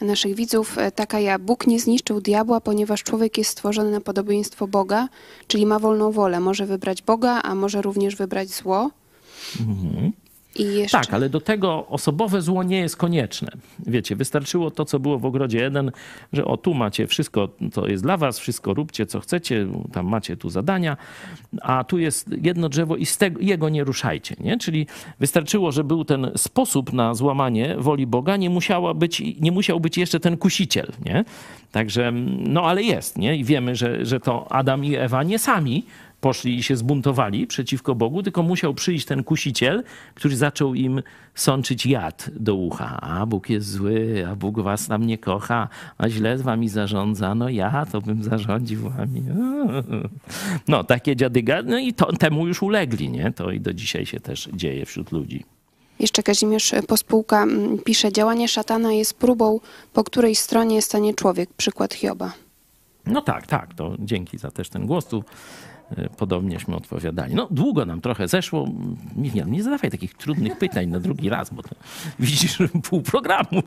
naszych 0.00 0.34
widzów. 0.34 0.78
E, 0.78 0.90
taka 0.90 1.20
ja, 1.20 1.38
Bóg 1.38 1.66
nie 1.66 1.80
zniszczył 1.80 2.20
diabła, 2.20 2.60
ponieważ 2.60 3.02
człowiek 3.02 3.38
jest 3.38 3.50
stworzony 3.50 3.90
na 3.90 4.00
podobieństwo 4.00 4.66
Boga, 4.66 5.08
czyli 5.46 5.66
ma 5.66 5.78
wolną 5.78 6.12
wolę. 6.12 6.40
Może 6.40 6.66
wybrać 6.66 7.02
Boga, 7.02 7.42
a 7.42 7.54
może 7.54 7.82
również 7.82 8.16
wybrać 8.16 8.48
zło. 8.48 8.90
Mhm. 9.60 10.12
Jeszcze... 10.58 10.98
Tak, 10.98 11.14
ale 11.14 11.28
do 11.28 11.40
tego 11.40 11.86
osobowe 11.86 12.42
zło 12.42 12.62
nie 12.62 12.78
jest 12.78 12.96
konieczne. 12.96 13.48
Wiecie, 13.86 14.16
wystarczyło 14.16 14.70
to, 14.70 14.84
co 14.84 14.98
było 14.98 15.18
w 15.18 15.24
ogrodzie 15.24 15.58
jeden, 15.58 15.90
że 16.32 16.44
o 16.44 16.56
tu 16.56 16.74
macie 16.74 17.06
wszystko, 17.06 17.48
to 17.72 17.86
jest 17.86 18.02
dla 18.02 18.16
was, 18.16 18.38
wszystko 18.38 18.74
róbcie, 18.74 19.06
co 19.06 19.20
chcecie, 19.20 19.66
tam 19.92 20.06
macie 20.06 20.36
tu 20.36 20.50
zadania, 20.50 20.96
a 21.62 21.84
tu 21.84 21.98
jest 21.98 22.30
jedno 22.42 22.68
drzewo 22.68 22.96
i 22.96 23.06
z 23.06 23.18
tego, 23.18 23.40
jego 23.40 23.68
nie 23.68 23.84
ruszajcie. 23.84 24.36
Nie? 24.40 24.58
Czyli 24.58 24.86
wystarczyło, 25.20 25.72
że 25.72 25.84
był 25.84 26.04
ten 26.04 26.30
sposób 26.36 26.92
na 26.92 27.14
złamanie 27.14 27.76
woli 27.78 28.06
Boga, 28.06 28.36
nie, 28.36 28.50
musiała 28.50 28.94
być, 28.94 29.22
nie 29.40 29.52
musiał 29.52 29.80
być 29.80 29.98
jeszcze 29.98 30.20
ten 30.20 30.36
kusiciel. 30.36 30.92
Nie? 31.04 31.24
Także, 31.72 32.12
no 32.38 32.62
ale 32.62 32.82
jest, 32.82 33.18
nie? 33.18 33.36
I 33.36 33.44
wiemy, 33.44 33.76
że, 33.76 34.06
że 34.06 34.20
to 34.20 34.52
Adam 34.52 34.84
i 34.84 34.94
Ewa 34.94 35.22
nie 35.22 35.38
sami 35.38 35.84
poszli 36.24 36.58
i 36.58 36.62
się 36.62 36.76
zbuntowali 36.76 37.46
przeciwko 37.46 37.94
Bogu, 37.94 38.22
tylko 38.22 38.42
musiał 38.42 38.74
przyjść 38.74 39.06
ten 39.06 39.24
kusiciel, 39.24 39.84
który 40.14 40.36
zaczął 40.36 40.74
im 40.74 41.02
sączyć 41.34 41.86
jad 41.86 42.30
do 42.36 42.54
ucha. 42.54 43.00
A 43.00 43.26
Bóg 43.26 43.50
jest 43.50 43.70
zły, 43.70 44.26
a 44.30 44.36
Bóg 44.36 44.60
was 44.60 44.86
tam 44.86 45.06
nie 45.06 45.18
kocha, 45.18 45.68
a 45.98 46.08
źle 46.08 46.38
z 46.38 46.42
wami 46.42 46.68
zarządza. 46.68 47.34
No 47.34 47.48
ja 47.48 47.86
to 47.92 48.00
bym 48.00 48.22
zarządził 48.22 48.90
wami. 48.90 49.22
No 50.68 50.84
takie 50.84 51.16
dziadyga, 51.16 51.62
no 51.62 51.78
i 51.78 51.92
to, 51.92 52.12
temu 52.12 52.46
już 52.46 52.62
ulegli, 52.62 53.10
nie? 53.10 53.32
To 53.32 53.50
i 53.50 53.60
do 53.60 53.74
dzisiaj 53.74 54.06
się 54.06 54.20
też 54.20 54.48
dzieje 54.52 54.86
wśród 54.86 55.12
ludzi. 55.12 55.44
Jeszcze 56.00 56.22
Kazimierz 56.22 56.72
Pospółka 56.88 57.42
mm, 57.42 57.78
pisze, 57.78 58.12
działanie 58.12 58.48
szatana 58.48 58.92
jest 58.92 59.14
próbą, 59.14 59.60
po 59.92 60.04
której 60.04 60.34
stronie 60.34 60.82
stanie 60.82 61.14
człowiek. 61.14 61.50
Przykład 61.56 61.94
Hioba. 61.94 62.32
No 63.06 63.22
tak, 63.22 63.46
tak, 63.46 63.74
to 63.74 63.96
dzięki 63.98 64.38
za 64.38 64.50
też 64.50 64.68
ten 64.68 64.86
głos 64.86 65.06
tu 65.06 65.24
E, 65.90 66.08
podobnieśmy 66.08 66.76
odpowiadali. 66.76 67.34
No 67.34 67.48
długo 67.50 67.84
nam 67.84 68.00
trochę 68.00 68.28
zeszło. 68.28 68.68
Nie, 69.16 69.44
nie 69.46 69.62
zadawaj 69.62 69.90
takich 69.90 70.14
trudnych 70.14 70.58
pytań 70.58 70.86
na 70.86 71.00
drugi 71.00 71.28
raz, 71.28 71.54
bo 71.54 71.62
to 71.62 71.74
widzisz 72.18 72.58
pół 72.82 73.02
programu. 73.02 73.62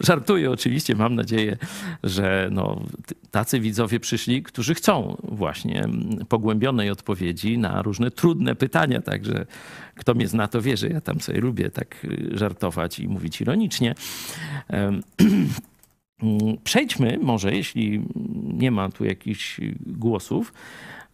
Żartuję 0.00 0.50
oczywiście. 0.50 0.94
Mam 0.94 1.14
nadzieję, 1.14 1.56
że 2.04 2.48
no, 2.52 2.82
tacy 3.30 3.60
widzowie 3.60 4.00
przyszli, 4.00 4.42
którzy 4.42 4.74
chcą 4.74 5.16
właśnie 5.22 5.88
pogłębionej 6.28 6.90
odpowiedzi 6.90 7.58
na 7.58 7.82
różne 7.82 8.10
trudne 8.10 8.54
pytania. 8.54 9.02
Także 9.02 9.46
kto 9.94 10.14
mnie 10.14 10.28
zna, 10.28 10.48
to 10.48 10.62
wie, 10.62 10.76
że 10.76 10.88
ja 10.88 11.00
tam 11.00 11.20
sobie 11.20 11.40
lubię 11.40 11.70
tak 11.70 12.06
żartować 12.30 12.98
i 12.98 13.08
mówić 13.08 13.40
ironicznie. 13.40 13.94
Przejdźmy 16.64 17.18
może, 17.22 17.54
jeśli 17.54 18.02
nie 18.44 18.70
ma 18.70 18.88
tu 18.88 19.04
jakichś 19.04 19.60
głosów, 19.86 20.52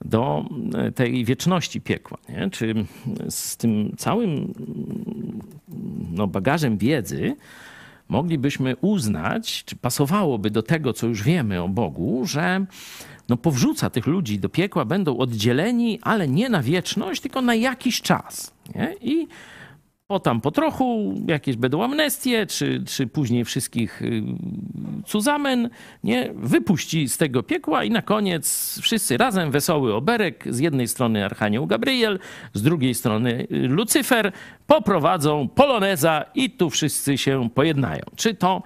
do 0.05 0.45
e, 0.75 0.93
tej 0.93 1.25
wieczności 1.25 1.81
piekła. 1.81 2.19
Nie? 2.29 2.51
Czy 2.51 2.75
z 3.29 3.57
tym 3.57 3.95
całym 3.97 4.55
no, 6.13 6.27
bagażem 6.27 6.79
wiedzy 6.79 7.37
moglibyśmy 8.09 8.77
uznać, 8.77 9.65
czy 9.65 9.77
pasowałoby 9.77 10.51
do 10.51 10.63
tego, 10.63 10.93
co 10.93 11.07
już 11.07 11.23
wiemy 11.23 11.63
o 11.63 11.69
Bogu, 11.69 12.27
że 12.27 12.67
no, 13.29 13.37
powrzuca 13.37 13.91
tych 13.91 14.07
ludzi 14.07 14.39
do 14.39 14.49
piekła, 14.49 14.85
będą 14.85 15.19
oddzieleni, 15.19 15.99
ale 16.03 16.29
nie 16.29 16.49
na 16.49 16.63
wieczność, 16.63 17.21
tylko 17.21 17.43
na 17.43 17.55
jakiś 17.55 18.01
czas. 18.03 18.55
Nie? 18.75 18.95
I 19.01 19.29
o 20.13 20.21
tam 20.21 20.41
po 20.41 20.51
trochu, 20.51 21.15
jakieś 21.29 21.57
będą 21.57 21.85
amnestie, 21.85 22.47
czy, 22.47 22.85
czy 22.87 23.07
później 23.07 23.45
wszystkich 23.45 24.03
y, 24.03 24.23
cuzamen, 25.07 25.71
nie? 26.05 26.31
Wypuści 26.35 27.09
z 27.09 27.17
tego 27.17 27.43
piekła 27.43 27.85
i 27.85 27.91
na 27.91 28.03
koniec 28.03 28.79
wszyscy 28.83 29.17
razem, 29.17 29.51
wesoły 29.51 29.95
oberek, 29.95 30.45
z 30.51 30.59
jednej 30.59 30.89
strony 30.89 31.25
Archanioł 31.25 31.67
Gabriel, 31.67 32.19
z 32.55 32.63
drugiej 32.63 32.95
strony 32.95 33.47
Lucyfer, 33.51 34.33
poprowadzą 34.67 35.49
poloneza 35.49 36.25
i 36.35 36.51
tu 36.51 36.71
wszyscy 36.71 37.19
się 37.19 37.49
pojednają. 37.55 38.03
Czy 38.17 38.35
to 38.35 38.63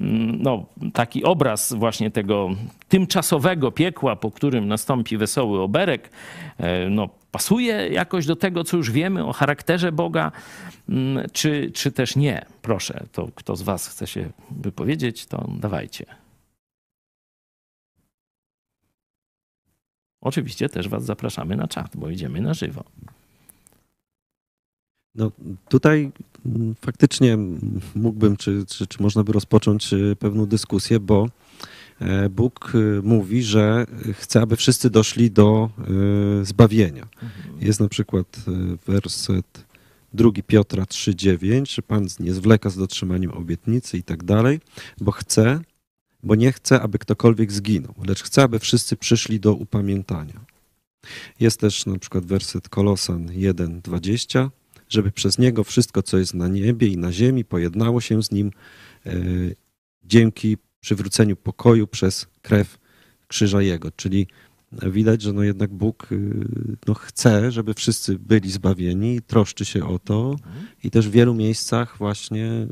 mm, 0.00 0.42
no, 0.42 0.66
taki 0.92 1.24
obraz 1.24 1.72
właśnie 1.72 2.10
tego 2.10 2.50
tymczasowego 2.88 3.72
piekła, 3.72 4.16
po 4.16 4.30
którym 4.30 4.68
nastąpi 4.68 5.16
wesoły 5.16 5.60
oberek, 5.60 6.10
e, 6.58 6.90
no, 6.90 7.08
pasuje 7.36 7.88
jakoś 7.88 8.26
do 8.26 8.36
tego, 8.36 8.64
co 8.64 8.76
już 8.76 8.90
wiemy 8.90 9.24
o 9.24 9.32
charakterze 9.32 9.92
Boga, 9.92 10.32
mm, 10.88 11.26
czy, 11.32 11.70
czy 11.74 11.92
też 11.92 12.16
nie? 12.16 12.46
Proszę, 12.62 13.06
to 13.12 13.28
kto 13.34 13.56
z 13.56 13.62
Was 13.62 13.88
chce 13.88 14.06
się 14.06 14.30
wypowiedzieć, 14.50 15.26
to 15.26 15.48
dawajcie. 15.60 16.06
Oczywiście 20.20 20.68
też 20.68 20.88
Was 20.88 21.04
zapraszamy 21.04 21.56
na 21.56 21.68
czat, 21.68 21.96
bo 21.96 22.10
idziemy 22.10 22.40
na 22.40 22.54
żywo. 22.54 22.84
No 25.14 25.30
tutaj 25.68 26.12
mm, 26.46 26.74
faktycznie 26.74 27.38
mógłbym, 27.94 28.36
czy, 28.36 28.66
czy, 28.66 28.86
czy 28.86 29.02
można 29.02 29.24
by 29.24 29.32
rozpocząć 29.32 29.92
y, 29.92 30.16
pewną 30.18 30.46
dyskusję, 30.46 31.00
bo 31.00 31.28
Bóg 32.30 32.72
y, 32.74 33.00
mówi, 33.02 33.42
że 33.42 33.86
chce, 34.12 34.40
aby 34.40 34.56
wszyscy 34.56 34.90
doszli 34.90 35.30
do 35.30 35.70
y, 36.40 36.44
zbawienia. 36.44 37.02
Mhm. 37.22 37.60
Jest 37.60 37.80
na 37.80 37.88
przykład 37.88 38.40
werset 38.86 39.66
2 40.14 40.30
Piotra 40.46 40.84
3,9, 40.84 41.74
że 41.74 41.82
Pan 41.82 42.06
nie 42.20 42.34
zwleka 42.34 42.70
z 42.70 42.76
dotrzymaniem 42.76 43.30
obietnicy 43.30 43.98
i 43.98 44.02
tak 44.02 44.24
dalej, 44.24 44.60
bo 45.00 45.12
chce, 45.12 45.60
bo 46.22 46.34
nie 46.34 46.52
chce, 46.52 46.80
aby 46.82 46.98
ktokolwiek 46.98 47.52
zginął, 47.52 47.94
lecz 48.06 48.22
chce, 48.22 48.42
aby 48.42 48.58
wszyscy 48.58 48.96
przyszli 48.96 49.40
do 49.40 49.54
upamiętania. 49.54 50.40
Jest 51.40 51.60
też 51.60 51.86
na 51.86 51.98
przykład 51.98 52.24
werset 52.24 52.68
Kolosan 52.68 53.26
1,20, 53.26 54.50
żeby 54.88 55.12
przez 55.12 55.38
Niego 55.38 55.64
wszystko, 55.64 56.02
co 56.02 56.18
jest 56.18 56.34
na 56.34 56.48
niebie 56.48 56.88
i 56.88 56.96
na 56.96 57.12
ziemi, 57.12 57.44
pojednało 57.44 58.00
się 58.00 58.22
z 58.22 58.30
Nim 58.30 58.50
e, 59.06 59.12
dzięki 60.04 60.56
przywróceniu 60.86 61.36
pokoju 61.36 61.86
przez 61.86 62.26
krew 62.42 62.78
krzyża 63.28 63.62
Jego. 63.62 63.90
Czyli 63.90 64.26
widać, 64.72 65.22
że 65.22 65.32
no 65.32 65.42
jednak 65.42 65.74
Bóg 65.74 66.12
y, 66.12 66.46
no 66.86 66.94
chce, 66.94 67.52
żeby 67.52 67.74
wszyscy 67.74 68.18
byli 68.18 68.50
zbawieni, 68.50 69.20
troszczy 69.22 69.64
się 69.64 69.88
o 69.88 69.98
to 69.98 70.36
i 70.84 70.90
też 70.90 71.08
w 71.08 71.10
wielu 71.10 71.34
miejscach 71.34 71.98
właśnie 71.98 72.46
y, 72.46 72.68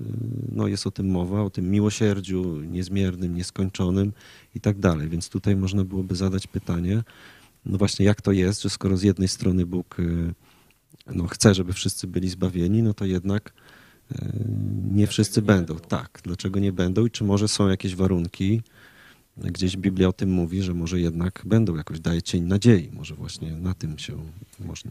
no 0.52 0.66
jest 0.68 0.86
o 0.86 0.90
tym 0.90 1.10
mowa, 1.10 1.42
o 1.42 1.50
tym 1.50 1.70
miłosierdziu 1.70 2.60
niezmiernym, 2.60 3.34
nieskończonym 3.34 4.12
i 4.54 4.60
tak 4.60 4.78
dalej. 4.78 5.08
Więc 5.08 5.28
tutaj 5.28 5.56
można 5.56 5.84
byłoby 5.84 6.16
zadać 6.16 6.46
pytanie, 6.46 7.02
no 7.66 7.78
właśnie 7.78 8.06
jak 8.06 8.22
to 8.22 8.32
jest, 8.32 8.62
że 8.62 8.70
skoro 8.70 8.96
z 8.96 9.02
jednej 9.02 9.28
strony 9.28 9.66
Bóg 9.66 9.98
y, 9.98 10.34
no, 11.06 11.26
chce, 11.26 11.54
żeby 11.54 11.72
wszyscy 11.72 12.06
byli 12.06 12.28
zbawieni, 12.28 12.82
no 12.82 12.94
to 12.94 13.04
jednak 13.04 13.52
nie 14.92 15.06
wszyscy 15.06 15.42
będą. 15.42 15.78
Tak, 15.78 16.20
dlaczego 16.24 16.60
nie 16.60 16.72
będą 16.72 17.06
i 17.06 17.10
czy 17.10 17.24
może 17.24 17.48
są 17.48 17.68
jakieś 17.68 17.96
warunki, 17.96 18.62
gdzieś 19.36 19.76
Biblia 19.76 20.08
o 20.08 20.12
tym 20.12 20.30
mówi, 20.30 20.62
że 20.62 20.74
może 20.74 21.00
jednak 21.00 21.42
będą 21.46 21.76
jakoś, 21.76 22.00
daje 22.00 22.22
cień 22.22 22.44
nadziei. 22.44 22.90
Może 22.92 23.14
właśnie 23.14 23.52
na 23.52 23.74
tym 23.74 23.98
się 23.98 24.16
można... 24.60 24.90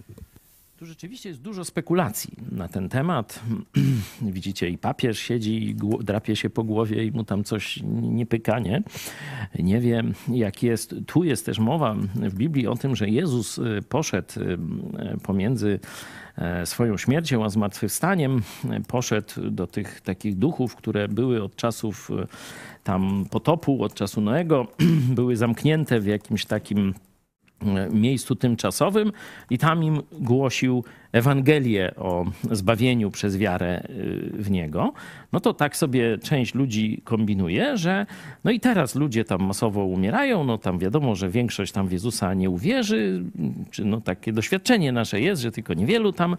Tu 0.84 0.88
rzeczywiście 0.88 1.30
jest 1.30 1.42
dużo 1.42 1.66
spekulacji 1.66 2.34
na 2.52 2.68
ten 2.68 2.90
temat. 2.90 3.42
Widzicie, 4.22 4.70
i 4.70 4.78
papież 4.78 5.20
siedzi 5.20 5.70
i 5.70 5.76
drapie 6.00 6.36
się 6.36 6.50
po 6.50 6.64
głowie 6.64 7.06
i 7.06 7.12
mu 7.12 7.24
tam 7.24 7.44
coś 7.44 7.80
nie 8.02 8.26
pyka, 8.26 8.60
nie? 8.60 8.84
Wie, 9.80 10.04
jak 10.28 10.64
jest. 10.64 10.96
Tu 11.08 11.24
jest 11.24 11.46
też 11.46 11.60
mowa 11.60 11.96
w 12.16 12.34
Biblii 12.34 12.68
o 12.68 12.76
tym, 12.76 12.96
że 12.96 13.10
Jezus 13.10 13.58
y, 13.58 13.82
poszedł 13.90 14.40
y, 14.40 14.58
pomiędzy 15.24 15.80
e, 16.38 16.66
swoją 16.66 16.98
śmiercią 16.98 17.46
a 17.46 17.50
zmartwychwstaniem, 17.50 18.42
poszedł 18.88 19.50
do 19.52 19.68
tych 19.68 20.02
takich 20.02 20.36
duchów, 20.36 20.76
które 20.76 21.08
były 21.08 21.44
od 21.44 21.56
czasów 21.56 22.10
y, 22.10 22.28
tam 22.84 23.26
potopu, 23.32 23.84
od 23.84 23.94
czasu 23.94 24.22
Noego, 24.22 24.68
były 25.16 25.36
zamknięte 25.36 26.00
w 26.00 26.06
jakimś 26.06 26.46
takim 26.46 26.94
miejscu 27.92 28.36
tymczasowym 28.36 29.12
i 29.50 29.58
tam 29.58 29.84
im 29.84 30.02
głosił 30.12 30.84
Ewangelię 31.14 31.96
o 31.96 32.26
zbawieniu 32.52 33.12
przez 33.12 33.38
wiarę 33.38 33.84
y, 33.90 34.30
w 34.34 34.52
Niego, 34.52 34.94
no 35.32 35.40
to 35.40 35.54
tak 35.54 35.78
sobie 35.78 36.18
część 36.18 36.56
ludzi 36.56 37.02
kombinuje, 37.04 37.78
że 37.78 38.06
no 38.44 38.52
i 38.52 38.60
teraz 38.60 38.96
ludzie 38.96 39.26
tam 39.26 39.44
masowo 39.44 39.84
umierają, 39.86 40.44
no 40.44 40.58
tam 40.58 40.80
wiadomo, 40.80 41.16
że 41.16 41.30
większość 41.30 41.72
tam 41.72 41.88
w 41.88 41.92
Jezusa 41.92 42.34
nie 42.34 42.50
uwierzy, 42.50 43.24
czy 43.72 43.86
no 43.86 44.02
takie 44.02 44.34
doświadczenie 44.34 44.92
nasze 44.92 45.22
jest, 45.22 45.42
że 45.42 45.52
tylko 45.52 45.74
niewielu 45.74 46.14
tam 46.14 46.38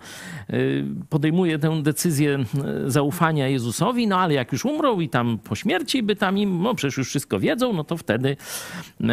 y, 0.50 0.84
podejmuje 1.08 1.58
tę 1.58 1.82
decyzję 1.82 2.38
y, 2.86 2.90
zaufania 2.90 3.48
Jezusowi, 3.48 4.06
no 4.06 4.18
ale 4.18 4.34
jak 4.34 4.52
już 4.52 4.64
umrą 4.64 5.00
i 5.00 5.08
tam 5.08 5.38
po 5.38 5.54
śmierci 5.54 6.02
by 6.02 6.16
tam 6.16 6.38
im, 6.38 6.62
no 6.62 6.74
przecież 6.74 6.96
już 6.96 7.08
wszystko 7.08 7.40
wiedzą, 7.40 7.72
no 7.72 7.84
to 7.84 7.96
wtedy, 7.96 8.36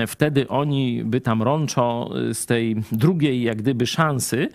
wtedy 0.08 0.48
oni 0.48 1.04
by 1.06 1.22
tam 1.22 1.42
rączo 1.42 2.10
z 2.34 2.46
tej 2.46 2.76
drugiej 2.92 3.42
jak 3.42 3.58
gdyby 3.58 3.88
szansy, 3.88 4.50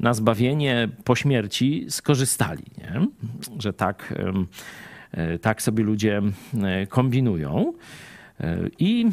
na 0.00 0.14
zbawienie 0.14 0.88
po 1.04 1.16
śmierci 1.16 1.86
skorzystali. 1.88 2.62
Nie? 2.78 3.06
Że 3.58 3.72
tak, 3.72 4.14
e, 5.12 5.38
tak 5.38 5.62
sobie 5.62 5.84
ludzie 5.84 6.22
kombinują. 6.88 7.72
E, 8.40 8.58
I 8.78 9.06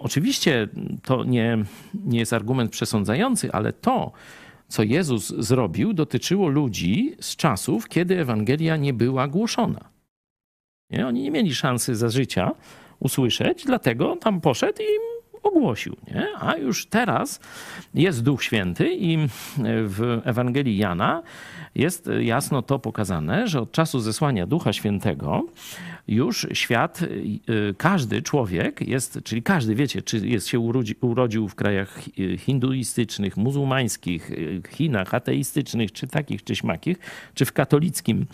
oczywiście 0.00 0.68
to 1.02 1.24
nie, 1.24 1.58
nie 2.04 2.18
jest 2.18 2.32
argument 2.32 2.70
przesądzający, 2.70 3.52
ale 3.52 3.72
to, 3.72 4.12
co 4.68 4.82
Jezus 4.82 5.28
zrobił, 5.28 5.92
dotyczyło 5.92 6.48
ludzi 6.48 7.14
z 7.20 7.36
czasów, 7.36 7.88
kiedy 7.88 8.20
Ewangelia 8.20 8.76
nie 8.76 8.92
była 8.92 9.28
głoszona. 9.28 9.90
Nie? 10.90 11.06
Oni 11.06 11.22
nie 11.22 11.30
mieli 11.30 11.54
szansy 11.54 11.96
za 11.96 12.08
życia 12.08 12.50
usłyszeć, 13.00 13.64
dlatego 13.64 14.16
tam 14.16 14.40
poszedł 14.40 14.82
i 14.82 15.17
ogłosił. 15.42 15.96
Nie? 16.14 16.26
A 16.40 16.56
już 16.56 16.86
teraz 16.86 17.40
jest 17.94 18.22
Duch 18.22 18.42
Święty 18.42 18.94
i 18.94 19.18
w 19.84 20.20
Ewangelii 20.24 20.76
Jana 20.76 21.22
jest 21.74 22.10
jasno 22.20 22.62
to 22.62 22.78
pokazane, 22.78 23.48
że 23.48 23.60
od 23.60 23.72
czasu 23.72 24.00
zesłania 24.00 24.46
Ducha 24.46 24.72
Świętego 24.72 25.44
już 26.08 26.46
świat, 26.52 27.02
y, 27.02 27.74
każdy 27.78 28.22
człowiek 28.22 28.88
jest, 28.88 29.20
czyli 29.24 29.42
każdy, 29.42 29.74
wiecie, 29.74 30.02
czy 30.02 30.28
jest 30.28 30.48
się 30.48 30.58
urodzi, 30.58 30.94
urodził 31.00 31.48
w 31.48 31.54
krajach 31.54 32.00
hinduistycznych, 32.38 33.36
muzułmańskich, 33.36 34.30
Chinach, 34.70 35.14
ateistycznych, 35.14 35.92
czy 35.92 36.06
takich, 36.06 36.44
czy 36.44 36.56
śmakich, 36.56 36.98
czy 37.34 37.44
w 37.44 37.52
katolickim 37.52 38.26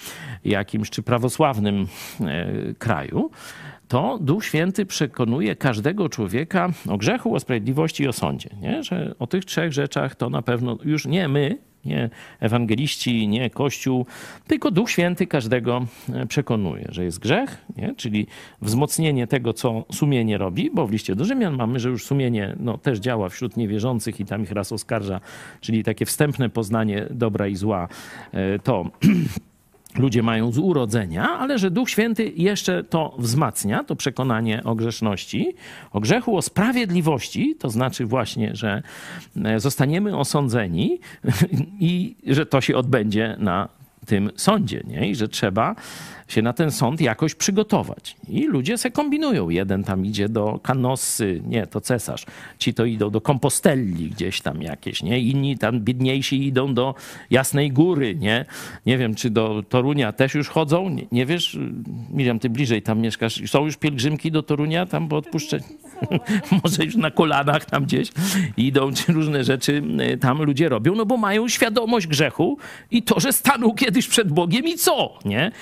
jakimś, 0.44 0.90
czy 0.90 1.02
prawosławnym 1.02 1.86
e, 2.20 2.74
kraju, 2.78 3.30
to 3.94 4.18
Duch 4.20 4.44
Święty 4.44 4.86
przekonuje 4.86 5.56
każdego 5.56 6.08
człowieka 6.08 6.72
o 6.88 6.96
grzechu, 6.96 7.34
o 7.34 7.40
sprawiedliwości 7.40 8.02
i 8.02 8.08
o 8.08 8.12
sądzie. 8.12 8.50
Nie? 8.60 8.82
Że 8.82 9.14
o 9.18 9.26
tych 9.26 9.44
trzech 9.44 9.72
rzeczach 9.72 10.16
to 10.16 10.30
na 10.30 10.42
pewno 10.42 10.78
już 10.84 11.06
nie 11.06 11.28
my, 11.28 11.58
nie 11.84 12.10
ewangeliści, 12.40 13.28
nie 13.28 13.50
Kościół, 13.50 14.06
tylko 14.46 14.70
Duch 14.70 14.90
Święty 14.90 15.26
każdego 15.26 15.86
e, 16.12 16.26
przekonuje, 16.26 16.88
że 16.88 17.04
jest 17.04 17.18
grzech, 17.18 17.64
nie? 17.76 17.94
czyli 17.96 18.26
wzmocnienie 18.62 19.26
tego, 19.26 19.52
co 19.52 19.84
sumienie 19.92 20.38
robi, 20.38 20.70
bo 20.70 20.86
w 20.86 20.92
liście 20.92 21.14
do 21.14 21.24
Rzymian 21.24 21.56
mamy, 21.56 21.80
że 21.80 21.88
już 21.88 22.04
sumienie 22.04 22.56
no, 22.60 22.78
też 22.78 22.98
działa 22.98 23.28
wśród 23.28 23.56
niewierzących 23.56 24.20
i 24.20 24.24
tam 24.24 24.42
ich 24.42 24.52
raz 24.52 24.72
oskarża, 24.72 25.20
czyli 25.60 25.84
takie 25.84 26.06
wstępne 26.06 26.50
poznanie 26.50 27.06
dobra 27.10 27.46
i 27.46 27.56
zła, 27.56 27.88
e, 28.32 28.58
to 28.58 28.84
ludzie 29.98 30.22
mają 30.22 30.52
z 30.52 30.58
urodzenia, 30.58 31.30
ale 31.38 31.58
że 31.58 31.70
Duch 31.70 31.90
Święty 31.90 32.32
jeszcze 32.36 32.84
to 32.84 33.14
wzmacnia, 33.18 33.84
to 33.84 33.96
przekonanie 33.96 34.64
o 34.64 34.74
grzeszności, 34.74 35.54
o 35.92 36.00
grzechu, 36.00 36.36
o 36.36 36.42
sprawiedliwości, 36.42 37.56
to 37.58 37.70
znaczy 37.70 38.06
właśnie, 38.06 38.56
że 38.56 38.82
e, 39.44 39.60
zostaniemy 39.60 40.16
osądzeni 40.16 40.98
i 41.80 42.16
że 42.26 42.46
to 42.46 42.60
się 42.60 42.76
odbędzie 42.76 43.36
na 43.38 43.68
tym 44.06 44.30
sądzie, 44.36 44.82
nie? 44.86 45.10
I 45.10 45.14
że 45.14 45.28
trzeba 45.28 45.74
się 46.28 46.42
na 46.42 46.52
ten 46.52 46.70
sąd 46.70 47.00
jakoś 47.00 47.34
przygotować. 47.34 48.16
I 48.28 48.46
ludzie 48.46 48.78
se 48.78 48.90
kombinują. 48.90 49.50
Jeden 49.50 49.84
tam 49.84 50.06
idzie 50.06 50.28
do 50.28 50.60
Kanossy, 50.62 51.42
nie, 51.46 51.66
to 51.66 51.80
cesarz. 51.80 52.26
Ci 52.58 52.74
to 52.74 52.84
idą 52.84 53.10
do 53.10 53.20
Kompostelli 53.20 54.10
gdzieś 54.10 54.40
tam 54.40 54.62
jakieś, 54.62 55.02
nie? 55.02 55.20
Inni 55.20 55.58
tam 55.58 55.80
biedniejsi 55.80 56.46
idą 56.46 56.74
do 56.74 56.94
Jasnej 57.30 57.72
Góry, 57.72 58.14
nie? 58.14 58.44
Nie 58.86 58.98
wiem, 58.98 59.14
czy 59.14 59.30
do 59.30 59.64
Torunia 59.68 60.12
też 60.12 60.34
już 60.34 60.48
chodzą. 60.48 60.88
Nie, 60.88 61.06
nie 61.12 61.26
wiesz, 61.26 61.58
Miriam, 62.10 62.38
ty 62.38 62.50
bliżej 62.50 62.82
tam 62.82 63.00
mieszkasz. 63.00 63.50
Są 63.50 63.64
już 63.64 63.76
pielgrzymki 63.76 64.30
do 64.30 64.42
Torunia 64.42 64.86
tam 64.86 65.08
po 65.08 65.16
odpuszczeniu? 65.16 65.64
Może 66.62 66.84
już 66.84 66.96
na 66.96 67.10
kolanach 67.10 67.64
tam 67.64 67.84
gdzieś 67.84 68.08
idą, 68.56 68.92
czy 68.92 69.12
różne 69.12 69.44
rzeczy 69.44 69.82
y, 70.12 70.18
tam 70.18 70.42
ludzie 70.42 70.68
robią, 70.68 70.94
no 70.94 71.06
bo 71.06 71.16
mają 71.16 71.48
świadomość 71.48 72.06
grzechu 72.06 72.58
i 72.90 73.02
to, 73.02 73.20
że 73.20 73.32
staną 73.32 73.74
kiedyś 73.74 74.08
przed 74.08 74.32
Bogiem 74.32 74.64
i 74.64 74.74
co, 74.74 75.18
nie? 75.24 75.52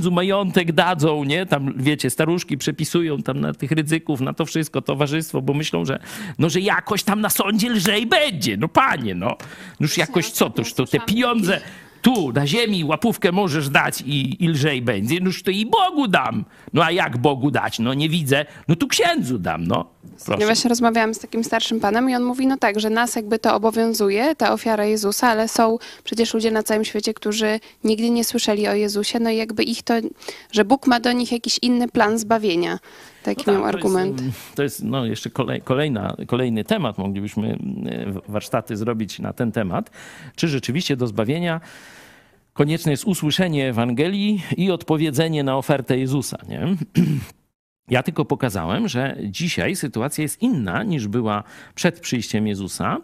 Księdzu 0.00 0.10
majątek 0.10 0.72
dadzą, 0.72 1.24
nie? 1.24 1.46
Tam, 1.46 1.72
wiecie, 1.76 2.10
staruszki 2.10 2.58
przepisują 2.58 3.22
tam 3.22 3.40
na 3.40 3.54
tych 3.54 3.70
ryzyków, 3.70 4.20
na 4.20 4.32
to 4.32 4.46
wszystko, 4.46 4.82
towarzystwo, 4.82 5.42
bo 5.42 5.54
myślą, 5.54 5.84
że 5.84 5.98
no, 6.38 6.50
że 6.50 6.60
jakoś 6.60 7.02
tam 7.02 7.20
na 7.20 7.30
sądzie 7.30 7.70
lżej 7.70 8.06
będzie. 8.06 8.56
No 8.56 8.68
panie, 8.68 9.14
no. 9.14 9.36
Już 9.80 9.98
jakoś 9.98 10.30
co, 10.30 10.50
to 10.50 10.62
już 10.62 10.74
to 10.74 10.86
te 10.86 11.00
pieniądze 11.00 11.60
tu 12.02 12.32
na 12.32 12.46
ziemi 12.46 12.84
łapówkę 12.84 13.32
możesz 13.32 13.68
dać 13.68 14.00
i, 14.06 14.44
i 14.44 14.48
lżej 14.48 14.82
będzie, 14.82 15.20
noż 15.20 15.42
to 15.42 15.50
i 15.50 15.66
Bogu 15.66 16.08
dam. 16.08 16.44
No 16.72 16.84
a 16.84 16.90
jak 16.90 17.18
Bogu 17.18 17.50
dać? 17.50 17.78
No 17.78 17.94
nie 17.94 18.08
widzę, 18.08 18.46
no 18.68 18.76
tu 18.76 18.88
księdzu 18.88 19.38
dam, 19.38 19.66
no. 19.66 19.84
Proszę. 20.24 20.40
Ja 20.40 20.46
właśnie 20.46 20.68
rozmawiałam 20.68 21.14
z 21.14 21.18
takim 21.18 21.44
starszym 21.44 21.80
panem 21.80 22.10
i 22.10 22.14
on 22.14 22.22
mówi, 22.22 22.46
no 22.46 22.56
tak, 22.56 22.80
że 22.80 22.90
nas 22.90 23.16
jakby 23.16 23.38
to 23.38 23.54
obowiązuje, 23.54 24.34
ta 24.36 24.52
ofiara 24.52 24.84
Jezusa, 24.84 25.28
ale 25.28 25.48
są 25.48 25.78
przecież 26.04 26.34
ludzie 26.34 26.50
na 26.50 26.62
całym 26.62 26.84
świecie, 26.84 27.14
którzy 27.14 27.60
nigdy 27.84 28.10
nie 28.10 28.24
słyszeli 28.24 28.68
o 28.68 28.74
Jezusie, 28.74 29.20
no 29.20 29.30
i 29.30 29.36
jakby 29.36 29.62
ich 29.62 29.82
to, 29.82 29.94
że 30.52 30.64
Bóg 30.64 30.86
ma 30.86 31.00
do 31.00 31.12
nich 31.12 31.32
jakiś 31.32 31.58
inny 31.62 31.88
plan 31.88 32.18
zbawienia. 32.18 32.78
Taki 33.22 33.44
no 33.46 33.52
miał 33.52 33.62
tak, 33.62 33.74
argument. 33.74 34.18
To 34.18 34.24
jest, 34.24 34.54
to 34.54 34.62
jest 34.62 34.84
no, 34.84 35.06
jeszcze 35.06 35.30
kolej, 35.30 35.60
kolejna, 35.60 36.16
kolejny 36.26 36.64
temat. 36.64 36.98
Moglibyśmy 36.98 37.58
e, 37.86 38.32
warsztaty 38.32 38.76
zrobić 38.76 39.18
na 39.18 39.32
ten 39.32 39.52
temat. 39.52 39.90
Czy 40.36 40.48
rzeczywiście 40.48 40.96
do 40.96 41.06
zbawienia 41.06 41.60
konieczne 42.52 42.90
jest 42.90 43.04
usłyszenie 43.04 43.68
Ewangelii 43.68 44.42
i 44.56 44.70
odpowiedzenie 44.70 45.44
na 45.44 45.56
ofertę 45.56 45.98
Jezusa. 45.98 46.38
Nie? 46.48 46.60
Ja 47.90 48.02
tylko 48.02 48.24
pokazałem, 48.24 48.88
że 48.88 49.16
dzisiaj 49.24 49.76
sytuacja 49.76 50.22
jest 50.22 50.42
inna 50.42 50.82
niż 50.82 51.08
była 51.08 51.42
przed 51.74 52.00
przyjściem 52.00 52.46
Jezusa, 52.46 52.98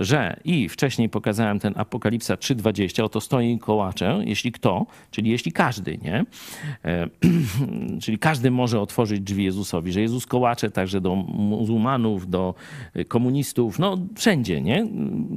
że 0.00 0.40
i 0.44 0.68
wcześniej 0.68 1.08
pokazałem 1.08 1.58
ten 1.58 1.74
Apokalipsa 1.76 2.34
3:20, 2.34 3.02
oto 3.02 3.20
stoi 3.20 3.58
kołacze, 3.58 4.20
jeśli 4.24 4.52
kto, 4.52 4.86
czyli 5.10 5.30
jeśli 5.30 5.52
każdy, 5.52 5.98
nie? 5.98 6.24
E, 6.84 7.08
czyli 8.02 8.18
każdy 8.18 8.50
może 8.50 8.80
otworzyć 8.80 9.20
drzwi 9.20 9.44
Jezusowi, 9.44 9.92
że 9.92 10.00
Jezus 10.00 10.26
kołacze 10.26 10.70
także 10.70 11.00
do 11.00 11.14
muzułmanów, 11.16 12.30
do 12.30 12.54
komunistów, 13.08 13.78
no 13.78 13.98
wszędzie, 14.16 14.60
nie? 14.60 14.86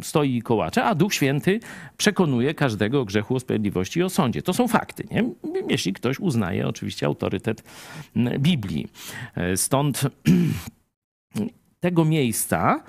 Stoi 0.02 0.41
kołacze, 0.41 0.84
a 0.84 0.96
Duch 0.96 1.14
Święty 1.14 1.60
przekonuje 1.98 2.54
każdego 2.54 3.02
o 3.02 3.06
grzechu, 3.06 3.36
o 3.36 3.39
sprawiedliwości 3.39 4.00
i 4.00 4.04
o 4.04 4.10
sądzie. 4.10 4.41
To 4.41 4.54
są 4.54 4.68
fakty, 4.68 5.04
nie? 5.12 5.24
Jeśli 5.70 5.94
ktoś 5.94 6.20
uznaje 6.20 6.68
oczywiście 6.68 7.06
autorytet 7.06 7.64
Biblii. 8.39 8.82
E, 9.36 9.57
stąd 9.57 10.01
tego 11.79 12.05
miejsca, 12.05 12.84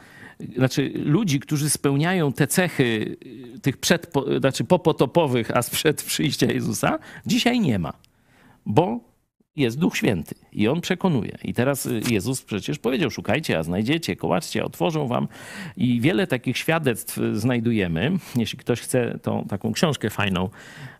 znaczy 0.57 0.93
ludzi, 0.95 1.41
którzy 1.41 1.71
spełniają 1.71 2.33
te 2.33 2.47
cechy 2.47 3.17
e, 3.55 3.59
tych 3.59 3.77
przed, 3.77 4.13
znaczy 4.41 4.65
popotopowych, 4.65 5.57
a 5.57 5.63
sprzed 5.63 6.03
przyjścia 6.03 6.47
Jezusa, 6.47 6.99
dzisiaj 7.27 7.61
nie 7.61 7.79
ma. 7.79 7.93
Bo 8.67 9.15
jest 9.57 9.79
Duch 9.79 9.97
Święty 9.97 10.35
i 10.53 10.69
On 10.69 10.81
przekonuje. 10.81 11.39
I 11.45 11.55
teraz 11.55 11.87
y, 11.87 12.01
Jezus 12.11 12.43
przecież 12.43 12.79
powiedział, 12.79 13.11
szukajcie, 13.11 13.59
a 13.59 13.63
znajdziecie, 13.63 14.17
kołaczcie, 14.17 14.65
otworzą 14.65 15.07
wam. 15.07 15.29
I 15.77 16.01
wiele 16.01 16.27
takich 16.27 16.59
świadectw 16.59 17.19
znajdujemy. 17.33 18.13
Jeśli 18.37 18.59
ktoś 18.59 18.81
chce, 18.81 19.19
to 19.23 19.45
taką 19.49 19.73
książkę 19.73 20.11
fajną 20.11 20.49
E, 20.49 20.94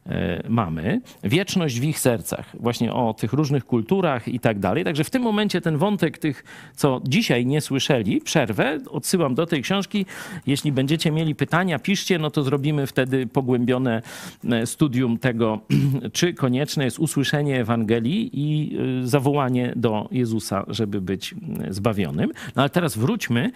mamy, 0.49 1.01
wieczność 1.23 1.81
w 1.81 1.85
ich 1.85 1.99
sercach, 1.99 2.57
właśnie 2.61 2.93
o 2.93 3.15
tych 3.15 3.33
różnych 3.33 3.65
kulturach 3.65 4.29
i 4.29 4.41
tak 4.41 4.59
dalej. 4.59 4.85
Także 4.85 5.05
w 5.05 5.11
tym 5.11 5.23
momencie 5.23 5.61
ten 5.61 5.77
wątek 5.77 6.19
tych, 6.19 6.45
co 6.77 7.01
dzisiaj 7.05 7.47
nie 7.47 7.61
słyszeli, 7.61 8.21
przerwę, 8.21 8.79
odsyłam 8.91 9.35
do 9.35 9.47
tej 9.47 9.63
książki. 9.63 10.07
Jeśli 10.47 10.73
będziecie 10.73 11.11
mieli 11.11 11.35
pytania, 11.35 11.79
piszcie, 11.79 12.19
no 12.19 12.31
to 12.31 12.43
zrobimy 12.43 12.87
wtedy 12.87 13.27
pogłębione 13.27 14.03
e, 14.51 14.67
studium 14.67 15.19
tego, 15.19 15.61
czy 16.13 16.35
konieczne 16.35 16.85
jest 16.85 16.99
usłyszenie 16.99 17.61
Ewangelii 17.61 18.31
i 18.33 18.77
e, 19.03 19.07
zawołanie 19.07 19.73
do 19.77 20.09
Jezusa, 20.13 20.65
żeby 20.69 21.01
być 21.01 21.35
zbawionym. 21.71 22.33
No 22.57 22.63
ale 22.63 22.71
teraz 22.71 22.99
wróćmy 22.99 23.51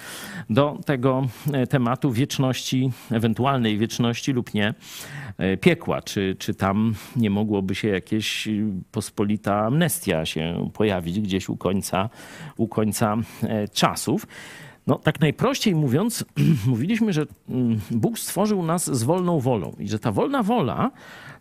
do 0.51 0.79
tego 0.87 1.29
tematu 1.71 2.13
wieczności, 2.13 2.91
ewentualnej 3.11 3.79
wieczności 3.79 4.33
lub 4.33 4.55
nie 4.55 4.75
piekła, 5.61 6.03
czy, 6.03 6.37
czy 6.39 6.55
tam 6.55 6.95
nie 7.17 7.31
mogłoby 7.31 7.75
się 7.75 7.89
jakieś 7.89 8.49
pospolita 8.93 9.67
amnestia 9.67 10.27
się 10.27 10.71
pojawić 10.75 11.21
gdzieś 11.21 11.49
u 11.49 11.57
końca, 11.57 12.11
u 12.57 12.69
końca 12.69 13.17
e, 13.43 13.69
czasów. 13.69 14.27
No, 14.87 14.99
tak 14.99 15.21
najprościej 15.21 15.75
mówiąc, 15.75 16.25
mówiliśmy, 16.67 17.13
że 17.13 17.27
mm, 17.49 17.81
Bóg 17.91 18.19
stworzył 18.19 18.63
nas 18.63 18.97
z 18.97 19.03
wolną 19.03 19.41
wolą 19.41 19.77
i 19.79 19.89
że 19.89 19.99
ta 19.99 20.13
wolna 20.13 20.43
wola 20.43 20.91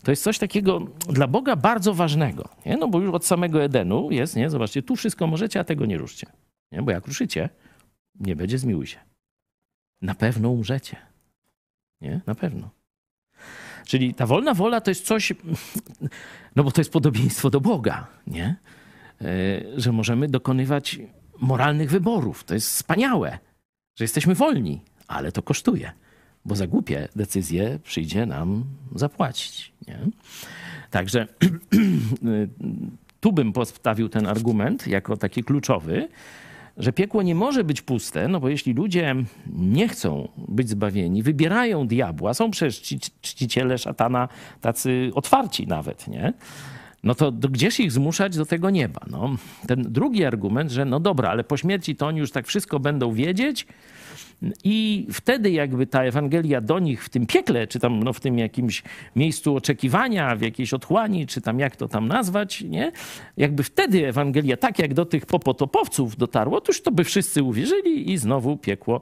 to 0.02 0.12
jest 0.12 0.22
coś 0.22 0.38
takiego 0.38 0.80
dla 1.08 1.26
Boga 1.26 1.56
bardzo 1.56 1.94
ważnego. 1.94 2.48
Nie? 2.66 2.76
No 2.76 2.88
bo 2.88 3.00
już 3.00 3.14
od 3.14 3.26
samego 3.26 3.62
Edenu 3.62 4.10
jest, 4.10 4.36
nie? 4.36 4.50
Zobaczcie, 4.50 4.82
tu 4.82 4.96
wszystko 4.96 5.26
możecie, 5.26 5.60
a 5.60 5.64
tego 5.64 5.86
nie 5.86 5.98
ruszcie. 5.98 6.26
Nie? 6.72 6.82
Bo 6.82 6.90
jak 6.90 7.06
ruszycie, 7.06 7.48
nie 8.20 8.36
będzie 8.36 8.58
zmiłuj 8.58 8.86
się. 8.86 8.98
Na 10.02 10.14
pewno 10.14 10.50
umrzecie. 10.50 10.96
Nie? 12.00 12.20
Na 12.26 12.34
pewno. 12.34 12.77
Czyli 13.88 14.14
ta 14.14 14.26
wolna 14.26 14.54
wola 14.54 14.80
to 14.80 14.90
jest 14.90 15.06
coś, 15.06 15.32
no 16.56 16.64
bo 16.64 16.70
to 16.70 16.80
jest 16.80 16.92
podobieństwo 16.92 17.50
do 17.50 17.60
Boga, 17.60 18.06
nie? 18.26 18.56
E, 19.20 19.26
że 19.76 19.92
możemy 19.92 20.28
dokonywać 20.28 20.98
moralnych 21.40 21.90
wyborów. 21.90 22.44
To 22.44 22.54
jest 22.54 22.68
wspaniałe, 22.68 23.38
że 23.96 24.04
jesteśmy 24.04 24.34
wolni, 24.34 24.80
ale 25.06 25.32
to 25.32 25.42
kosztuje, 25.42 25.92
bo 26.44 26.56
za 26.56 26.66
głupie 26.66 27.08
decyzje 27.16 27.78
przyjdzie 27.82 28.26
nam 28.26 28.64
zapłacić. 28.94 29.72
Nie? 29.86 29.98
Także 30.90 31.26
tu 33.20 33.32
bym 33.32 33.52
postawił 33.52 34.08
ten 34.08 34.26
argument 34.26 34.86
jako 34.86 35.16
taki 35.16 35.44
kluczowy, 35.44 36.08
że 36.78 36.92
piekło 36.92 37.22
nie 37.22 37.34
może 37.34 37.64
być 37.64 37.82
puste, 37.82 38.28
no 38.28 38.40
bo 38.40 38.48
jeśli 38.48 38.74
ludzie 38.74 39.14
nie 39.56 39.88
chcą 39.88 40.28
być 40.48 40.68
zbawieni, 40.68 41.22
wybierają 41.22 41.86
diabła, 41.86 42.34
są 42.34 42.50
przecież 42.50 43.00
czciciele 43.20 43.78
szatana 43.78 44.28
tacy 44.60 45.10
otwarci 45.14 45.66
nawet, 45.66 46.08
nie? 46.08 46.32
No 47.04 47.14
to 47.14 47.32
gdzież 47.32 47.80
ich 47.80 47.92
zmuszać 47.92 48.36
do 48.36 48.46
tego 48.46 48.70
nieba? 48.70 49.00
No, 49.10 49.36
ten 49.66 49.82
drugi 49.82 50.24
argument, 50.24 50.70
że 50.70 50.84
no 50.84 51.00
dobra, 51.00 51.30
ale 51.30 51.44
po 51.44 51.56
śmierci 51.56 51.96
to 51.96 52.06
oni 52.06 52.18
już 52.18 52.30
tak 52.30 52.46
wszystko 52.46 52.80
będą 52.80 53.12
wiedzieć, 53.12 53.66
i 54.64 55.06
wtedy 55.12 55.50
jakby 55.50 55.86
ta 55.86 56.02
Ewangelia 56.02 56.60
do 56.60 56.78
nich 56.78 57.04
w 57.04 57.08
tym 57.08 57.26
piekle, 57.26 57.66
czy 57.66 57.78
tam 57.78 58.02
no, 58.02 58.12
w 58.12 58.20
tym 58.20 58.38
jakimś 58.38 58.82
miejscu 59.16 59.56
oczekiwania, 59.56 60.36
w 60.36 60.40
jakiejś 60.40 60.74
otchłani, 60.74 61.26
czy 61.26 61.40
tam 61.40 61.58
jak 61.58 61.76
to 61.76 61.88
tam 61.88 62.08
nazwać, 62.08 62.60
nie? 62.60 62.92
Jakby 63.36 63.62
wtedy 63.62 64.08
Ewangelia 64.08 64.56
tak 64.56 64.78
jak 64.78 64.94
do 64.94 65.04
tych 65.04 65.26
popotopowców 65.26 66.16
dotarło, 66.16 66.62
już 66.68 66.82
to 66.82 66.90
by 66.90 67.04
wszyscy 67.04 67.42
uwierzyli 67.42 68.12
i 68.12 68.18
znowu 68.18 68.56
piekło 68.56 69.00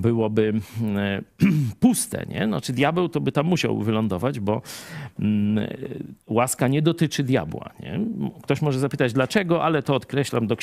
byłoby 0.00 0.52
e, 0.96 1.22
puste. 1.80 2.26
Nie? 2.28 2.46
No, 2.46 2.60
czy 2.60 2.72
diabeł 2.72 3.08
to 3.08 3.20
by 3.20 3.32
tam 3.32 3.46
musiał 3.46 3.78
wylądować, 3.78 4.40
bo 4.40 4.62
mm, 5.18 5.68
łaska 6.26 6.68
nie 6.68 6.82
dotyczy 6.82 7.22
diabła. 7.22 7.70
Nie? 7.80 8.00
Ktoś 8.42 8.62
może 8.62 8.78
zapytać 8.78 9.12
dlaczego, 9.12 9.64
ale 9.64 9.82
to 9.82 9.94
odkreślam 9.94 10.46
do 10.46 10.56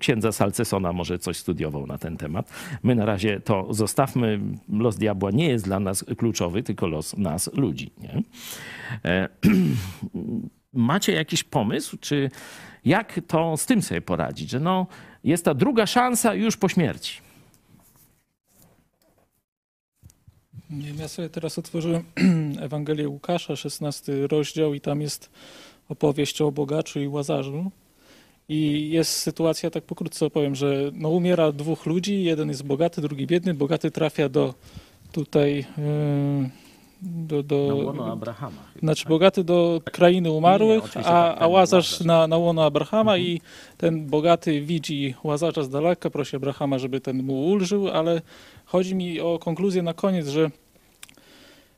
księdza 0.00 0.32
Salcesona, 0.32 0.92
może 0.92 1.18
coś 1.18 1.36
studiował 1.36 1.86
na 1.86 1.98
ten 1.98 2.16
temat. 2.16 2.50
My 2.82 2.94
na 2.94 3.04
razie 3.04 3.40
to 3.40 3.74
zostawmy. 3.74 4.40
Los 4.68 4.96
diabła 4.96 5.30
nie 5.30 5.48
jest 5.48 5.64
dla 5.64 5.80
nas 5.80 6.04
kluczowy, 6.16 6.62
tylko 6.62 6.86
los 6.86 7.16
nas, 7.16 7.50
ludzi. 7.54 7.90
Nie? 7.98 8.22
E, 9.04 9.28
macie 10.72 11.12
jakiś 11.12 11.44
pomysł, 11.44 11.96
czy 12.00 12.30
jak 12.84 13.20
to 13.26 13.56
z 13.56 13.66
tym 13.66 13.82
sobie 13.82 14.00
poradzić, 14.00 14.50
że 14.50 14.60
no, 14.60 14.86
jest 15.24 15.44
ta 15.44 15.54
druga 15.54 15.86
szansa 15.86 16.34
już 16.34 16.56
po 16.56 16.68
śmierci? 16.68 17.20
Nie 20.52 20.54
wiem, 20.54 20.57
ja 20.98 21.08
sobie 21.08 21.28
teraz 21.28 21.58
otworzyłem 21.58 22.04
Ewangelię 22.60 23.08
Łukasza, 23.08 23.56
16 23.56 24.26
rozdział 24.26 24.74
i 24.74 24.80
tam 24.80 25.00
jest 25.00 25.30
opowieść 25.88 26.40
o 26.40 26.52
bogaczu 26.52 27.00
i 27.00 27.08
łazarzu. 27.08 27.70
I 28.48 28.90
jest 28.90 29.12
sytuacja, 29.12 29.70
tak 29.70 29.84
pokrótce 29.84 30.26
opowiem, 30.26 30.54
że 30.54 30.90
no 30.94 31.08
umiera 31.08 31.52
dwóch 31.52 31.86
ludzi, 31.86 32.22
jeden 32.22 32.48
jest 32.48 32.62
bogaty, 32.62 33.00
drugi 33.00 33.26
biedny. 33.26 33.54
Bogaty 33.54 33.90
trafia 33.90 34.28
do 34.28 34.54
tutaj... 35.12 35.66
Do, 37.02 37.42
do, 37.42 37.66
na 37.68 37.74
łono 37.74 38.12
Abrahama. 38.12 38.62
Chyba, 38.74 38.80
znaczy 38.80 39.02
tak? 39.02 39.08
bogaty 39.08 39.44
do 39.44 39.80
krainy 39.84 40.30
umarłych, 40.30 40.96
nie, 40.96 41.00
nie, 41.00 41.06
a, 41.06 41.32
tak, 41.32 41.42
a 41.42 41.48
Łazarz 41.48 42.00
na, 42.00 42.26
na 42.26 42.36
łono 42.36 42.64
Abrahama 42.64 43.12
mhm. 43.12 43.26
i 43.26 43.40
ten 43.76 44.06
bogaty 44.06 44.60
widzi 44.60 45.14
Łazarza 45.24 45.62
z 45.62 45.68
daleka, 45.68 46.10
prosi 46.10 46.36
Abrahama, 46.36 46.78
żeby 46.78 47.00
ten 47.00 47.22
mu 47.22 47.46
ulżył, 47.46 47.88
ale 47.88 48.22
chodzi 48.64 48.94
mi 48.94 49.20
o 49.20 49.38
konkluzję 49.38 49.82
na 49.82 49.94
koniec, 49.94 50.28
że 50.28 50.50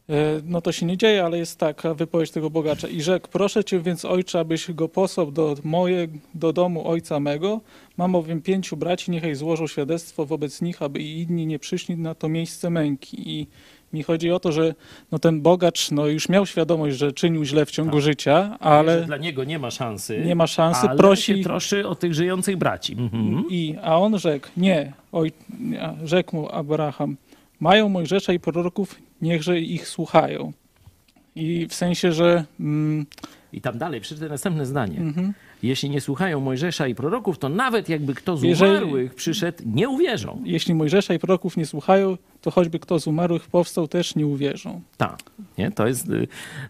e, 0.08 0.40
no 0.44 0.60
to 0.60 0.72
się 0.72 0.86
nie 0.86 0.96
dzieje, 0.96 1.24
ale 1.24 1.38
jest 1.38 1.58
taka 1.58 1.94
wypowiedź 1.94 2.30
tego 2.30 2.50
bogacza. 2.50 2.88
I 2.88 3.02
rzekł, 3.02 3.28
proszę 3.32 3.64
cię 3.64 3.80
więc 3.80 4.04
ojcze, 4.04 4.40
abyś 4.40 4.72
go 4.72 4.88
posłał 4.88 5.32
do, 5.32 5.54
moje, 5.64 6.08
do 6.34 6.52
domu 6.52 6.88
ojca 6.88 7.20
mego. 7.20 7.60
Mam 7.96 8.12
bowiem 8.12 8.42
pięciu 8.42 8.76
braci, 8.76 9.10
niechaj 9.10 9.34
złożą 9.34 9.66
świadectwo 9.66 10.26
wobec 10.26 10.62
nich, 10.62 10.82
aby 10.82 11.00
i 11.00 11.20
inni 11.20 11.46
nie 11.46 11.58
przyszli 11.58 11.96
na 11.96 12.14
to 12.14 12.28
miejsce 12.28 12.70
męki. 12.70 13.38
I 13.38 13.46
mi 13.92 14.02
chodzi 14.02 14.30
o 14.30 14.40
to, 14.40 14.52
że 14.52 14.74
no 15.12 15.18
ten 15.18 15.40
bogacz 15.40 15.90
no 15.90 16.06
już 16.06 16.28
miał 16.28 16.46
świadomość, 16.46 16.96
że 16.96 17.12
czynił 17.12 17.44
źle 17.44 17.66
w 17.66 17.70
ciągu 17.70 17.96
tak. 17.96 18.00
życia, 18.00 18.56
ale... 18.60 19.04
Dla 19.04 19.16
niego 19.16 19.44
nie 19.44 19.58
ma 19.58 19.70
szansy. 19.70 20.22
Nie 20.26 20.34
ma 20.34 20.46
szansy, 20.46 20.88
ale 20.88 20.98
prosi... 20.98 21.36
się 21.36 21.42
troszy 21.42 21.88
o 21.88 21.94
tych 21.94 22.14
żyjących 22.14 22.56
braci. 22.56 22.92
Mhm. 22.92 23.44
I, 23.50 23.76
a 23.82 23.98
on 23.98 24.18
rzekł, 24.18 24.48
nie, 24.56 24.92
oj, 25.12 25.32
rzekł 26.04 26.36
mu 26.36 26.48
Abraham, 26.52 27.16
mają 27.60 27.88
Mojżesza 27.88 28.32
i 28.32 28.40
proroków, 28.40 28.94
niechże 29.22 29.60
ich 29.60 29.88
słuchają. 29.88 30.52
I 31.34 31.66
w 31.66 31.74
sensie, 31.74 32.12
że... 32.12 32.44
Mm, 32.60 33.06
I 33.52 33.60
tam 33.60 33.78
dalej, 33.78 34.00
przeczytaj 34.00 34.28
następne 34.28 34.66
zdanie. 34.66 34.98
Mhm 34.98 35.34
jeśli 35.62 35.90
nie 35.90 36.00
słuchają 36.00 36.40
Mojżesza 36.40 36.86
i 36.86 36.94
proroków, 36.94 37.38
to 37.38 37.48
nawet 37.48 37.88
jakby 37.88 38.14
kto 38.14 38.36
z 38.36 38.44
umarłych 38.44 39.14
przyszedł, 39.14 39.62
nie 39.66 39.88
uwierzą. 39.88 40.42
Jeśli 40.44 40.74
Mojżesza 40.74 41.14
i 41.14 41.18
proroków 41.18 41.56
nie 41.56 41.66
słuchają, 41.66 42.16
to 42.40 42.50
choćby 42.50 42.78
kto 42.78 43.00
z 43.00 43.06
umarłych 43.06 43.48
powstał, 43.48 43.88
też 43.88 44.14
nie 44.14 44.26
uwierzą. 44.26 44.80
Tak. 44.96 45.18
Nie? 45.58 45.70
To, 45.70 45.86
jest, 45.86 46.06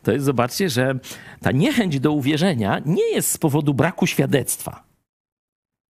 to 0.02 0.12
jest, 0.12 0.24
zobaczcie, 0.24 0.68
że 0.68 0.94
ta 1.40 1.52
niechęć 1.52 2.00
do 2.00 2.12
uwierzenia 2.12 2.80
nie 2.86 3.10
jest 3.14 3.30
z 3.30 3.38
powodu 3.38 3.74
braku 3.74 4.06
świadectwa. 4.06 4.89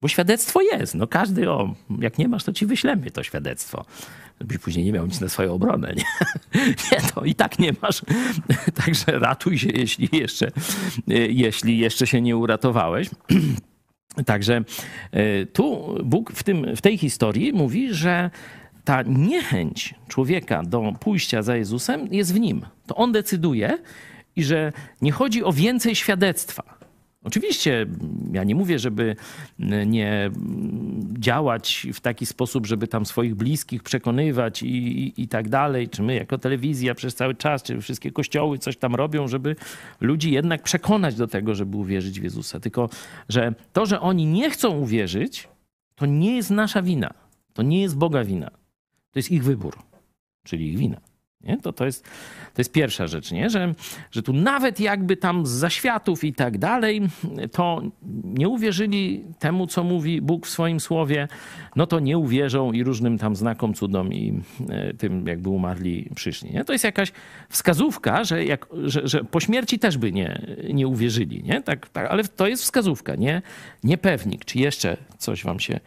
Bo 0.01 0.07
świadectwo 0.07 0.61
jest. 0.61 0.95
No 0.95 1.07
każdy, 1.07 1.51
o, 1.51 1.75
jak 1.99 2.17
nie 2.17 2.27
masz, 2.27 2.43
to 2.43 2.53
ci 2.53 2.65
wyślemy 2.65 3.11
to 3.11 3.23
świadectwo 3.23 3.85
żebyś 4.41 4.57
później 4.57 4.85
nie 4.85 4.91
miał 4.91 5.05
nic 5.05 5.21
na 5.21 5.29
swoją 5.29 5.53
obronę. 5.53 5.93
Nie, 5.95 6.03
nie 6.91 7.01
to 7.13 7.25
i 7.25 7.35
tak 7.35 7.59
nie 7.59 7.73
masz. 7.81 8.01
Także 8.85 9.19
ratuj 9.19 9.59
się, 9.59 9.69
jeśli 9.69 10.09
jeszcze, 10.11 10.51
jeśli 11.29 11.77
jeszcze 11.77 12.07
się 12.07 12.21
nie 12.21 12.37
uratowałeś. 12.37 13.09
Także 14.25 14.63
e, 15.11 15.45
tu 15.45 15.95
Bóg 16.03 16.31
w, 16.31 16.43
tym, 16.43 16.75
w 16.75 16.81
tej 16.81 16.97
historii 16.97 17.53
mówi, 17.53 17.93
że 17.93 18.29
ta 18.83 19.01
niechęć 19.01 19.95
człowieka 20.07 20.63
do 20.63 20.93
pójścia 20.99 21.41
za 21.41 21.55
Jezusem 21.55 22.07
jest 22.11 22.33
w 22.33 22.39
nim. 22.39 22.65
To 22.87 22.95
on 22.95 23.11
decyduje 23.11 23.77
i 24.35 24.43
że 24.43 24.73
nie 25.01 25.11
chodzi 25.11 25.43
o 25.43 25.53
więcej 25.53 25.95
świadectwa 25.95 26.76
Oczywiście 27.23 27.85
ja 28.33 28.43
nie 28.43 28.55
mówię, 28.55 28.79
żeby 28.79 29.15
nie 29.85 30.31
działać 31.19 31.87
w 31.93 31.99
taki 31.99 32.25
sposób, 32.25 32.65
żeby 32.65 32.87
tam 32.87 33.05
swoich 33.05 33.35
bliskich 33.35 33.83
przekonywać 33.83 34.63
i, 34.63 34.67
i, 34.67 35.21
i, 35.21 35.27
tak 35.27 35.49
dalej, 35.49 35.89
czy 35.89 36.03
my 36.03 36.15
jako 36.15 36.37
telewizja 36.37 36.95
przez 36.95 37.15
cały 37.15 37.35
czas, 37.35 37.63
czy 37.63 37.81
wszystkie 37.81 38.11
kościoły 38.11 38.57
coś 38.57 38.77
tam 38.77 38.95
robią, 38.95 39.27
żeby 39.27 39.55
ludzi 40.01 40.31
jednak 40.31 40.63
przekonać 40.63 41.15
do 41.15 41.27
tego, 41.27 41.55
żeby 41.55 41.77
uwierzyć 41.77 42.19
w 42.19 42.23
Jezusa. 42.23 42.59
Tylko, 42.59 42.89
że 43.29 43.53
to, 43.73 43.85
że 43.85 44.01
oni 44.01 44.25
nie 44.25 44.49
chcą 44.49 44.77
uwierzyć, 44.77 45.47
to 45.95 46.05
nie 46.05 46.35
jest 46.35 46.49
nasza 46.49 46.81
wina. 46.81 47.13
To 47.53 47.63
nie 47.63 47.81
jest 47.81 47.97
Boga 47.97 48.23
wina. 48.23 48.49
To 49.11 49.19
jest 49.19 49.31
ich 49.31 49.43
wybór, 49.43 49.77
czyli 50.43 50.67
ich 50.69 50.77
wina. 50.77 51.06
Nie? 51.43 51.57
To, 51.57 51.73
to, 51.73 51.85
jest, 51.85 52.03
to 52.53 52.61
jest 52.61 52.71
pierwsza 52.71 53.07
rzecz, 53.07 53.31
nie? 53.31 53.49
Że, 53.49 53.73
że 54.11 54.23
tu 54.23 54.33
nawet 54.33 54.79
jakby 54.79 55.17
tam 55.17 55.45
z 55.45 55.49
zaświatów 55.49 56.23
i 56.23 56.33
tak 56.33 56.57
dalej, 56.57 57.01
to 57.51 57.81
nie 58.23 58.49
uwierzyli 58.49 59.23
temu, 59.39 59.67
co 59.67 59.83
mówi 59.83 60.21
Bóg 60.21 60.47
w 60.47 60.49
swoim 60.49 60.79
słowie, 60.79 61.27
no 61.75 61.87
to 61.87 61.99
nie 61.99 62.17
uwierzą 62.17 62.71
i 62.71 62.83
różnym 62.83 63.17
tam 63.17 63.35
znakom, 63.35 63.73
cudom 63.73 64.13
i 64.13 64.41
e, 64.69 64.93
tym 64.93 65.27
jakby 65.27 65.49
umarli 65.49 66.09
przyszli. 66.15 66.51
Nie? 66.51 66.65
To 66.65 66.73
jest 66.73 66.85
jakaś 66.85 67.11
wskazówka, 67.49 68.23
że, 68.23 68.45
jak, 68.45 68.67
że, 68.83 69.07
że 69.07 69.23
po 69.23 69.39
śmierci 69.39 69.79
też 69.79 69.97
by 69.97 70.11
nie, 70.11 70.57
nie 70.73 70.87
uwierzyli, 70.87 71.43
nie? 71.43 71.61
Tak, 71.61 71.89
tak, 71.89 72.11
ale 72.11 72.23
to 72.23 72.47
jest 72.47 72.63
wskazówka, 72.63 73.15
nie, 73.15 73.41
nie 73.83 73.97
pewnik. 73.97 74.45
Czy 74.45 74.59
jeszcze 74.59 74.97
coś 75.17 75.43
wam 75.43 75.59
się 75.59 75.79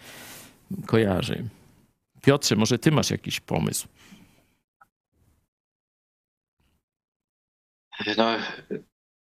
kojarzy? 0.87 1.45
Piotrze, 2.23 2.57
może 2.57 2.79
ty 2.79 2.93
masz 2.93 3.11
jakiś 3.11 3.41
pomysł? 3.41 3.89
No, 8.07 8.37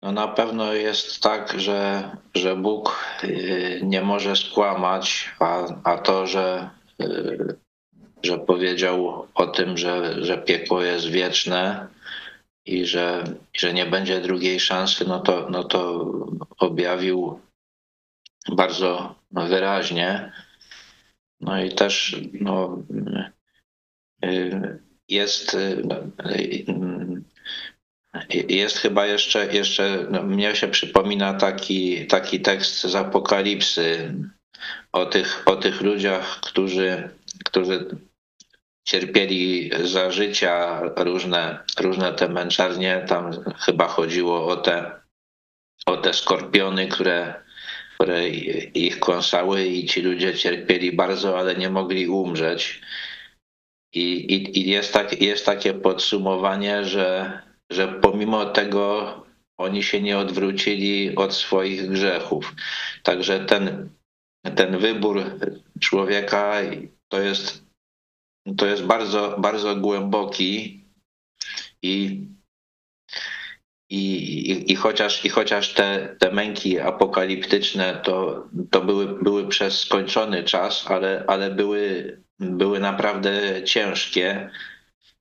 no 0.02 0.12
na 0.12 0.28
pewno 0.28 0.74
jest 0.74 1.24
tak, 1.24 1.60
że, 1.60 2.10
że 2.36 2.56
Bóg 2.56 3.06
y, 3.24 3.80
nie 3.84 4.02
może 4.02 4.36
skłamać, 4.36 5.32
a, 5.40 5.66
a 5.84 5.98
to, 5.98 6.28
że, 6.28 6.70
y, 7.02 7.56
że 8.24 8.38
powiedział 8.38 9.28
o 9.34 9.48
tym, 9.48 9.78
że, 9.78 10.26
że 10.26 10.38
piekło 10.38 10.82
jest 10.82 11.08
wieczne 11.08 11.88
i 12.66 12.86
że, 12.86 13.24
że 13.54 13.74
nie 13.74 13.86
będzie 13.86 14.22
drugiej 14.22 14.60
szansy, 14.60 15.06
no 15.08 15.20
to, 15.20 15.50
no 15.50 15.64
to 15.64 16.12
objawił 16.58 17.40
bardzo 18.52 19.16
wyraźnie. 19.32 20.32
No 21.42 21.64
i 21.64 21.72
też 21.76 22.22
no, 22.34 22.84
y, 24.26 24.80
jest 25.10 25.58
jest 28.50 28.78
chyba 28.78 29.06
jeszcze, 29.06 29.54
jeszcze 29.54 30.08
no, 30.10 30.24
mnie 30.24 30.56
się 30.56 30.68
przypomina 30.68 31.34
taki, 31.34 32.08
taki 32.08 32.40
tekst 32.40 32.82
z 32.82 32.96
Apokalipsy 32.96 34.14
o 34.92 35.06
tych, 35.06 35.44
o 35.46 35.56
tych 35.56 35.82
ludziach, 35.82 36.40
którzy, 36.40 37.10
którzy 37.46 37.98
cierpieli 38.88 39.72
za 39.84 40.12
życia 40.12 40.82
różne, 40.96 41.60
różne 41.80 42.14
te 42.14 42.30
męczarnie. 42.30 43.06
Tam 43.08 43.32
chyba 43.60 43.88
chodziło 43.88 44.48
o 44.48 44.56
te, 44.56 44.92
o 45.86 45.98
te 45.98 46.14
skorpiony, 46.14 46.88
które, 46.88 47.44
które 47.96 48.30
ich 48.30 49.00
kąsały 49.00 49.66
i 49.66 49.86
ci 49.86 50.02
ludzie 50.02 50.34
cierpieli 50.34 50.92
bardzo, 50.92 51.40
ale 51.40 51.56
nie 51.56 51.70
mogli 51.70 52.08
umrzeć. 52.08 52.82
I, 53.94 54.34
i, 54.34 54.60
i 54.60 54.70
jest, 54.70 54.94
tak, 54.94 55.22
jest 55.22 55.46
takie 55.46 55.74
podsumowanie, 55.74 56.86
że 56.86 57.40
że 57.74 57.88
pomimo 57.88 58.46
tego 58.46 59.14
oni 59.58 59.84
się 59.84 60.02
nie 60.02 60.18
odwrócili 60.18 61.16
od 61.16 61.34
swoich 61.34 61.90
grzechów. 61.90 62.54
Także 63.04 63.46
ten, 63.46 63.90
ten 64.56 64.78
wybór 64.78 65.24
człowieka 65.80 66.54
to 67.10 67.22
jest, 67.22 67.64
to 68.58 68.66
jest 68.66 68.84
bardzo, 68.84 69.36
bardzo 69.40 69.76
głęboki 69.76 70.84
i, 71.82 72.28
i, 73.90 74.72
i, 74.72 74.76
chociaż, 74.76 75.26
i 75.26 75.30
chociaż 75.30 75.74
te, 75.74 76.16
te 76.20 76.32
męki 76.32 76.80
apokaliptyczne 76.80 78.02
to, 78.04 78.48
to 78.72 78.82
były, 78.82 79.24
były 79.24 79.48
przez 79.48 79.80
skończony 79.80 80.44
czas, 80.44 80.92
ale, 80.92 81.24
ale 81.28 81.52
były, 81.52 82.18
były 82.40 82.80
naprawdę 82.80 83.64
ciężkie 83.64 84.50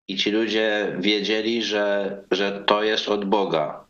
i 0.08 0.16
ci 0.16 0.30
ludzie 0.30 0.96
wiedzieli, 0.98 1.62
że, 1.62 2.16
że 2.30 2.64
to 2.66 2.82
jest 2.82 3.08
od 3.08 3.24
Boga 3.24 3.82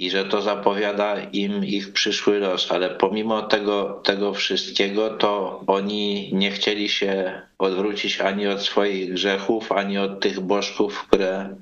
i 0.00 0.10
że 0.10 0.24
to 0.24 0.42
zapowiada 0.42 1.20
im 1.20 1.64
ich 1.64 1.92
przyszły 1.92 2.38
los, 2.38 2.72
ale 2.72 2.90
pomimo 2.90 3.42
tego, 3.42 4.00
tego 4.04 4.34
wszystkiego, 4.34 5.10
to 5.10 5.62
oni 5.66 6.30
nie 6.34 6.50
chcieli 6.50 6.88
się 6.88 7.42
odwrócić 7.58 8.20
ani 8.20 8.46
od 8.46 8.62
swoich 8.62 9.12
grzechów, 9.12 9.72
ani 9.72 9.98
od 9.98 10.20
tych 10.20 10.40
bożków, 10.40 11.02
które, 11.02 11.56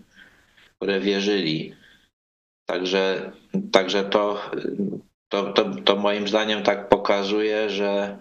które 0.77 1.01
wierzyli. 1.01 1.75
Także, 2.67 3.33
także 3.73 4.05
to, 4.05 4.51
to, 5.29 5.53
to, 5.53 5.65
to 5.85 5.97
moim 5.97 6.29
zdaniem 6.29 6.63
tak 6.63 6.89
pokazuje, 6.89 7.71
że 7.71 8.19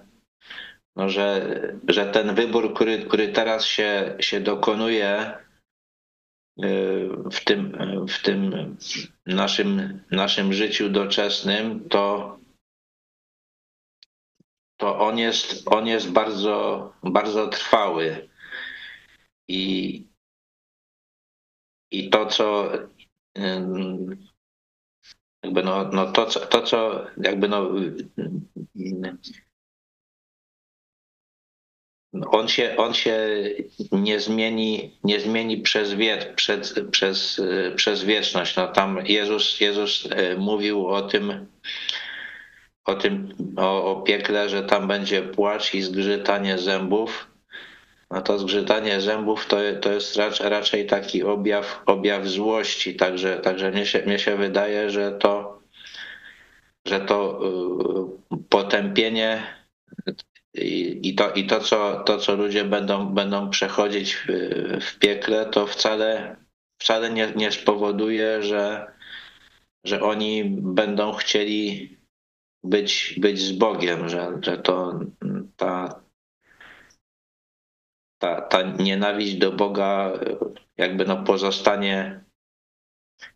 no, 0.96 1.10
że, 1.10 1.58
że 1.88 2.06
ten 2.06 2.36
wybór, 2.36 2.74
który, 2.74 3.06
który 3.06 3.28
teraz 3.28 3.66
się, 3.66 4.16
się 4.20 4.42
dokonuje 4.42 5.38
y, 6.64 7.10
w 7.32 7.44
tym, 7.44 7.78
w 8.08 8.22
tym 8.22 8.76
naszym, 9.26 10.02
naszym 10.12 10.54
życiu 10.54 10.90
doczesnym, 10.90 11.90
to, 11.90 12.38
to 14.78 15.00
on, 15.00 15.18
jest, 15.18 15.68
on 15.68 15.88
jest 15.88 16.12
bardzo, 16.12 16.94
bardzo 17.04 17.48
trwały. 17.48 18.30
I, 19.48 20.04
i 21.92 22.10
to, 22.10 22.26
co 22.26 22.72
jakby 25.44 25.64
no, 25.64 25.90
no 25.94 26.12
to, 26.12 26.26
co, 26.26 26.40
to, 26.40 26.62
co 26.62 27.06
jakby 27.18 27.48
no 27.48 27.70
on 32.32 32.48
się, 32.48 32.76
on 32.78 32.94
się 32.94 33.30
nie 33.92 34.20
zmieni, 34.20 34.98
nie 35.04 35.20
zmieni 35.20 35.58
przez, 35.58 35.94
wie, 35.94 36.34
przez, 36.36 36.80
przez, 36.92 37.42
przez 37.76 38.04
wieczność. 38.04 38.56
No 38.56 38.68
tam 38.68 39.00
Jezus, 39.06 39.60
Jezus 39.60 40.08
e, 40.12 40.36
mówił 40.36 40.88
o 40.88 41.02
tym, 41.02 41.48
o 42.86 42.96
tym, 42.96 43.36
o, 43.58 43.92
o 43.92 44.02
piekle, 44.02 44.50
że 44.50 44.64
tam 44.64 44.88
będzie 44.88 45.22
płacz 45.22 45.74
i 45.74 45.82
zgrzytanie 45.82 46.58
zębów. 46.58 47.28
No 48.12 48.22
to 48.22 48.40
zgrzytanie 48.40 49.02
zębów 49.02 49.46
to, 49.46 49.58
to 49.82 49.92
jest 49.92 50.16
raczej, 50.16 50.50
raczej 50.50 50.86
taki 50.86 51.24
objaw, 51.24 51.82
objaw 51.86 52.28
złości. 52.28 52.96
Także, 52.96 53.38
także 53.38 53.72
mnie, 53.72 53.86
się, 53.86 54.02
mnie 54.06 54.20
się 54.20 54.38
wydaje, 54.38 54.90
że 54.90 55.12
to, 55.12 55.60
że 56.86 57.00
to 57.00 57.40
e, 57.40 58.40
potępienie 58.50 59.44
i, 60.58 61.16
to, 61.16 61.32
i 61.32 61.46
to, 61.46 61.60
co, 61.60 62.04
to, 62.06 62.18
co 62.18 62.36
ludzie 62.36 62.64
będą, 62.64 63.06
będą 63.06 63.50
przechodzić 63.50 64.16
w, 64.16 64.26
w 64.82 65.00
piekle, 65.00 65.46
to 65.46 65.68
wcale, 65.68 66.36
wcale 66.82 67.10
nie, 67.10 67.32
nie 67.36 67.52
spowoduje, 67.52 68.44
że, 68.44 68.92
że 69.86 70.02
oni 70.02 70.44
będą 70.50 71.14
chcieli 71.14 71.98
być, 72.64 73.16
być 73.18 73.40
z 73.42 73.52
Bogiem, 73.52 74.10
że, 74.10 74.40
że 74.42 74.58
to 74.58 75.00
ta, 75.58 76.02
ta, 78.22 78.42
ta 78.42 78.62
nienawiść 78.62 79.36
do 79.36 79.52
Boga 79.52 80.12
jakby 80.78 81.06
no 81.06 81.24
pozostanie 81.24 82.24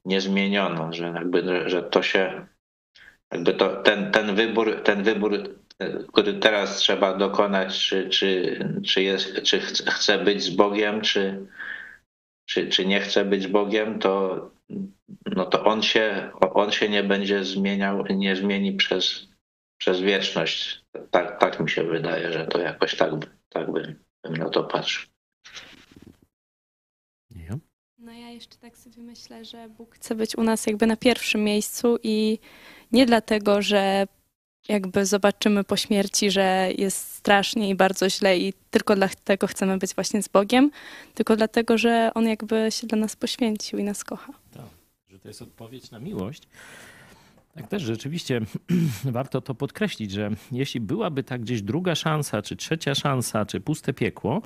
niezmieniona, 0.06 0.94
że 0.94 1.06
jakby, 1.06 1.70
że 1.70 1.84
to 1.84 2.04
się 2.04 2.48
jakby 3.32 3.54
to, 3.54 3.84
ten, 3.84 4.12
ten 4.12 4.36
wybór, 4.36 4.82
ten 4.84 5.04
wybór 5.04 5.60
który 6.08 6.34
teraz 6.34 6.78
trzeba 6.78 7.18
dokonać, 7.18 7.80
czy, 7.80 8.10
czy, 8.10 8.60
czy, 8.86 9.04
jest, 9.04 9.42
czy 9.44 9.60
chce 9.60 10.18
być 10.18 10.44
z 10.44 10.50
Bogiem, 10.50 11.02
czy, 11.02 11.46
czy, 12.46 12.68
czy 12.68 12.86
nie 12.86 13.00
chce 13.00 13.26
być 13.26 13.48
Bogiem, 13.48 14.00
to, 14.00 14.52
no 15.26 15.46
to 15.46 15.64
on, 15.64 15.84
się, 15.84 16.32
on 16.54 16.72
się 16.72 16.90
nie 16.90 17.04
będzie 17.04 17.44
zmieniał, 17.44 18.06
nie 18.06 18.36
zmieni 18.36 18.74
przez, 18.74 19.28
przez 19.78 20.00
wieczność. 20.00 20.86
Tak, 21.12 21.40
tak 21.40 21.60
mi 21.60 21.70
się 21.70 21.84
wydaje, 21.84 22.34
że 22.34 22.46
to 22.46 22.60
jakoś 22.60 22.96
tak, 22.96 23.12
tak 23.50 23.72
bym, 23.72 23.96
bym 24.24 24.34
na 24.34 24.50
to 24.50 24.64
patrzył. 24.64 25.10
No 27.98 28.12
ja 28.12 28.30
jeszcze 28.30 28.58
tak 28.58 28.78
sobie 28.78 29.02
myślę, 29.02 29.46
że 29.46 29.70
Bóg 29.70 29.96
chce 29.96 30.16
być 30.16 30.36
u 30.38 30.44
nas 30.44 30.68
jakby 30.68 30.88
na 30.88 30.98
pierwszym 30.98 31.44
miejscu 31.44 31.98
i 32.04 32.40
nie 32.92 33.06
dlatego, 33.06 33.62
że 33.62 34.08
jakby 34.70 35.06
zobaczymy 35.06 35.64
po 35.64 35.78
śmierci, 35.78 36.32
że 36.32 36.70
jest 36.78 37.14
strasznie 37.14 37.70
i 37.70 37.76
bardzo 37.76 38.10
źle 38.10 38.38
i 38.38 38.54
tylko 38.72 38.96
dlatego 38.96 39.48
chcemy 39.48 39.78
być 39.78 39.96
właśnie 39.96 40.24
z 40.24 40.28
Bogiem, 40.28 40.72
tylko 41.14 41.36
dlatego, 41.36 41.78
że 41.78 42.12
On 42.16 42.28
jakby 42.28 42.68
się 42.70 42.88
dla 42.88 42.98
nas 42.98 43.16
poświęcił 43.16 43.80
i 43.80 43.84
nas 43.84 44.04
kocha. 44.04 44.34
Tak, 44.54 44.66
że 45.10 45.20
to 45.20 45.28
jest 45.28 45.42
odpowiedź 45.42 45.92
na 45.92 46.00
miłość. 46.00 46.44
Tak 47.56 47.68
też 47.68 47.84
rzeczywiście 47.84 48.42
warto 49.06 49.42
to 49.42 49.56
podkreślić, 49.56 50.12
że 50.12 50.30
jeśli 50.52 50.80
byłaby 50.80 51.24
tak 51.24 51.42
gdzieś 51.42 51.62
druga 51.62 51.96
szansa, 51.96 52.42
czy 52.42 52.56
trzecia 52.56 52.96
szansa, 52.96 53.46
czy 53.46 53.60
puste 53.60 53.94
piekło, 53.94 54.42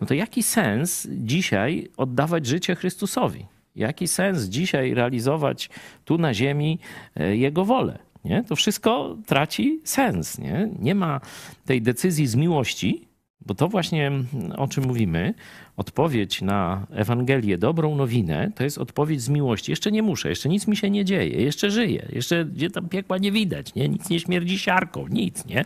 no 0.00 0.06
to 0.06 0.14
jaki 0.14 0.42
sens 0.42 1.08
dzisiaj 1.10 1.88
oddawać 1.96 2.46
życie 2.46 2.74
Chrystusowi? 2.74 3.46
Jaki 3.76 4.08
sens 4.08 4.42
dzisiaj 4.42 4.94
realizować 4.94 5.70
tu 6.04 6.18
na 6.18 6.34
ziemi 6.34 6.78
e, 7.16 7.36
Jego 7.36 7.64
wolę? 7.64 8.09
Nie? 8.24 8.44
To 8.44 8.56
wszystko 8.56 9.16
traci 9.26 9.80
sens. 9.84 10.38
Nie? 10.38 10.68
nie 10.78 10.94
ma 10.94 11.20
tej 11.64 11.82
decyzji 11.82 12.26
z 12.26 12.34
miłości, 12.34 13.10
Bo 13.46 13.54
to 13.54 13.68
właśnie 13.68 14.12
o 14.56 14.68
czym 14.68 14.84
mówimy, 14.84 15.34
odpowiedź 15.76 16.42
na 16.42 16.86
Ewangelię, 16.90 17.58
dobrą 17.58 17.96
nowinę, 17.96 18.52
to 18.54 18.64
jest 18.64 18.78
odpowiedź 18.78 19.22
z 19.22 19.28
miłości. 19.28 19.72
Jeszcze 19.72 19.92
nie 19.92 20.02
muszę, 20.02 20.28
jeszcze 20.28 20.48
nic 20.48 20.66
mi 20.66 20.76
się 20.76 20.90
nie 20.90 21.04
dzieje, 21.04 21.42
jeszcze 21.42 21.70
żyję, 21.70 22.08
jeszcze 22.12 22.44
gdzie 22.44 22.70
tam 22.70 22.88
piekła 22.88 23.18
nie 23.18 23.32
widać, 23.32 23.74
nie? 23.74 23.88
nic 23.88 24.10
nie 24.10 24.20
śmierdzi 24.20 24.58
siarką, 24.58 25.06
nic, 25.08 25.46
nie? 25.46 25.64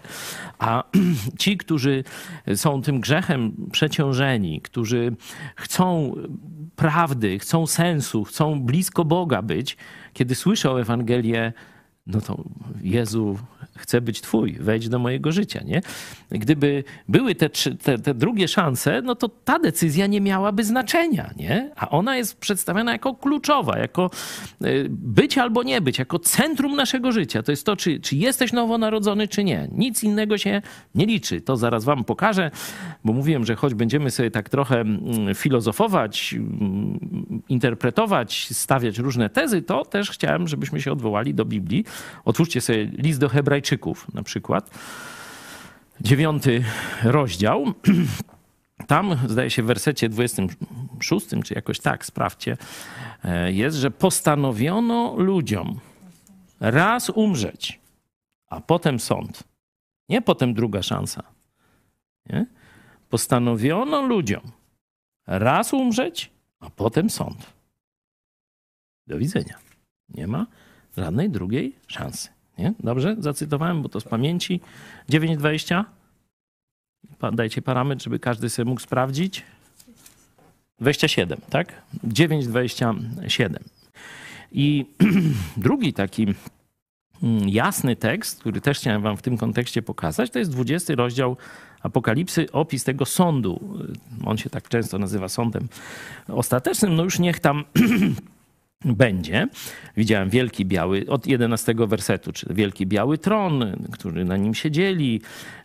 A 0.59 0.85
ci, 1.39 1.57
którzy 1.57 2.05
są 2.55 2.83
tym 2.83 3.01
grzechem 3.01 3.69
przeciążeni, 3.73 4.61
którzy 4.61 5.17
chcą 5.57 6.15
prawdy, 6.77 7.39
chcą 7.39 7.67
sensu, 7.67 8.25
chcą 8.25 8.61
blisko 8.61 9.05
Boga 9.05 9.43
być, 9.43 9.77
kiedy 10.13 10.35
słyszą 10.35 10.77
Ewangelię, 10.77 11.53
no 12.07 12.21
to 12.21 12.45
Jezu, 12.83 13.39
chcę 13.77 14.01
być 14.01 14.21
Twój, 14.21 14.53
wejdź 14.61 14.89
do 14.89 14.99
mojego 14.99 15.33
życia, 15.33 15.61
nie? 15.65 15.81
Gdyby 16.31 16.85
były 17.09 17.35
te, 17.35 17.49
te, 17.83 17.99
te 17.99 18.15
drugie 18.15 18.49
szanse, 18.49 19.03
no 19.03 19.15
to 19.15 19.29
ta 19.29 19.59
decyzja 19.59 20.07
nie 20.07 20.21
miałaby 20.21 20.65
znaczenia, 20.65 21.31
nie? 21.37 21.71
A 21.77 21.89
ona 21.89 22.17
jest 22.17 22.39
przedstawiana 22.39 22.93
jako 22.93 23.15
kluczowa, 23.15 23.79
jako 23.79 24.11
e, 24.61 24.67
być 24.89 25.39
albo 25.39 25.63
nie 25.63 25.81
być, 25.81 25.99
jako 25.99 26.19
centrum 26.19 26.77
naszego 26.77 27.13
życia. 27.13 27.43
To 27.43 27.53
jest 27.53 27.67
to, 27.67 27.77
czy, 27.77 28.01
czy 28.01 28.17
jesteś 28.17 28.53
nowonarodzony, 28.53 29.29
czy 29.29 29.45
nie. 29.45 29.69
Nic 29.73 30.03
innego 30.03 30.39
się 30.39 30.63
nie 30.95 31.07
liczy. 31.07 31.41
To 31.41 31.57
zaraz 31.57 31.85
Wam 31.85 32.05
pokażę, 32.05 32.51
bo 33.05 33.13
mówiłem, 33.13 33.45
że 33.45 33.57
choć 33.57 33.75
będziemy 33.75 34.11
sobie 34.11 34.31
tak 34.31 34.49
trochę 34.49 34.81
mm, 34.81 35.35
filozofować, 35.35 36.35
mm, 36.39 37.41
interpretować, 37.49 38.49
stawiać 38.53 38.99
różne 38.99 39.31
tezy, 39.31 39.63
to 39.63 39.85
też 39.85 40.11
chciałem, 40.11 40.49
żebyśmy 40.49 40.81
się 40.81 40.93
odwołali 40.93 41.35
do 41.35 41.45
Biblii. 41.45 41.85
Otwórzcie 42.25 42.61
sobie 42.61 42.85
list 42.85 43.21
do 43.21 43.29
Hebrajczyków 43.29 43.64
na 44.15 44.23
przykład. 44.23 44.71
Dziewiąty 46.01 46.65
rozdział. 47.03 47.65
Tam, 48.87 49.17
zdaje 49.29 49.51
się, 49.51 49.63
w 49.63 49.67
wersecie 49.67 50.09
26, 50.09 51.27
czy 51.45 51.55
jakoś 51.55 51.81
tak, 51.81 52.07
sprawdźcie, 52.07 52.57
e, 53.25 53.53
jest, 53.53 53.77
że 53.77 53.91
postanowiono 53.91 55.15
ludziom 55.17 55.81
raz 56.61 57.11
umrzeć, 57.11 57.81
a 58.49 58.61
potem 58.61 59.01
sąd. 59.01 59.45
Nie 60.09 60.23
potem 60.23 60.55
druga 60.55 60.83
szansa. 60.83 61.23
Nie? 62.27 62.47
Postanowiono 63.11 64.03
ludziom 64.03 64.43
raz 65.27 65.73
umrzeć, 65.73 66.31
a 66.61 66.71
potem 66.71 67.11
sąd. 67.11 67.53
Do 69.07 69.19
widzenia. 69.19 69.59
Nie 70.09 70.27
ma 70.27 70.47
żadnej 70.97 71.31
drugiej 71.31 71.77
szansy. 71.87 72.29
Nie? 72.59 72.73
Dobrze? 72.81 73.17
Zacytowałem, 73.19 73.83
bo 73.83 73.89
to 73.89 74.01
z 74.01 74.05
pamięci. 74.05 74.61
9.20. 75.11 75.85
Dajcie 77.33 77.63
parametr, 77.63 78.05
żeby 78.05 78.19
każdy 78.19 78.51
sobie 78.51 78.69
mógł 78.69 78.81
sprawdzić. 78.81 79.43
27, 80.81 81.41
tak? 81.51 81.83
9.27. 82.09 83.57
I 84.53 84.87
drugi 85.57 85.93
taki 85.93 86.27
mm, 87.23 87.49
jasny 87.49 87.97
tekst, 87.97 88.41
który 88.41 88.61
też 88.61 88.79
chciałem 88.79 89.03
wam 89.03 89.17
w 89.17 89.23
tym 89.23 89.37
kontekście 89.37 89.83
pokazać, 89.83 90.31
to 90.31 90.39
jest 90.39 90.51
20 90.51 90.95
rozdział 90.95 91.37
Apokalipsy, 91.83 92.53
opis 92.53 92.85
tego 92.85 93.05
sądu. 93.05 93.79
On 94.25 94.39
się 94.39 94.51
tak 94.51 94.69
często 94.69 94.99
nazywa 94.99 95.29
sądem 95.29 95.69
ostatecznym. 96.29 96.95
No 96.95 97.05
już 97.05 97.19
niech 97.19 97.41
tam 97.41 97.65
będzie. 98.85 99.49
Widziałem 99.97 100.31
wielki 100.31 100.65
biały, 100.65 101.05
od 101.09 101.27
11 101.27 101.75
wersetu, 101.79 102.33
czy 102.33 102.47
wielki 102.51 102.87
biały 102.87 103.19
tron, 103.19 103.77
który 103.93 104.25
na 104.25 104.37
nim 104.37 104.55
siedzieli, 104.55 105.21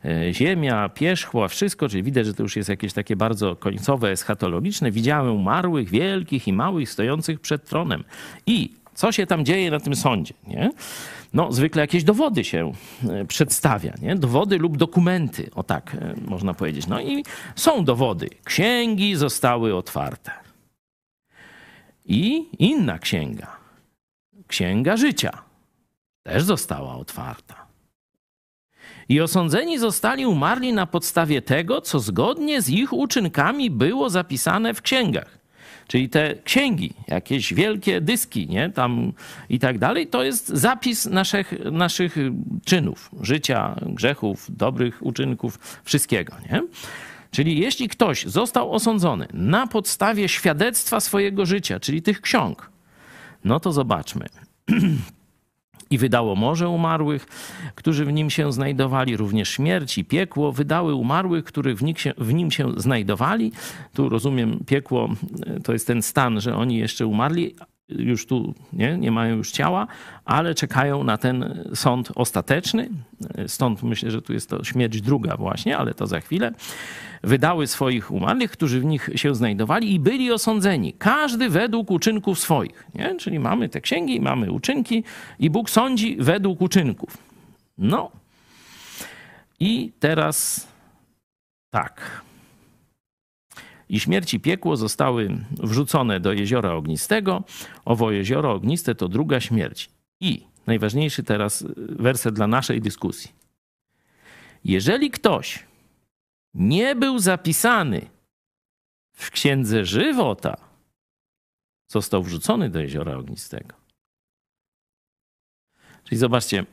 e, 0.06 0.34
ziemia, 0.34 0.90
pierzchła, 0.90 1.48
wszystko, 1.48 1.90
czyli 1.90 2.04
widać, 2.04 2.26
że 2.26 2.34
to 2.34 2.44
już 2.44 2.56
jest 2.56 2.70
jakieś 2.70 2.94
takie 2.94 3.16
bardzo 3.16 3.56
końcowe, 3.56 4.12
eschatologiczne. 4.12 4.92
Widziałem 4.92 5.36
umarłych, 5.36 5.90
wielkich 5.90 6.48
i 6.48 6.54
małych, 6.54 6.90
stojących 6.90 7.40
przed 7.40 7.66
tronem. 7.66 8.04
I 8.46 8.74
co 8.94 9.12
się 9.12 9.26
tam 9.28 9.46
dzieje 9.46 9.72
na 9.72 9.80
tym 9.80 9.96
sądzie, 9.96 10.34
nie? 10.48 10.72
No, 11.34 11.52
zwykle 11.52 11.82
jakieś 11.82 12.04
dowody 12.04 12.44
się 12.44 12.72
e, 13.10 13.26
przedstawia, 13.26 13.94
nie? 14.02 14.16
Dowody 14.16 14.58
lub 14.58 14.78
dokumenty, 14.78 15.50
o 15.56 15.64
tak 15.64 15.96
e, 15.96 16.16
można 16.28 16.54
powiedzieć. 16.54 16.88
No 16.88 17.02
i 17.02 17.24
są 17.56 17.86
dowody. 17.86 18.30
Księgi 18.44 19.16
zostały 19.16 19.76
otwarte 19.76 20.49
i 22.10 22.50
inna 22.60 23.00
księga, 23.00 23.48
księga 24.48 24.98
życia, 24.98 25.42
też 26.24 26.44
została 26.44 26.96
otwarta. 26.96 27.68
I 29.10 29.22
osądzeni 29.22 29.80
zostali 29.80 30.26
umarli 30.26 30.74
na 30.74 30.86
podstawie 30.86 31.42
tego, 31.42 31.82
co 31.82 32.00
zgodnie 32.00 32.62
z 32.62 32.70
ich 32.70 32.94
uczynkami 32.94 33.72
było 33.72 34.10
zapisane 34.10 34.74
w 34.74 34.82
księgach. 34.82 35.40
Czyli 35.88 36.10
te 36.10 36.36
księgi, 36.44 36.94
jakieś 37.08 37.54
wielkie 37.54 38.02
dyski, 38.02 38.48
nie? 38.48 38.70
Tam 38.70 39.14
i 39.50 39.60
tak 39.60 39.78
dalej, 39.78 40.08
to 40.08 40.24
jest 40.24 40.48
zapis 40.48 41.06
naszych, 41.06 41.54
naszych 41.72 42.16
czynów, 42.66 43.12
życia, 43.22 43.76
grzechów, 43.82 44.48
dobrych 44.50 45.06
uczynków, 45.06 45.82
wszystkiego, 45.84 46.34
nie? 46.52 46.62
Czyli 47.32 47.60
jeśli 47.60 47.90
ktoś 47.90 48.26
został 48.26 48.72
osądzony 48.72 49.28
na 49.34 49.68
podstawie 49.68 50.30
świadectwa 50.30 51.00
swojego 51.00 51.46
życia, 51.46 51.80
czyli 51.80 52.02
tych 52.02 52.22
ksiąg, 52.22 52.72
no 53.44 53.60
to 53.60 53.72
zobaczmy. 53.72 54.26
I 55.92 55.98
wydało 55.98 56.36
morze 56.36 56.70
umarłych, 56.70 57.26
którzy 57.76 58.06
w 58.06 58.14
nim 58.14 58.30
się 58.30 58.54
znajdowali, 58.54 59.18
również 59.18 59.50
śmierć 59.50 59.98
i 59.98 60.06
piekło 60.06 60.52
wydały 60.52 60.96
umarłych, 60.96 61.46
których 61.46 61.80
w, 61.80 61.98
się, 61.98 62.14
w 62.18 62.34
nim 62.34 62.52
się 62.52 62.74
znajdowali. 62.78 63.52
Tu 63.94 64.10
rozumiem, 64.10 64.64
piekło 64.66 65.10
to 65.64 65.74
jest 65.74 65.88
ten 65.88 66.02
stan, 66.02 66.42
że 66.42 66.56
oni 66.56 66.78
jeszcze 66.78 67.08
umarli, 67.08 67.56
już 67.90 68.26
tu 68.26 68.54
nie, 68.74 68.98
nie 68.98 69.12
mają 69.12 69.36
już 69.36 69.52
ciała, 69.52 69.88
ale 70.26 70.56
czekają 70.56 71.04
na 71.04 71.18
ten 71.18 71.68
sąd 71.74 72.12
ostateczny. 72.16 72.90
Stąd 73.48 73.84
myślę, 73.84 74.12
że 74.12 74.22
tu 74.22 74.34
jest 74.34 74.50
to 74.50 74.64
śmierć 74.64 75.02
druga 75.02 75.38
właśnie, 75.38 75.78
ale 75.78 75.94
to 75.94 76.08
za 76.08 76.20
chwilę. 76.20 76.52
Wydały 77.24 77.68
swoich 77.68 78.12
umarłych, 78.12 78.52
którzy 78.52 78.80
w 78.80 78.86
nich 78.86 79.10
się 79.16 79.36
znajdowali 79.36 79.94
i 79.94 80.00
byli 80.00 80.32
osądzeni. 80.32 80.94
Każdy 80.94 81.50
według 81.50 81.92
uczynków 81.92 82.40
swoich. 82.40 82.88
Nie? 82.96 83.16
Czyli 83.16 83.40
mamy 83.40 83.70
te 83.70 83.82
księgi, 83.82 84.22
mamy 84.22 84.52
uczynki 84.52 85.04
i 85.40 85.50
Bóg 85.50 85.70
sądzi 85.70 86.18
według 86.20 86.62
uczynków. 86.62 87.18
No. 87.78 88.12
I 89.60 89.92
teraz 90.00 90.68
tak 91.70 92.22
i 93.90 94.00
śmierć 94.00 94.34
i 94.34 94.40
piekło 94.40 94.78
zostały 94.78 95.46
wrzucone 95.52 96.20
do 96.20 96.34
jeziora 96.34 96.74
ognistego. 96.74 97.44
Owo 97.86 98.12
jezioro 98.12 98.54
ogniste 98.54 98.96
to 98.96 99.08
druga 99.08 99.40
śmierć. 99.40 99.90
I 100.20 100.44
najważniejszy 100.68 101.24
teraz 101.24 101.66
werset 101.78 102.36
dla 102.36 102.48
naszej 102.48 102.82
dyskusji. 102.82 103.32
Jeżeli 104.64 105.12
ktoś 105.12 105.66
nie 106.54 106.96
był 106.96 107.20
zapisany 107.20 108.02
w 109.12 109.32
księdze 109.32 109.86
żywota, 109.86 110.58
został 111.88 112.24
wrzucony 112.24 112.70
do 112.70 112.80
jeziora 112.80 113.18
ognistego. 113.18 113.76
Czyli 116.04 116.20
zobaczcie, 116.20 116.66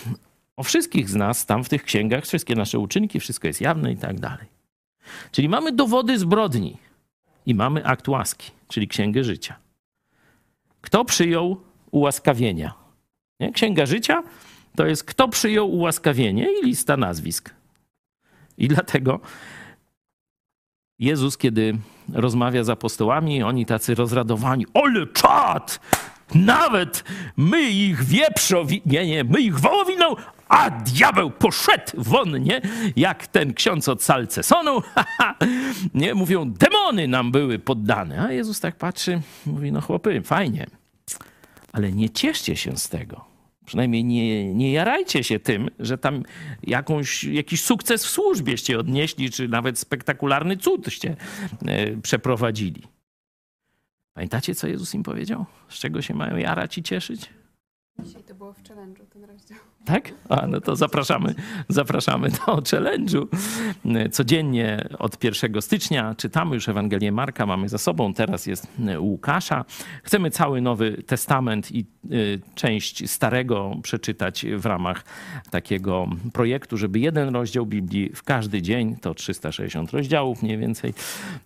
o 0.56 0.62
wszystkich 0.62 1.10
z 1.10 1.14
nas 1.14 1.46
tam 1.46 1.64
w 1.64 1.68
tych 1.68 1.84
księgach, 1.84 2.24
wszystkie 2.24 2.54
nasze 2.54 2.78
uczynki, 2.78 3.20
wszystko 3.20 3.46
jest 3.46 3.60
jawne 3.60 3.92
i 3.92 3.96
tak 3.96 4.20
dalej. 4.20 4.61
Czyli 5.30 5.48
mamy 5.48 5.72
dowody 5.72 6.18
zbrodni 6.18 6.76
i 7.46 7.54
mamy 7.54 7.86
akt 7.86 8.08
łaski, 8.08 8.50
czyli 8.68 8.88
księgę 8.88 9.24
życia. 9.24 9.56
Kto 10.80 11.04
przyjął 11.04 11.56
ułaskawienia? 11.90 12.74
Nie? 13.40 13.52
Księga 13.52 13.86
życia 13.86 14.22
to 14.76 14.86
jest 14.86 15.04
kto 15.04 15.28
przyjął 15.28 15.70
ułaskawienie 15.70 16.48
i 16.60 16.66
lista 16.66 16.96
nazwisk. 16.96 17.50
I 18.58 18.68
dlatego 18.68 19.20
Jezus, 20.98 21.38
kiedy 21.38 21.78
rozmawia 22.12 22.64
z 22.64 22.70
apostołami, 22.70 23.42
oni 23.42 23.66
tacy 23.66 23.94
rozradowani, 23.94 24.66
ole 24.74 25.06
czad! 25.06 25.80
Nawet 26.34 27.04
my 27.36 27.62
ich 27.62 28.04
wieprzowi, 28.04 28.82
nie, 28.86 29.06
nie, 29.06 29.24
my 29.24 29.40
ich 29.40 29.60
wołowiną, 29.60 30.16
a 30.48 30.70
diabeł 30.70 31.30
poszedł 31.30 31.92
won, 31.94 32.42
nie? 32.42 32.60
Jak 32.96 33.26
ten 33.26 33.54
ksiądz 33.54 33.88
od 33.88 34.02
Salcesonu, 34.02 34.82
nie? 35.94 36.14
Mówią, 36.14 36.52
demony 36.52 37.08
nam 37.08 37.32
były 37.32 37.58
poddane. 37.58 38.22
A 38.22 38.32
Jezus 38.32 38.60
tak 38.60 38.76
patrzy, 38.76 39.20
mówi, 39.46 39.72
no 39.72 39.80
chłopy, 39.80 40.22
fajnie, 40.24 40.66
ale 41.72 41.92
nie 41.92 42.10
cieszcie 42.10 42.56
się 42.56 42.76
z 42.76 42.88
tego. 42.88 43.32
Przynajmniej 43.66 44.04
nie, 44.04 44.54
nie 44.54 44.72
jarajcie 44.72 45.24
się 45.24 45.40
tym, 45.40 45.70
że 45.78 45.98
tam 45.98 46.22
jakąś, 46.62 47.24
jakiś 47.24 47.62
sukces 47.62 48.06
w 48.06 48.10
służbieście 48.10 48.78
odnieśli, 48.78 49.30
czy 49.30 49.48
nawet 49.48 49.78
spektakularny 49.78 50.56
cudście 50.56 51.16
e, 51.66 51.96
przeprowadzili. 51.96 52.82
Pamiętacie, 54.14 54.54
co 54.54 54.66
Jezus 54.66 54.94
im 54.94 55.02
powiedział? 55.02 55.46
Z 55.68 55.74
czego 55.74 56.02
się 56.02 56.14
mają 56.14 56.36
jarać 56.36 56.78
i 56.78 56.82
cieszyć? 56.82 57.30
Dzisiaj 57.98 58.24
to 58.24 58.34
było 58.34 58.52
w 58.52 58.62
challenge'u 58.62 59.06
ten 59.06 59.24
rozdział. 59.24 59.58
Tak? 59.84 60.12
A, 60.28 60.46
no 60.46 60.60
to 60.60 60.76
zapraszamy, 60.76 61.34
zapraszamy 61.68 62.30
do 62.30 62.56
challenge'u. 62.70 63.26
Codziennie 64.10 64.88
od 64.98 65.24
1 65.24 65.62
stycznia 65.62 66.14
czytamy 66.14 66.54
już 66.54 66.68
Ewangelię 66.68 67.12
Marka, 67.12 67.46
mamy 67.46 67.68
za 67.68 67.78
sobą, 67.78 68.14
teraz 68.14 68.46
jest 68.46 68.66
Łukasza. 68.98 69.64
Chcemy 70.02 70.30
cały 70.30 70.60
Nowy 70.60 71.02
Testament 71.06 71.72
i 71.72 71.86
y, 72.12 72.40
część 72.54 73.10
Starego 73.10 73.76
przeczytać 73.82 74.46
w 74.56 74.66
ramach 74.66 75.04
takiego 75.50 76.06
projektu, 76.32 76.76
żeby 76.76 76.98
jeden 76.98 77.34
rozdział 77.34 77.66
Biblii 77.66 78.10
w 78.14 78.22
każdy 78.22 78.62
dzień, 78.62 78.96
to 78.96 79.14
360 79.14 79.90
rozdziałów 79.90 80.42
mniej 80.42 80.58
więcej 80.58 80.94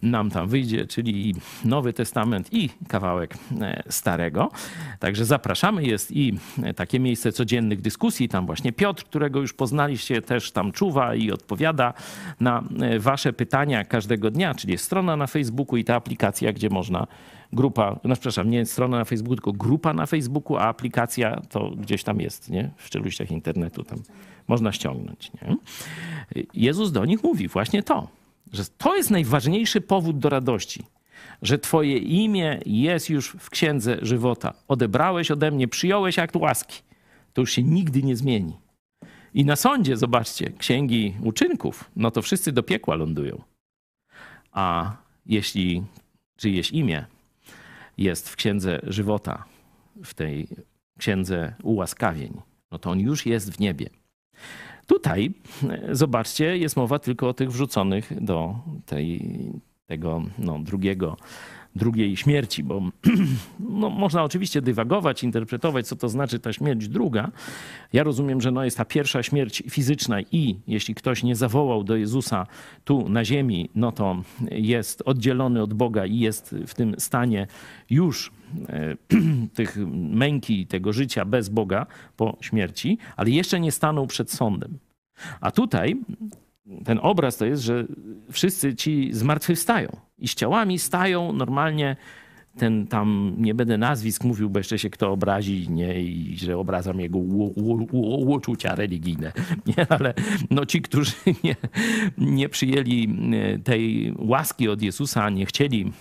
nam 0.03 0.31
tam 0.31 0.49
wyjdzie, 0.49 0.87
czyli 0.87 1.35
Nowy 1.65 1.93
Testament 1.93 2.53
i 2.53 2.71
kawałek 2.89 3.35
e, 3.61 3.83
Starego. 3.89 4.51
Także 4.99 5.25
zapraszamy, 5.25 5.85
jest 5.85 6.13
i 6.13 6.39
takie 6.77 7.01
miejsce 7.01 7.33
codziennych 7.33 7.81
dyskusji. 7.81 8.26
Tam 8.29 8.47
właśnie 8.47 8.73
Piotr, 8.73 9.05
którego 9.05 9.41
już 9.41 9.53
poznaliście, 9.53 10.23
też 10.23 10.53
tam 10.53 10.73
czuwa 10.73 11.15
i 11.15 11.31
odpowiada 11.31 11.95
na 12.41 12.65
e, 12.81 12.99
wasze 12.99 13.33
pytania 13.33 13.85
każdego 13.85 14.31
dnia, 14.31 14.55
czyli 14.55 14.73
jest 14.73 14.85
strona 14.85 15.17
na 15.17 15.27
Facebooku 15.27 15.77
i 15.77 15.85
ta 15.85 15.95
aplikacja, 15.95 16.53
gdzie 16.53 16.71
można 16.71 17.07
grupa, 17.53 18.01
no 18.05 18.15
przepraszam, 18.15 18.51
nie 18.51 18.67
strona 18.67 18.99
na 18.99 19.05
Facebooku, 19.05 19.37
tylko 19.37 19.53
grupa 19.53 19.93
na 19.93 20.07
Facebooku, 20.07 20.57
a 20.57 20.61
aplikacja 20.61 21.41
to 21.51 21.71
gdzieś 21.71 22.05
tam 22.05 22.21
jest, 22.21 22.51
nie? 22.51 22.71
W 22.77 22.91
czeluściach 22.91 23.31
internetu 23.31 23.85
tam 23.85 23.99
można 24.49 24.73
ściągnąć, 24.73 25.31
nie? 25.33 25.57
Jezus 26.55 26.93
do 26.93 27.05
nich 27.05 27.23
mówi 27.23 27.49
właśnie 27.49 27.83
to, 27.83 28.09
że 28.53 28.65
to 28.79 28.97
jest 28.97 29.11
najważniejszy 29.11 29.81
powód 29.81 30.19
do 30.19 30.29
radości 30.29 30.85
że 31.43 31.59
Twoje 31.59 31.99
imię 31.99 32.61
jest 32.67 33.11
już 33.11 33.29
w 33.29 33.51
księdze 33.51 33.99
żywota. 34.03 34.55
Odebrałeś 34.69 35.31
ode 35.31 35.51
mnie, 35.51 35.69
przyjąłeś 35.69 36.19
akt 36.19 36.37
łaski. 36.37 36.83
To 37.37 37.41
już 37.41 37.53
się 37.53 37.63
nigdy 37.63 38.03
nie 38.03 38.17
zmieni. 38.17 38.57
I 39.35 39.45
na 39.45 39.57
sądzie, 39.57 39.97
zobaczcie, 39.97 40.53
księgi 40.59 41.15
uczynków, 41.23 41.91
no 41.97 42.11
to 42.11 42.23
wszyscy 42.23 42.53
do 42.53 42.63
piekła 42.63 42.95
lądują. 42.95 43.43
A 44.53 44.97
jeśli 45.27 45.83
czyjeś 46.37 46.71
imię 46.71 47.07
jest 47.99 48.29
w 48.29 48.37
księdze 48.37 48.81
żywota, 48.83 49.45
w 50.05 50.15
tej 50.15 50.49
księdze 50.99 51.55
ułaskawień, 51.63 52.41
no 52.71 52.79
to 52.79 52.91
on 52.91 53.01
już 53.01 53.27
jest 53.27 53.53
w 53.53 53.61
niebie. 53.61 53.91
Tutaj, 54.87 55.33
zobaczcie, 55.93 56.59
jest 56.59 56.77
mowa 56.77 56.99
tylko 56.99 57.29
o 57.29 57.35
tych 57.35 57.51
wrzuconych 57.51 58.25
do 58.25 58.59
tej 58.87 59.21
tego 59.87 60.23
no, 60.39 60.59
drugiego, 60.59 61.17
drugiej 61.77 62.17
śmierci, 62.17 62.65
bo 62.65 62.83
no, 63.61 63.91
można 63.91 64.25
oczywiście 64.25 64.63
dywagować, 64.63 65.25
interpretować, 65.25 65.87
co 65.87 65.97
to 65.97 66.09
znaczy 66.09 66.39
ta 66.39 66.53
śmierć 66.53 66.89
druga. 66.89 67.31
Ja 67.93 68.03
rozumiem, 68.03 68.41
że 68.41 68.51
no, 68.51 68.65
jest 68.65 68.77
ta 68.77 68.85
pierwsza 68.85 69.23
śmierć 69.23 69.63
fizyczna 69.71 70.21
i 70.21 70.57
jeśli 70.69 70.95
ktoś 70.95 71.23
nie 71.23 71.37
zawołał 71.37 71.85
do 71.85 71.97
Jezusa 71.97 72.47
tu 72.85 73.09
na 73.09 73.25
ziemi, 73.25 73.71
no 73.75 73.93
to 73.93 74.23
jest 74.51 75.03
oddzielony 75.05 75.63
od 75.63 75.75
Boga 75.75 76.07
i 76.07 76.19
jest 76.19 76.55
w 76.67 76.75
tym 76.75 76.95
stanie 76.99 77.47
już 77.91 78.33
e, 78.69 78.97
tych 79.59 79.77
męki, 79.95 80.67
tego 80.67 80.93
życia 80.93 81.25
bez 81.25 81.49
Boga 81.49 81.87
po 82.17 82.37
śmierci, 82.41 82.99
ale 83.17 83.31
jeszcze 83.31 83.61
nie 83.61 83.73
stanął 83.73 84.07
przed 84.07 84.31
sądem. 84.31 84.79
A 85.41 85.51
tutaj 85.51 85.97
ten 86.85 86.99
obraz 87.03 87.37
to 87.37 87.47
jest, 87.47 87.63
że 87.63 87.87
wszyscy 88.33 88.75
ci 88.75 89.13
zmartwychwstają 89.13 89.89
i 90.19 90.29
z 90.29 90.35
ciałami 90.35 90.79
stają 90.79 91.33
normalnie. 91.33 91.97
Ten 92.59 92.87
tam, 92.87 93.35
nie 93.39 93.55
będę 93.55 93.79
nazwisk 93.79 94.25
mówił, 94.25 94.51
bo 94.51 94.59
jeszcze 94.59 94.79
się 94.79 94.91
kto 94.91 95.13
obrazi, 95.13 95.67
nie, 95.71 96.03
i 96.03 96.39
że 96.39 96.59
obrazam 96.59 97.01
jego 97.01 97.19
uczucia 98.27 98.75
religijne, 98.75 99.33
nie, 99.77 99.87
ale 99.89 100.15
no 100.51 100.67
ci, 100.67 100.83
którzy 100.83 101.13
nie, 101.45 101.57
nie 102.19 102.49
przyjęli 102.49 103.09
e, 103.33 103.59
tej 103.59 104.15
łaski 104.19 104.69
od 104.69 104.83
Jezusa, 104.83 105.31
nie 105.31 105.47
chcieli 105.47 105.93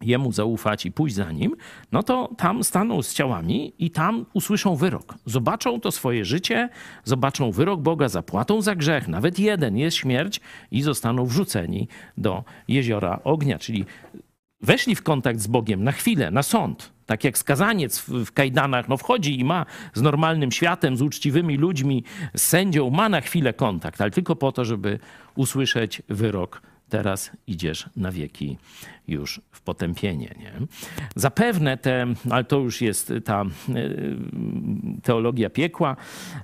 jemu 0.00 0.32
zaufać 0.32 0.86
i 0.86 0.92
pójść 0.92 1.14
za 1.14 1.32
nim, 1.32 1.56
no 1.92 2.02
to 2.02 2.30
tam 2.36 2.64
staną 2.64 3.02
z 3.02 3.14
ciałami 3.14 3.72
i 3.78 3.90
tam 3.90 4.26
usłyszą 4.32 4.76
wyrok. 4.76 5.14
Zobaczą 5.24 5.80
to 5.80 5.92
swoje 5.92 6.24
życie, 6.24 6.68
zobaczą 7.04 7.50
wyrok 7.50 7.80
Boga, 7.80 8.08
zapłatą 8.08 8.62
za 8.62 8.76
grzech, 8.76 9.08
nawet 9.08 9.38
jeden 9.38 9.76
jest 9.76 9.96
śmierć 9.96 10.40
i 10.70 10.82
zostaną 10.82 11.26
wrzuceni 11.26 11.88
do 12.16 12.44
jeziora 12.68 13.20
ognia, 13.24 13.58
czyli 13.58 13.84
weszli 14.60 14.94
w 14.94 15.02
kontakt 15.02 15.40
z 15.40 15.46
Bogiem 15.46 15.84
na 15.84 15.92
chwilę, 15.92 16.30
na 16.30 16.42
sąd. 16.42 16.92
Tak 17.06 17.24
jak 17.24 17.38
skazaniec 17.38 18.00
w 18.00 18.32
kajdanach 18.32 18.88
no 18.88 18.96
wchodzi 18.96 19.40
i 19.40 19.44
ma 19.44 19.66
z 19.94 20.02
normalnym 20.02 20.52
światem, 20.52 20.96
z 20.96 21.02
uczciwymi 21.02 21.56
ludźmi, 21.56 22.04
z 22.36 22.42
sędzią, 22.42 22.90
ma 22.90 23.08
na 23.08 23.20
chwilę 23.20 23.52
kontakt, 23.52 24.00
ale 24.00 24.10
tylko 24.10 24.36
po 24.36 24.52
to, 24.52 24.64
żeby 24.64 24.98
usłyszeć 25.34 26.02
wyrok 26.08 26.62
teraz 26.88 27.30
idziesz 27.46 27.90
na 27.96 28.12
wieki 28.12 28.58
już 29.08 29.40
w 29.50 29.60
potępienie. 29.60 30.34
Nie? 30.38 30.52
Zapewne 31.16 31.76
te, 31.76 32.06
ale 32.30 32.44
to 32.44 32.58
już 32.58 32.80
jest 32.80 33.12
ta 33.24 33.42
e, 33.42 33.46
teologia 35.02 35.50
piekła, 35.50 35.96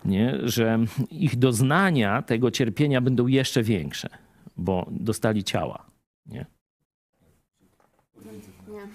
nie? 0.04 0.38
że 0.42 0.78
ich 1.10 1.36
doznania 1.36 2.22
tego 2.22 2.50
cierpienia 2.50 3.00
będą 3.00 3.26
jeszcze 3.26 3.62
większe, 3.62 4.08
bo 4.56 4.86
dostali 4.90 5.44
ciała. 5.44 5.86
Nie? 6.26 6.46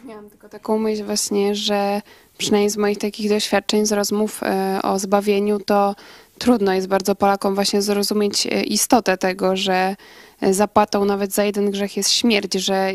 miałam 0.05 0.29
tylko 0.29 0.49
taką 0.49 0.77
myśl 0.77 1.03
właśnie, 1.05 1.55
że 1.55 2.01
przynajmniej 2.37 2.69
z 2.69 2.77
moich 2.77 2.97
takich 2.97 3.29
doświadczeń, 3.29 3.85
z 3.85 3.91
rozmów 3.91 4.43
e, 4.43 4.79
o 4.83 4.99
zbawieniu, 4.99 5.59
to 5.59 5.95
trudno 6.37 6.73
jest 6.73 6.87
bardzo 6.87 7.15
Polakom 7.15 7.55
właśnie 7.55 7.81
zrozumieć 7.81 8.47
e, 8.47 8.63
istotę 8.63 9.17
tego, 9.17 9.55
że 9.55 9.95
zapłatą 10.41 11.05
nawet 11.05 11.33
za 11.33 11.43
jeden 11.43 11.71
grzech 11.71 11.97
jest 11.97 12.11
śmierć, 12.11 12.53
że 12.53 12.93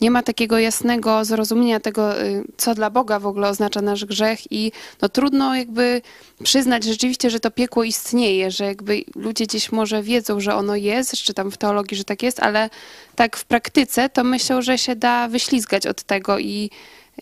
nie 0.00 0.10
ma 0.10 0.22
takiego 0.22 0.58
jasnego 0.58 1.24
zrozumienia 1.24 1.80
tego, 1.80 2.22
y, 2.22 2.44
co 2.56 2.74
dla 2.74 2.90
Boga 2.90 3.18
w 3.18 3.26
ogóle 3.26 3.48
oznacza 3.48 3.82
nasz 3.82 4.04
grzech 4.04 4.52
i 4.52 4.72
no 5.02 5.08
trudno 5.08 5.56
jakby 5.56 6.02
przyznać 6.42 6.84
rzeczywiście, 6.84 7.30
że 7.30 7.40
to 7.40 7.50
piekło 7.50 7.84
istnieje, 7.84 8.50
że 8.50 8.64
jakby 8.64 9.04
ludzie 9.14 9.46
gdzieś 9.46 9.72
może 9.72 10.02
wiedzą, 10.02 10.40
że 10.40 10.54
ono 10.54 10.76
jest, 10.76 11.16
czy 11.16 11.34
tam 11.34 11.50
w 11.50 11.56
teologii, 11.56 11.96
że 11.96 12.04
tak 12.04 12.22
jest, 12.22 12.40
ale 12.40 12.70
tak 13.16 13.36
w 13.36 13.44
praktyce 13.44 14.08
to 14.08 14.24
myślą, 14.24 14.62
że 14.62 14.78
się 14.78 14.96
da 14.96 15.28
wyślizgać 15.28 15.86
od 15.86 16.02
tego 16.02 16.38
i 16.38 16.70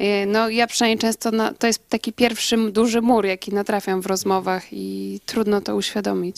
y, 0.01 0.27
no 0.27 0.49
ja 0.49 0.67
przynajmniej 0.67 0.99
często, 0.99 1.31
na, 1.31 1.55
to 1.55 1.67
jest 1.67 1.89
taki 1.89 2.13
pierwszy 2.13 2.71
duży 2.71 3.03
mur, 3.03 3.27
jaki 3.27 3.55
natrafiam 3.55 4.01
w 4.01 4.07
rozmowach 4.07 4.63
i 4.73 5.21
trudno 5.27 5.61
to 5.61 5.77
uświadomić. 5.77 6.37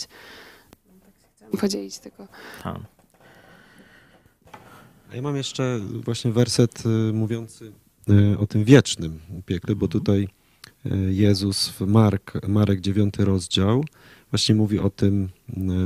Podzielić 1.60 1.98
tego. 1.98 2.26
Ja 5.14 5.22
mam 5.22 5.36
jeszcze 5.36 5.80
właśnie 6.04 6.32
werset 6.32 6.82
y, 6.86 7.12
mówiący 7.12 7.72
y, 8.10 8.38
o 8.38 8.46
tym 8.46 8.64
wiecznym 8.64 9.18
piekle, 9.46 9.76
bo 9.76 9.88
tutaj 9.88 10.28
y, 10.86 11.14
Jezus 11.14 11.68
w 11.68 11.80
Mark, 11.80 12.48
Marek 12.48 12.80
9 12.80 13.14
rozdział 13.18 13.84
właśnie 14.30 14.54
mówi 14.54 14.78
o 14.78 14.90
tym, 14.90 15.28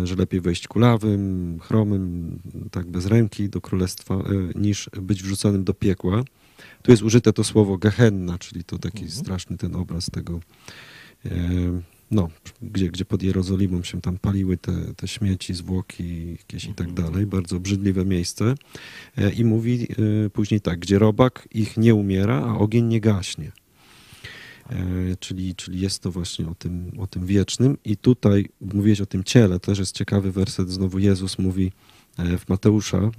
że 0.04 0.14
lepiej 0.16 0.40
wejść 0.40 0.68
kulawym, 0.68 1.58
chromym, 1.62 2.38
tak 2.70 2.86
bez 2.86 3.06
ręki 3.06 3.48
do 3.48 3.60
królestwa, 3.60 4.22
niż 4.54 4.90
być 5.02 5.22
wrzuconym 5.22 5.64
do 5.64 5.74
piekła. 5.74 6.22
Tu 6.82 6.90
jest 6.90 7.02
użyte 7.02 7.32
to 7.32 7.44
słowo 7.44 7.78
gehenna, 7.78 8.38
czyli 8.38 8.64
to 8.64 8.78
taki 8.78 9.02
mhm. 9.02 9.20
straszny 9.20 9.56
ten 9.56 9.76
obraz 9.76 10.06
tego 10.06 10.40
no, 12.11 12.28
gdzie, 12.62 12.88
gdzie 12.88 13.04
pod 13.04 13.22
Jerozolimą 13.22 13.82
się 13.82 14.00
tam 14.00 14.18
paliły 14.18 14.56
te, 14.56 14.94
te 14.96 15.09
śmieci, 15.09 15.54
zwłoki 15.54 16.30
jakieś 16.30 16.64
i 16.64 16.74
tak 16.74 16.88
mhm. 16.88 17.06
dalej. 17.06 17.26
Bardzo 17.26 17.56
obrzydliwe 17.56 18.04
miejsce. 18.04 18.54
E, 19.16 19.32
I 19.32 19.44
mówi 19.44 19.88
e, 20.26 20.30
później 20.30 20.61
tak, 20.61 20.78
gdzie 20.78 20.98
robak 20.98 21.48
ich 21.50 21.76
nie 21.76 21.94
umiera, 21.94 22.44
a 22.44 22.59
ogień 22.59 22.84
nie 22.84 23.00
gaśnie. 23.00 23.52
E, 24.70 24.76
czyli, 25.20 25.54
czyli 25.54 25.80
jest 25.80 26.02
to 26.02 26.11
właśnie 26.11 26.48
o 26.48 26.54
tym, 26.54 26.90
o 26.98 27.06
tym 27.06 27.26
wiecznym. 27.26 27.78
I 27.84 27.96
tutaj 27.96 28.48
mówiłeś 28.61 29.00
o 29.00 29.06
tym 29.06 29.24
ciele, 29.24 29.61
też 29.61 29.78
jest 29.78 29.96
ciekawy 29.96 30.32
werset. 30.32 30.70
Znowu 30.70 30.98
Jezus 30.98 31.38
mówi 31.38 31.72
w 32.38 32.48
Mateusza 32.48 33.11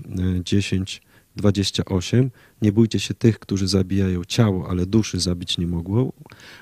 10, 0.43 1.01
28. 1.35 2.31
Nie 2.61 2.71
bójcie 2.71 2.99
się 2.99 3.13
tych, 3.13 3.39
którzy 3.39 3.67
zabijają 3.67 4.25
ciało, 4.25 4.69
ale 4.69 4.85
duszy 4.85 5.19
zabić 5.19 5.57
nie 5.57 5.67
mogą, 5.67 6.11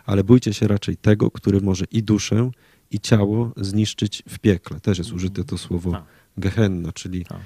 ale 0.06 0.24
bójcie 0.24 0.54
się 0.54 0.68
raczej 0.68 0.98
tego, 0.98 1.32
który 1.32 1.62
może 1.62 1.86
i 1.92 2.04
duszę, 2.04 2.52
i 2.92 3.00
ciało 3.00 3.52
zniszczyć 3.58 4.24
w 4.30 4.40
piekle. 4.40 4.80
Też 4.80 4.98
jest 4.98 5.12
użyte 5.12 5.44
to 5.44 5.58
słowo 5.58 5.92
tak. 5.92 6.04
gehenna, 6.38 6.92
czyli 6.92 7.26
tak. 7.26 7.40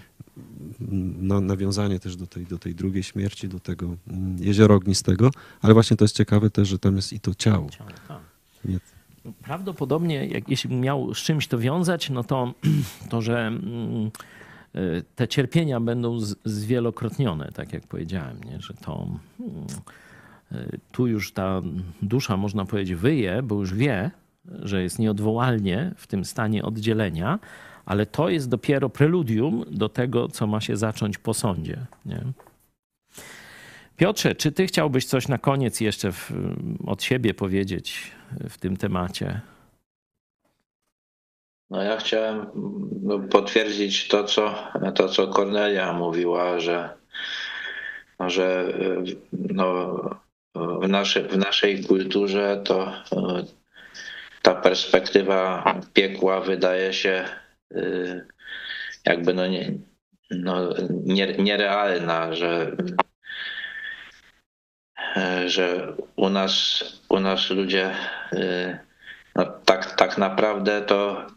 na, 1.20 1.42
nawiązanie 1.42 2.00
też 2.00 2.16
do 2.16 2.28
tej, 2.28 2.46
do 2.46 2.58
tej 2.58 2.76
drugiej 2.76 3.04
śmierci, 3.04 3.48
do 3.48 3.60
tego 3.60 3.96
mm, 4.08 4.38
jeziora 4.40 4.76
ognistego, 4.76 5.32
ale 5.62 5.74
właśnie 5.74 5.98
to 5.98 6.04
jest 6.04 6.16
ciekawe 6.16 6.50
też, 6.50 6.68
że 6.68 6.80
tam 6.80 6.96
jest 6.96 7.14
i 7.14 7.20
to 7.20 7.36
ciało. 7.36 7.70
ciało 7.70 7.90
tak. 8.08 8.20
Nie. 8.66 8.80
No, 9.26 9.34
prawdopodobnie, 9.44 10.28
jak, 10.28 10.50
jeśli 10.50 10.76
miał 10.76 11.14
z 11.14 11.18
czymś 11.18 11.48
to 11.48 11.60
wiązać, 11.60 12.10
no 12.10 12.24
to 12.24 12.54
to, 13.10 13.22
że 13.22 13.48
mm, 13.48 14.12
te 15.16 15.28
cierpienia 15.28 15.80
będą 15.80 16.20
zwielokrotnione, 16.46 17.52
tak 17.54 17.74
jak 17.74 17.88
powiedziałem, 17.88 18.44
nie? 18.44 18.62
że 18.62 18.74
to 18.74 19.08
tu 20.92 21.08
już 21.08 21.34
ta 21.34 21.62
dusza, 22.02 22.38
można 22.38 22.66
powiedzieć, 22.66 22.96
wyje, 22.96 23.44
bo 23.44 23.56
już 23.56 23.74
wie, 23.74 24.12
że 24.46 24.84
jest 24.84 25.00
nieodwołalnie 25.00 25.92
w 25.98 26.08
tym 26.08 26.26
stanie 26.26 26.64
oddzielenia, 26.64 27.40
ale 27.86 28.06
to 28.06 28.30
jest 28.30 28.50
dopiero 28.50 28.90
preludium 28.90 29.66
do 29.72 29.90
tego, 29.90 30.28
co 30.28 30.48
ma 30.48 30.62
się 30.62 30.78
zacząć 30.78 31.18
po 31.18 31.34
sądzie. 31.34 31.86
Nie? 32.06 32.22
Piotrze, 33.98 34.36
czy 34.36 34.52
ty 34.52 34.68
chciałbyś 34.68 35.06
coś 35.06 35.28
na 35.28 35.38
koniec 35.38 35.82
jeszcze 35.82 36.12
w, 36.12 36.32
od 36.86 37.04
siebie 37.04 37.34
powiedzieć 37.34 38.12
w 38.50 38.58
tym 38.58 38.78
temacie? 38.78 39.42
No 41.72 41.84
ja 41.84 41.98
chciałem 41.98 42.46
no, 43.04 43.20
potwierdzić 43.20 44.08
to, 44.08 44.24
co, 44.24 44.72
to, 44.96 45.10
co 45.10 45.28
Kornelia 45.28 45.94
mówiła, 45.94 46.60
że, 46.60 46.90
że 48.20 48.74
no, 49.32 49.96
w, 50.56 50.88
naszy, 50.88 51.24
w 51.24 51.38
naszej 51.38 51.84
kulturze 51.84 52.62
to 52.66 52.94
ta 54.42 54.56
perspektywa 54.56 55.74
piekła 55.94 56.42
wydaje 56.42 56.94
się 56.94 57.26
y, 57.72 58.28
jakby 59.06 59.34
no, 59.34 59.48
nie, 59.48 59.72
no 60.32 60.74
nie, 61.04 61.28
nierealna, 61.28 62.36
że, 62.36 62.72
że 65.46 65.94
u 66.16 66.30
nas, 66.30 66.84
u 67.10 67.20
nas 67.20 67.50
ludzie 67.50 67.96
y, 68.34 68.80
no 69.36 69.46
tak, 69.66 69.96
tak 69.96 70.18
naprawdę 70.18 70.82
to, 70.82 71.28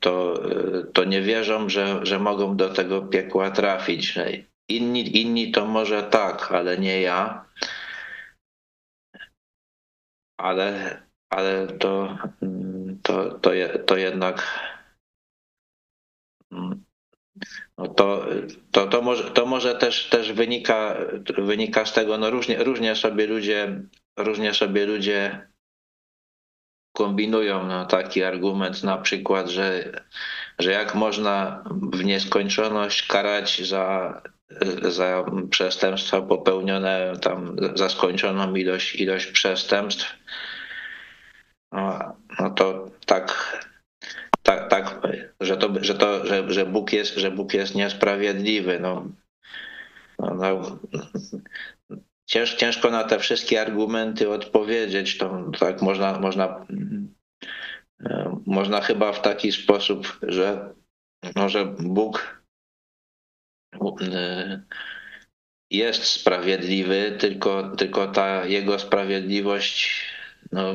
to, 0.00 0.42
to 0.92 1.04
nie 1.04 1.22
wierzą, 1.22 1.68
że, 1.68 2.00
że 2.02 2.18
mogą 2.18 2.56
do 2.56 2.68
tego 2.68 3.02
piekła 3.02 3.50
trafić. 3.50 4.18
Inni, 4.68 5.20
inni 5.20 5.52
to 5.52 5.66
może 5.66 6.02
tak, 6.02 6.52
ale 6.52 6.78
nie 6.78 7.00
ja. 7.00 7.44
Ale 10.38 11.00
ale 11.30 11.66
to, 11.66 12.18
to, 13.02 13.38
to, 13.38 13.78
to 13.86 13.96
jednak 13.96 14.42
no 17.78 17.88
to, 17.88 18.26
to, 18.70 18.86
to, 18.86 19.02
może, 19.02 19.30
to 19.30 19.46
może 19.46 19.74
też, 19.74 20.08
też 20.08 20.32
wynika, 20.32 20.96
wynika 21.38 21.84
z 21.84 21.92
tego, 21.92 22.18
no 22.18 22.30
różnie, 22.30 22.64
różnie 22.64 22.96
sobie 22.96 23.26
ludzie, 23.26 23.82
różnie 24.16 24.54
sobie 24.54 24.86
ludzie 24.86 25.49
kombinują 27.00 27.66
no, 27.66 27.86
taki 27.86 28.22
argument 28.22 28.82
na 28.82 28.98
przykład, 28.98 29.48
że, 29.48 29.92
że 30.58 30.72
jak 30.72 30.94
można 30.94 31.64
w 31.92 32.04
nieskończoność 32.04 33.06
karać 33.06 33.68
za, 33.68 34.22
za 34.82 35.24
przestępstwa 35.50 36.22
popełnione 36.22 37.12
tam 37.20 37.56
za 37.74 37.88
skończoną 37.88 38.54
ilość, 38.54 38.94
ilość 38.96 39.26
przestępstw, 39.26 40.16
no, 41.72 41.98
no 42.40 42.50
to 42.50 42.90
tak, 43.06 43.58
tak, 44.42 44.70
tak 44.70 45.00
że, 45.40 45.56
to, 45.56 45.68
że, 45.80 45.94
to, 45.94 46.26
że, 46.26 46.52
że, 46.52 46.66
Bóg 46.66 46.92
jest, 46.92 47.14
że 47.14 47.30
Bóg 47.30 47.54
jest 47.54 47.74
niesprawiedliwy. 47.74 48.80
No, 48.80 49.04
no, 50.18 50.34
no, 50.34 50.78
cięż, 52.30 52.54
ciężko 52.54 52.90
na 52.90 53.04
te 53.04 53.18
wszystkie 53.18 53.60
argumenty 53.60 54.30
odpowiedzieć. 54.30 55.18
To 55.18 55.50
tak 55.58 55.82
można, 55.82 56.18
można, 56.20 56.66
można 58.46 58.80
chyba 58.80 59.12
w 59.12 59.22
taki 59.22 59.52
sposób, 59.52 60.18
że, 60.22 60.74
no, 61.36 61.48
że 61.48 61.64
Bóg 61.64 62.42
y, 64.02 64.62
jest 65.70 66.04
sprawiedliwy, 66.04 67.16
tylko, 67.18 67.76
tylko 67.76 68.06
ta 68.06 68.46
jego 68.46 68.78
sprawiedliwość 68.78 70.04
no, 70.52 70.74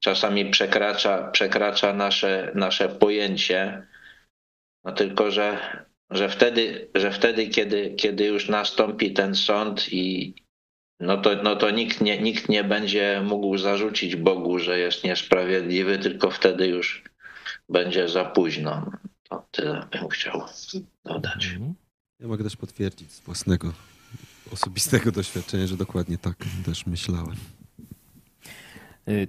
czasami 0.00 0.50
przekracza, 0.50 1.30
przekracza 1.30 1.92
nasze, 1.92 2.52
nasze 2.54 2.88
pojęcie. 2.88 3.86
No 4.84 4.92
tylko, 4.92 5.30
że, 5.30 5.58
że 6.10 6.28
wtedy, 6.28 6.90
że 6.94 7.10
wtedy 7.10 7.46
kiedy, 7.48 7.94
kiedy 7.94 8.24
już 8.24 8.48
nastąpi 8.48 9.12
ten 9.12 9.34
sąd 9.34 9.92
i 9.92 10.34
no 11.00 11.16
to, 11.16 11.42
no 11.42 11.56
to 11.56 11.70
nikt, 11.70 12.00
nie, 12.00 12.22
nikt 12.22 12.48
nie 12.48 12.64
będzie 12.64 13.22
mógł 13.24 13.58
zarzucić 13.58 14.16
Bogu, 14.16 14.58
że 14.58 14.78
jest 14.78 15.04
niesprawiedliwy, 15.04 15.98
tylko 15.98 16.30
wtedy 16.30 16.66
już 16.66 17.04
będzie 17.68 18.08
za 18.08 18.24
późno. 18.24 18.90
To 19.28 19.46
tyle 19.50 19.86
bym 19.92 20.08
chciał 20.08 20.42
dodać. 21.04 21.46
Mhm. 21.46 21.74
Ja 22.20 22.28
mogę 22.28 22.44
też 22.44 22.56
potwierdzić 22.56 23.12
z 23.12 23.20
własnego 23.20 23.72
osobistego 24.52 25.12
doświadczenia, 25.12 25.66
że 25.66 25.76
dokładnie 25.76 26.18
tak 26.18 26.36
też 26.64 26.86
myślałem. 26.86 27.36
Y, 29.08 29.28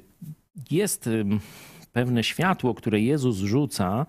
jest 0.72 1.10
pewne 1.94 2.23
światło, 2.23 2.73
które 2.73 2.99
Jezus 2.99 3.38
rzuca 3.38 4.06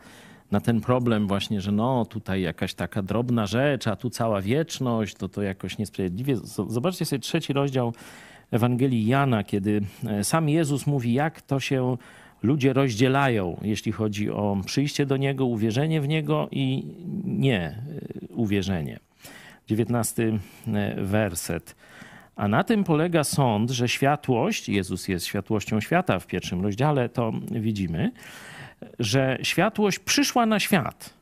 na 0.51 0.61
ten 0.61 0.81
problem 0.81 1.29
właśnie, 1.29 1.61
że 1.61 1.73
no 1.73 2.05
tutaj 2.05 2.43
jakaś 2.43 2.75
taka 2.75 3.03
drobna 3.03 3.47
rzecz, 3.47 3.87
a 3.87 3.97
tu 3.97 4.11
cała 4.11 4.43
wieczność, 4.43 5.15
to 5.15 5.29
to 5.29 5.43
jakoś 5.43 5.79
niesprawiedliwie. 5.79 6.37
Zobaczcie 6.69 7.05
sobie 7.05 7.21
trzeci 7.21 7.53
rozdział 7.53 7.93
Ewangelii 8.51 9.07
Jana, 9.07 9.45
kiedy 9.45 9.83
e, 10.07 10.25
sam 10.25 10.49
Jezus 10.49 10.87
mówi, 10.87 11.13
jak 11.13 11.43
to 11.43 11.61
się 11.61 11.97
ludzie 12.43 12.73
rozdzielają, 12.73 13.61
jeśli 13.63 13.93
chodzi 13.93 14.31
o 14.31 14.57
przyjście 14.67 15.07
do 15.07 15.17
Niego, 15.17 15.47
uwierzenie 15.47 16.01
w 16.01 16.09
Niego 16.09 16.49
i 16.51 16.95
nie 17.25 17.61
e, 17.61 18.35
uwierzenie. 18.35 18.99
Dziewiętnasty 19.67 20.39
e, 20.67 21.03
werset. 21.05 21.77
A 22.37 22.49
na 22.49 22.65
tym 22.65 22.85
polega 22.85 23.25
sąd, 23.25 23.71
że 23.71 23.89
światłość, 23.89 24.69
Jezus 24.69 25.09
jest 25.09 25.27
światłością 25.27 25.81
świata 25.81 26.19
w 26.19 26.27
pierwszym 26.27 26.63
rozdziale, 26.63 27.09
to 27.09 27.33
widzimy, 27.51 28.13
że 28.99 29.39
światłość 29.43 29.99
przyszła 29.99 30.47
na 30.47 30.61
świat. 30.61 31.15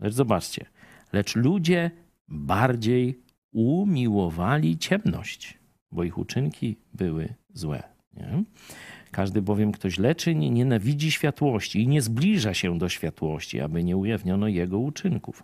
Lecz 0.00 0.14
zobaczcie, 0.14 0.66
lecz 1.12 1.36
ludzie 1.36 1.90
bardziej 2.28 3.18
umiłowali 3.52 4.78
ciemność, 4.78 5.58
bo 5.92 6.04
ich 6.04 6.18
uczynki 6.18 6.76
były 6.94 7.34
złe. 7.54 7.82
Nie? 8.16 8.44
Każdy 9.10 9.42
bowiem, 9.42 9.72
kto 9.72 9.90
źle 9.90 10.14
czyni, 10.14 10.50
nienawidzi 10.50 11.10
światłości 11.10 11.82
i 11.82 11.88
nie 11.88 12.02
zbliża 12.02 12.54
się 12.54 12.78
do 12.78 12.88
światłości, 12.88 13.60
aby 13.60 13.84
nie 13.84 13.96
ujawniono 13.96 14.48
jego 14.48 14.78
uczynków. 14.78 15.42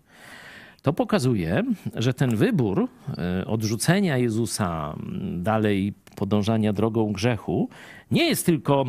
To 0.83 0.93
pokazuje, 0.93 1.65
że 1.95 2.15
ten 2.15 2.37
wybór 2.37 2.89
e, 3.19 3.47
odrzucenia 3.47 4.19
Jezusa, 4.19 4.97
dalej 5.33 5.95
podążania 6.17 6.73
drogą 6.73 7.13
grzechu, 7.13 7.69
nie 8.11 8.29
jest 8.29 8.47
tylko, 8.47 8.85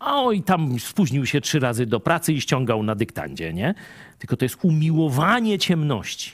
oj, 0.00 0.42
tam 0.42 0.80
spóźnił 0.80 1.26
się 1.26 1.40
trzy 1.40 1.60
razy 1.60 1.86
do 1.86 2.00
pracy 2.00 2.32
i 2.32 2.40
ściągał 2.40 2.82
na 2.82 2.94
dyktandzie, 2.94 3.52
nie? 3.52 3.74
Tylko 4.18 4.36
to 4.36 4.44
jest 4.44 4.58
umiłowanie 4.62 5.58
ciemności 5.58 6.32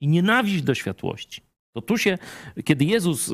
i 0.00 0.08
nienawiść 0.08 0.62
do 0.62 0.74
światłości. 0.74 1.40
To 1.74 1.82
tu 1.82 1.98
się, 1.98 2.18
kiedy 2.64 2.84
Jezus, 2.84 3.30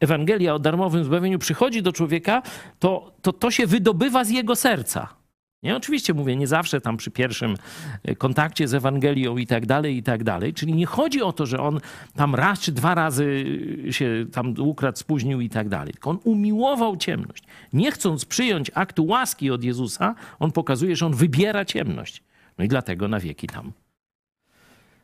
Ewangelia 0.00 0.54
o 0.54 0.58
darmowym 0.58 1.04
zbawieniu 1.04 1.38
przychodzi 1.38 1.82
do 1.82 1.92
człowieka, 1.92 2.42
to 2.78 3.12
to, 3.22 3.32
to 3.32 3.50
się 3.50 3.66
wydobywa 3.66 4.24
z 4.24 4.30
jego 4.30 4.56
serca. 4.56 5.21
Nie, 5.62 5.76
oczywiście 5.76 6.14
mówię, 6.14 6.36
nie 6.36 6.46
zawsze 6.46 6.80
tam 6.80 6.96
przy 6.96 7.10
pierwszym 7.10 7.56
e, 8.02 8.16
kontakcie 8.16 8.68
z 8.68 8.74
Ewangelią 8.74 9.36
i 9.36 9.46
tak 9.46 9.66
dalej, 9.66 9.96
i 9.96 10.02
tak 10.02 10.24
dalej. 10.24 10.54
Czyli 10.54 10.74
nie 10.74 10.86
chodzi 10.86 11.22
o 11.22 11.32
to, 11.32 11.46
że 11.46 11.60
on 11.60 11.80
tam 12.14 12.34
raz 12.34 12.60
czy 12.60 12.72
dwa 12.72 12.94
razy 12.94 13.44
się 13.90 14.26
tam 14.32 14.54
ukradł, 14.58 14.98
spóźnił 14.98 15.40
i 15.40 15.48
tak 15.48 15.68
dalej. 15.68 15.92
Tylko 15.92 16.10
on 16.10 16.18
umiłował 16.24 16.96
ciemność. 16.96 17.44
Nie 17.72 17.92
chcąc 17.92 18.24
przyjąć 18.24 18.70
aktu 18.74 19.06
łaski 19.06 19.50
od 19.50 19.64
Jezusa, 19.64 20.14
on 20.38 20.52
pokazuje, 20.52 20.96
że 20.96 21.06
on 21.06 21.14
wybiera 21.14 21.64
ciemność. 21.64 22.22
No 22.58 22.64
i 22.64 22.68
dlatego 22.68 23.08
na 23.08 23.20
wieki 23.20 23.46
tam 23.46 23.72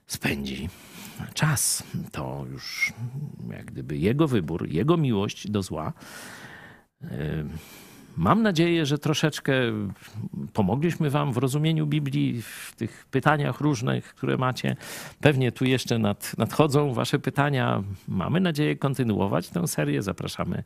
spędzi 0.06 0.68
czas. 1.34 1.82
To 2.12 2.46
już 2.52 2.92
jak 3.50 3.64
gdyby 3.64 3.98
jego 3.98 4.28
wybór, 4.28 4.68
jego 4.68 4.96
miłość 4.96 5.50
do 5.50 5.62
zła. 5.62 5.92
Yy 7.02 7.08
Mam 8.18 8.42
nadzieję, 8.42 8.86
że 8.86 8.98
troszeczkę 8.98 9.52
pomogliśmy 10.52 11.10
Wam 11.10 11.32
w 11.32 11.36
rozumieniu 11.36 11.86
Biblii, 11.86 12.42
w 12.42 12.74
tych 12.76 13.06
pytaniach 13.10 13.60
różnych, 13.60 14.14
które 14.14 14.36
macie. 14.36 14.76
Pewnie 15.20 15.52
tu 15.52 15.64
jeszcze 15.64 15.98
nad, 15.98 16.38
nadchodzą 16.38 16.94
Wasze 16.94 17.18
pytania. 17.18 17.82
Mamy 18.08 18.40
nadzieję 18.40 18.76
kontynuować 18.76 19.48
tę 19.48 19.68
serię. 19.68 20.02
Zapraszamy 20.02 20.62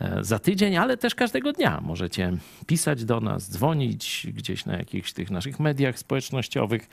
e, 0.00 0.24
za 0.24 0.38
tydzień, 0.38 0.76
ale 0.76 0.96
też 0.96 1.14
każdego 1.14 1.52
dnia 1.52 1.80
możecie 1.84 2.32
pisać 2.66 3.04
do 3.04 3.20
nas, 3.20 3.50
dzwonić 3.50 4.26
gdzieś 4.34 4.66
na 4.66 4.76
jakichś 4.76 5.12
tych 5.12 5.30
naszych 5.30 5.60
mediach 5.60 5.98
społecznościowych. 5.98 6.88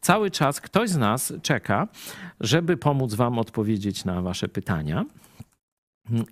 Cały 0.00 0.30
czas 0.30 0.60
ktoś 0.60 0.90
z 0.90 0.96
nas 0.96 1.32
czeka, 1.42 1.88
żeby 2.40 2.76
pomóc 2.76 3.14
Wam 3.14 3.38
odpowiedzieć 3.38 4.04
na 4.04 4.22
Wasze 4.22 4.48
pytania. 4.48 5.04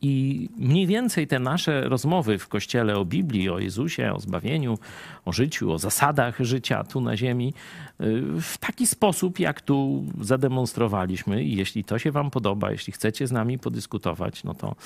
I 0.02 0.48
mniej 0.56 0.86
więcej 0.86 1.26
te 1.26 1.38
nasze 1.38 1.88
rozmowy 1.88 2.38
w 2.38 2.48
kościele 2.48 2.96
o 2.96 3.05
Biblii, 3.05 3.51
o 3.51 3.59
Jezusie, 3.59 4.12
o 4.12 4.20
zbawieniu, 4.20 4.78
o 5.24 5.32
życiu, 5.32 5.72
o 5.72 5.78
zasadach 5.78 6.40
życia 6.40 6.84
tu 6.84 7.01
na 7.01 7.16
Ziemi, 7.16 7.55
y, 8.01 8.22
w 8.40 8.59
taki 8.59 8.86
sposób, 8.86 9.38
jak 9.38 9.60
tu 9.60 10.05
zademonstrowaliśmy. 10.20 11.44
I 11.44 11.56
jeśli 11.56 11.84
to 11.84 11.98
się 11.98 12.12
Wam 12.12 12.30
podoba, 12.30 12.72
jeśli 12.72 12.92
chcecie 12.92 13.26
z 13.26 13.32
nami 13.32 13.59
podyskutować, 13.59 14.44
no 14.44 14.55
to, 14.55 14.76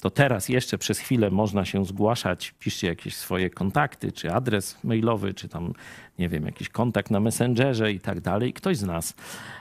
to 0.00 0.10
teraz 0.10 0.48
jeszcze 0.48 0.78
przez 0.78 0.98
chwilę 0.98 1.30
można 1.30 1.64
się 1.64 1.84
zgłaszać. 1.84 2.54
Piszcie 2.58 2.86
jakieś 2.86 3.16
swoje 3.16 3.50
kontakty, 3.50 4.12
czy 4.12 4.32
adres 4.32 4.78
mailowy, 4.84 5.34
czy 5.34 5.48
tam, 5.48 5.72
nie 6.18 6.28
wiem, 6.28 6.46
jakiś 6.46 6.68
kontakt 6.68 7.10
na 7.10 7.20
Messengerze 7.20 7.92
i 7.92 8.00
tak 8.00 8.20
dalej. 8.20 8.52
Ktoś 8.52 8.76
z 8.76 8.82
nas, 8.82 9.14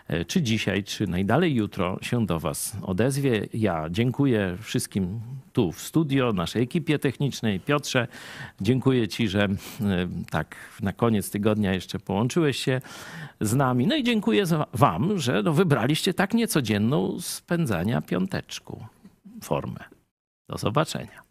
y, 0.10 0.26
czy 0.26 0.42
dzisiaj, 0.42 0.84
czy 0.84 1.08
najdalej 1.08 1.56
jutro 1.56 1.98
się 2.02 2.26
do 2.26 2.40
Was 2.40 2.78
odezwie. 2.82 3.48
Ja 3.54 3.88
dziękuję 3.90 4.58
wszystkim 4.62 5.20
tu 5.60 5.72
w 5.72 5.82
studio, 5.82 6.34
naszej 6.34 6.64
ekipie 6.64 7.00
technicznej. 7.00 7.60
Piotrze, 7.60 8.08
dziękuję 8.62 9.08
Ci, 9.08 9.28
że 9.28 9.44
e, 9.44 9.50
tak 10.30 10.56
na 10.82 10.94
koniec 10.94 11.32
tygodnia 11.32 11.74
jeszcze 11.74 12.00
połączyłeś 12.00 12.58
się 12.58 12.82
z 13.42 13.56
nami. 13.56 13.88
No 13.88 13.96
i 13.96 14.04
dziękuję 14.04 14.44
Wam, 14.74 15.20
że 15.20 15.44
no 15.44 15.54
wybraliście 15.54 16.14
tak 16.14 16.34
niecodzienną 16.34 17.20
spędzania 17.20 18.02
piąteczku 18.02 18.86
formę. 19.44 19.80
Do 20.50 20.58
zobaczenia. 20.58 21.29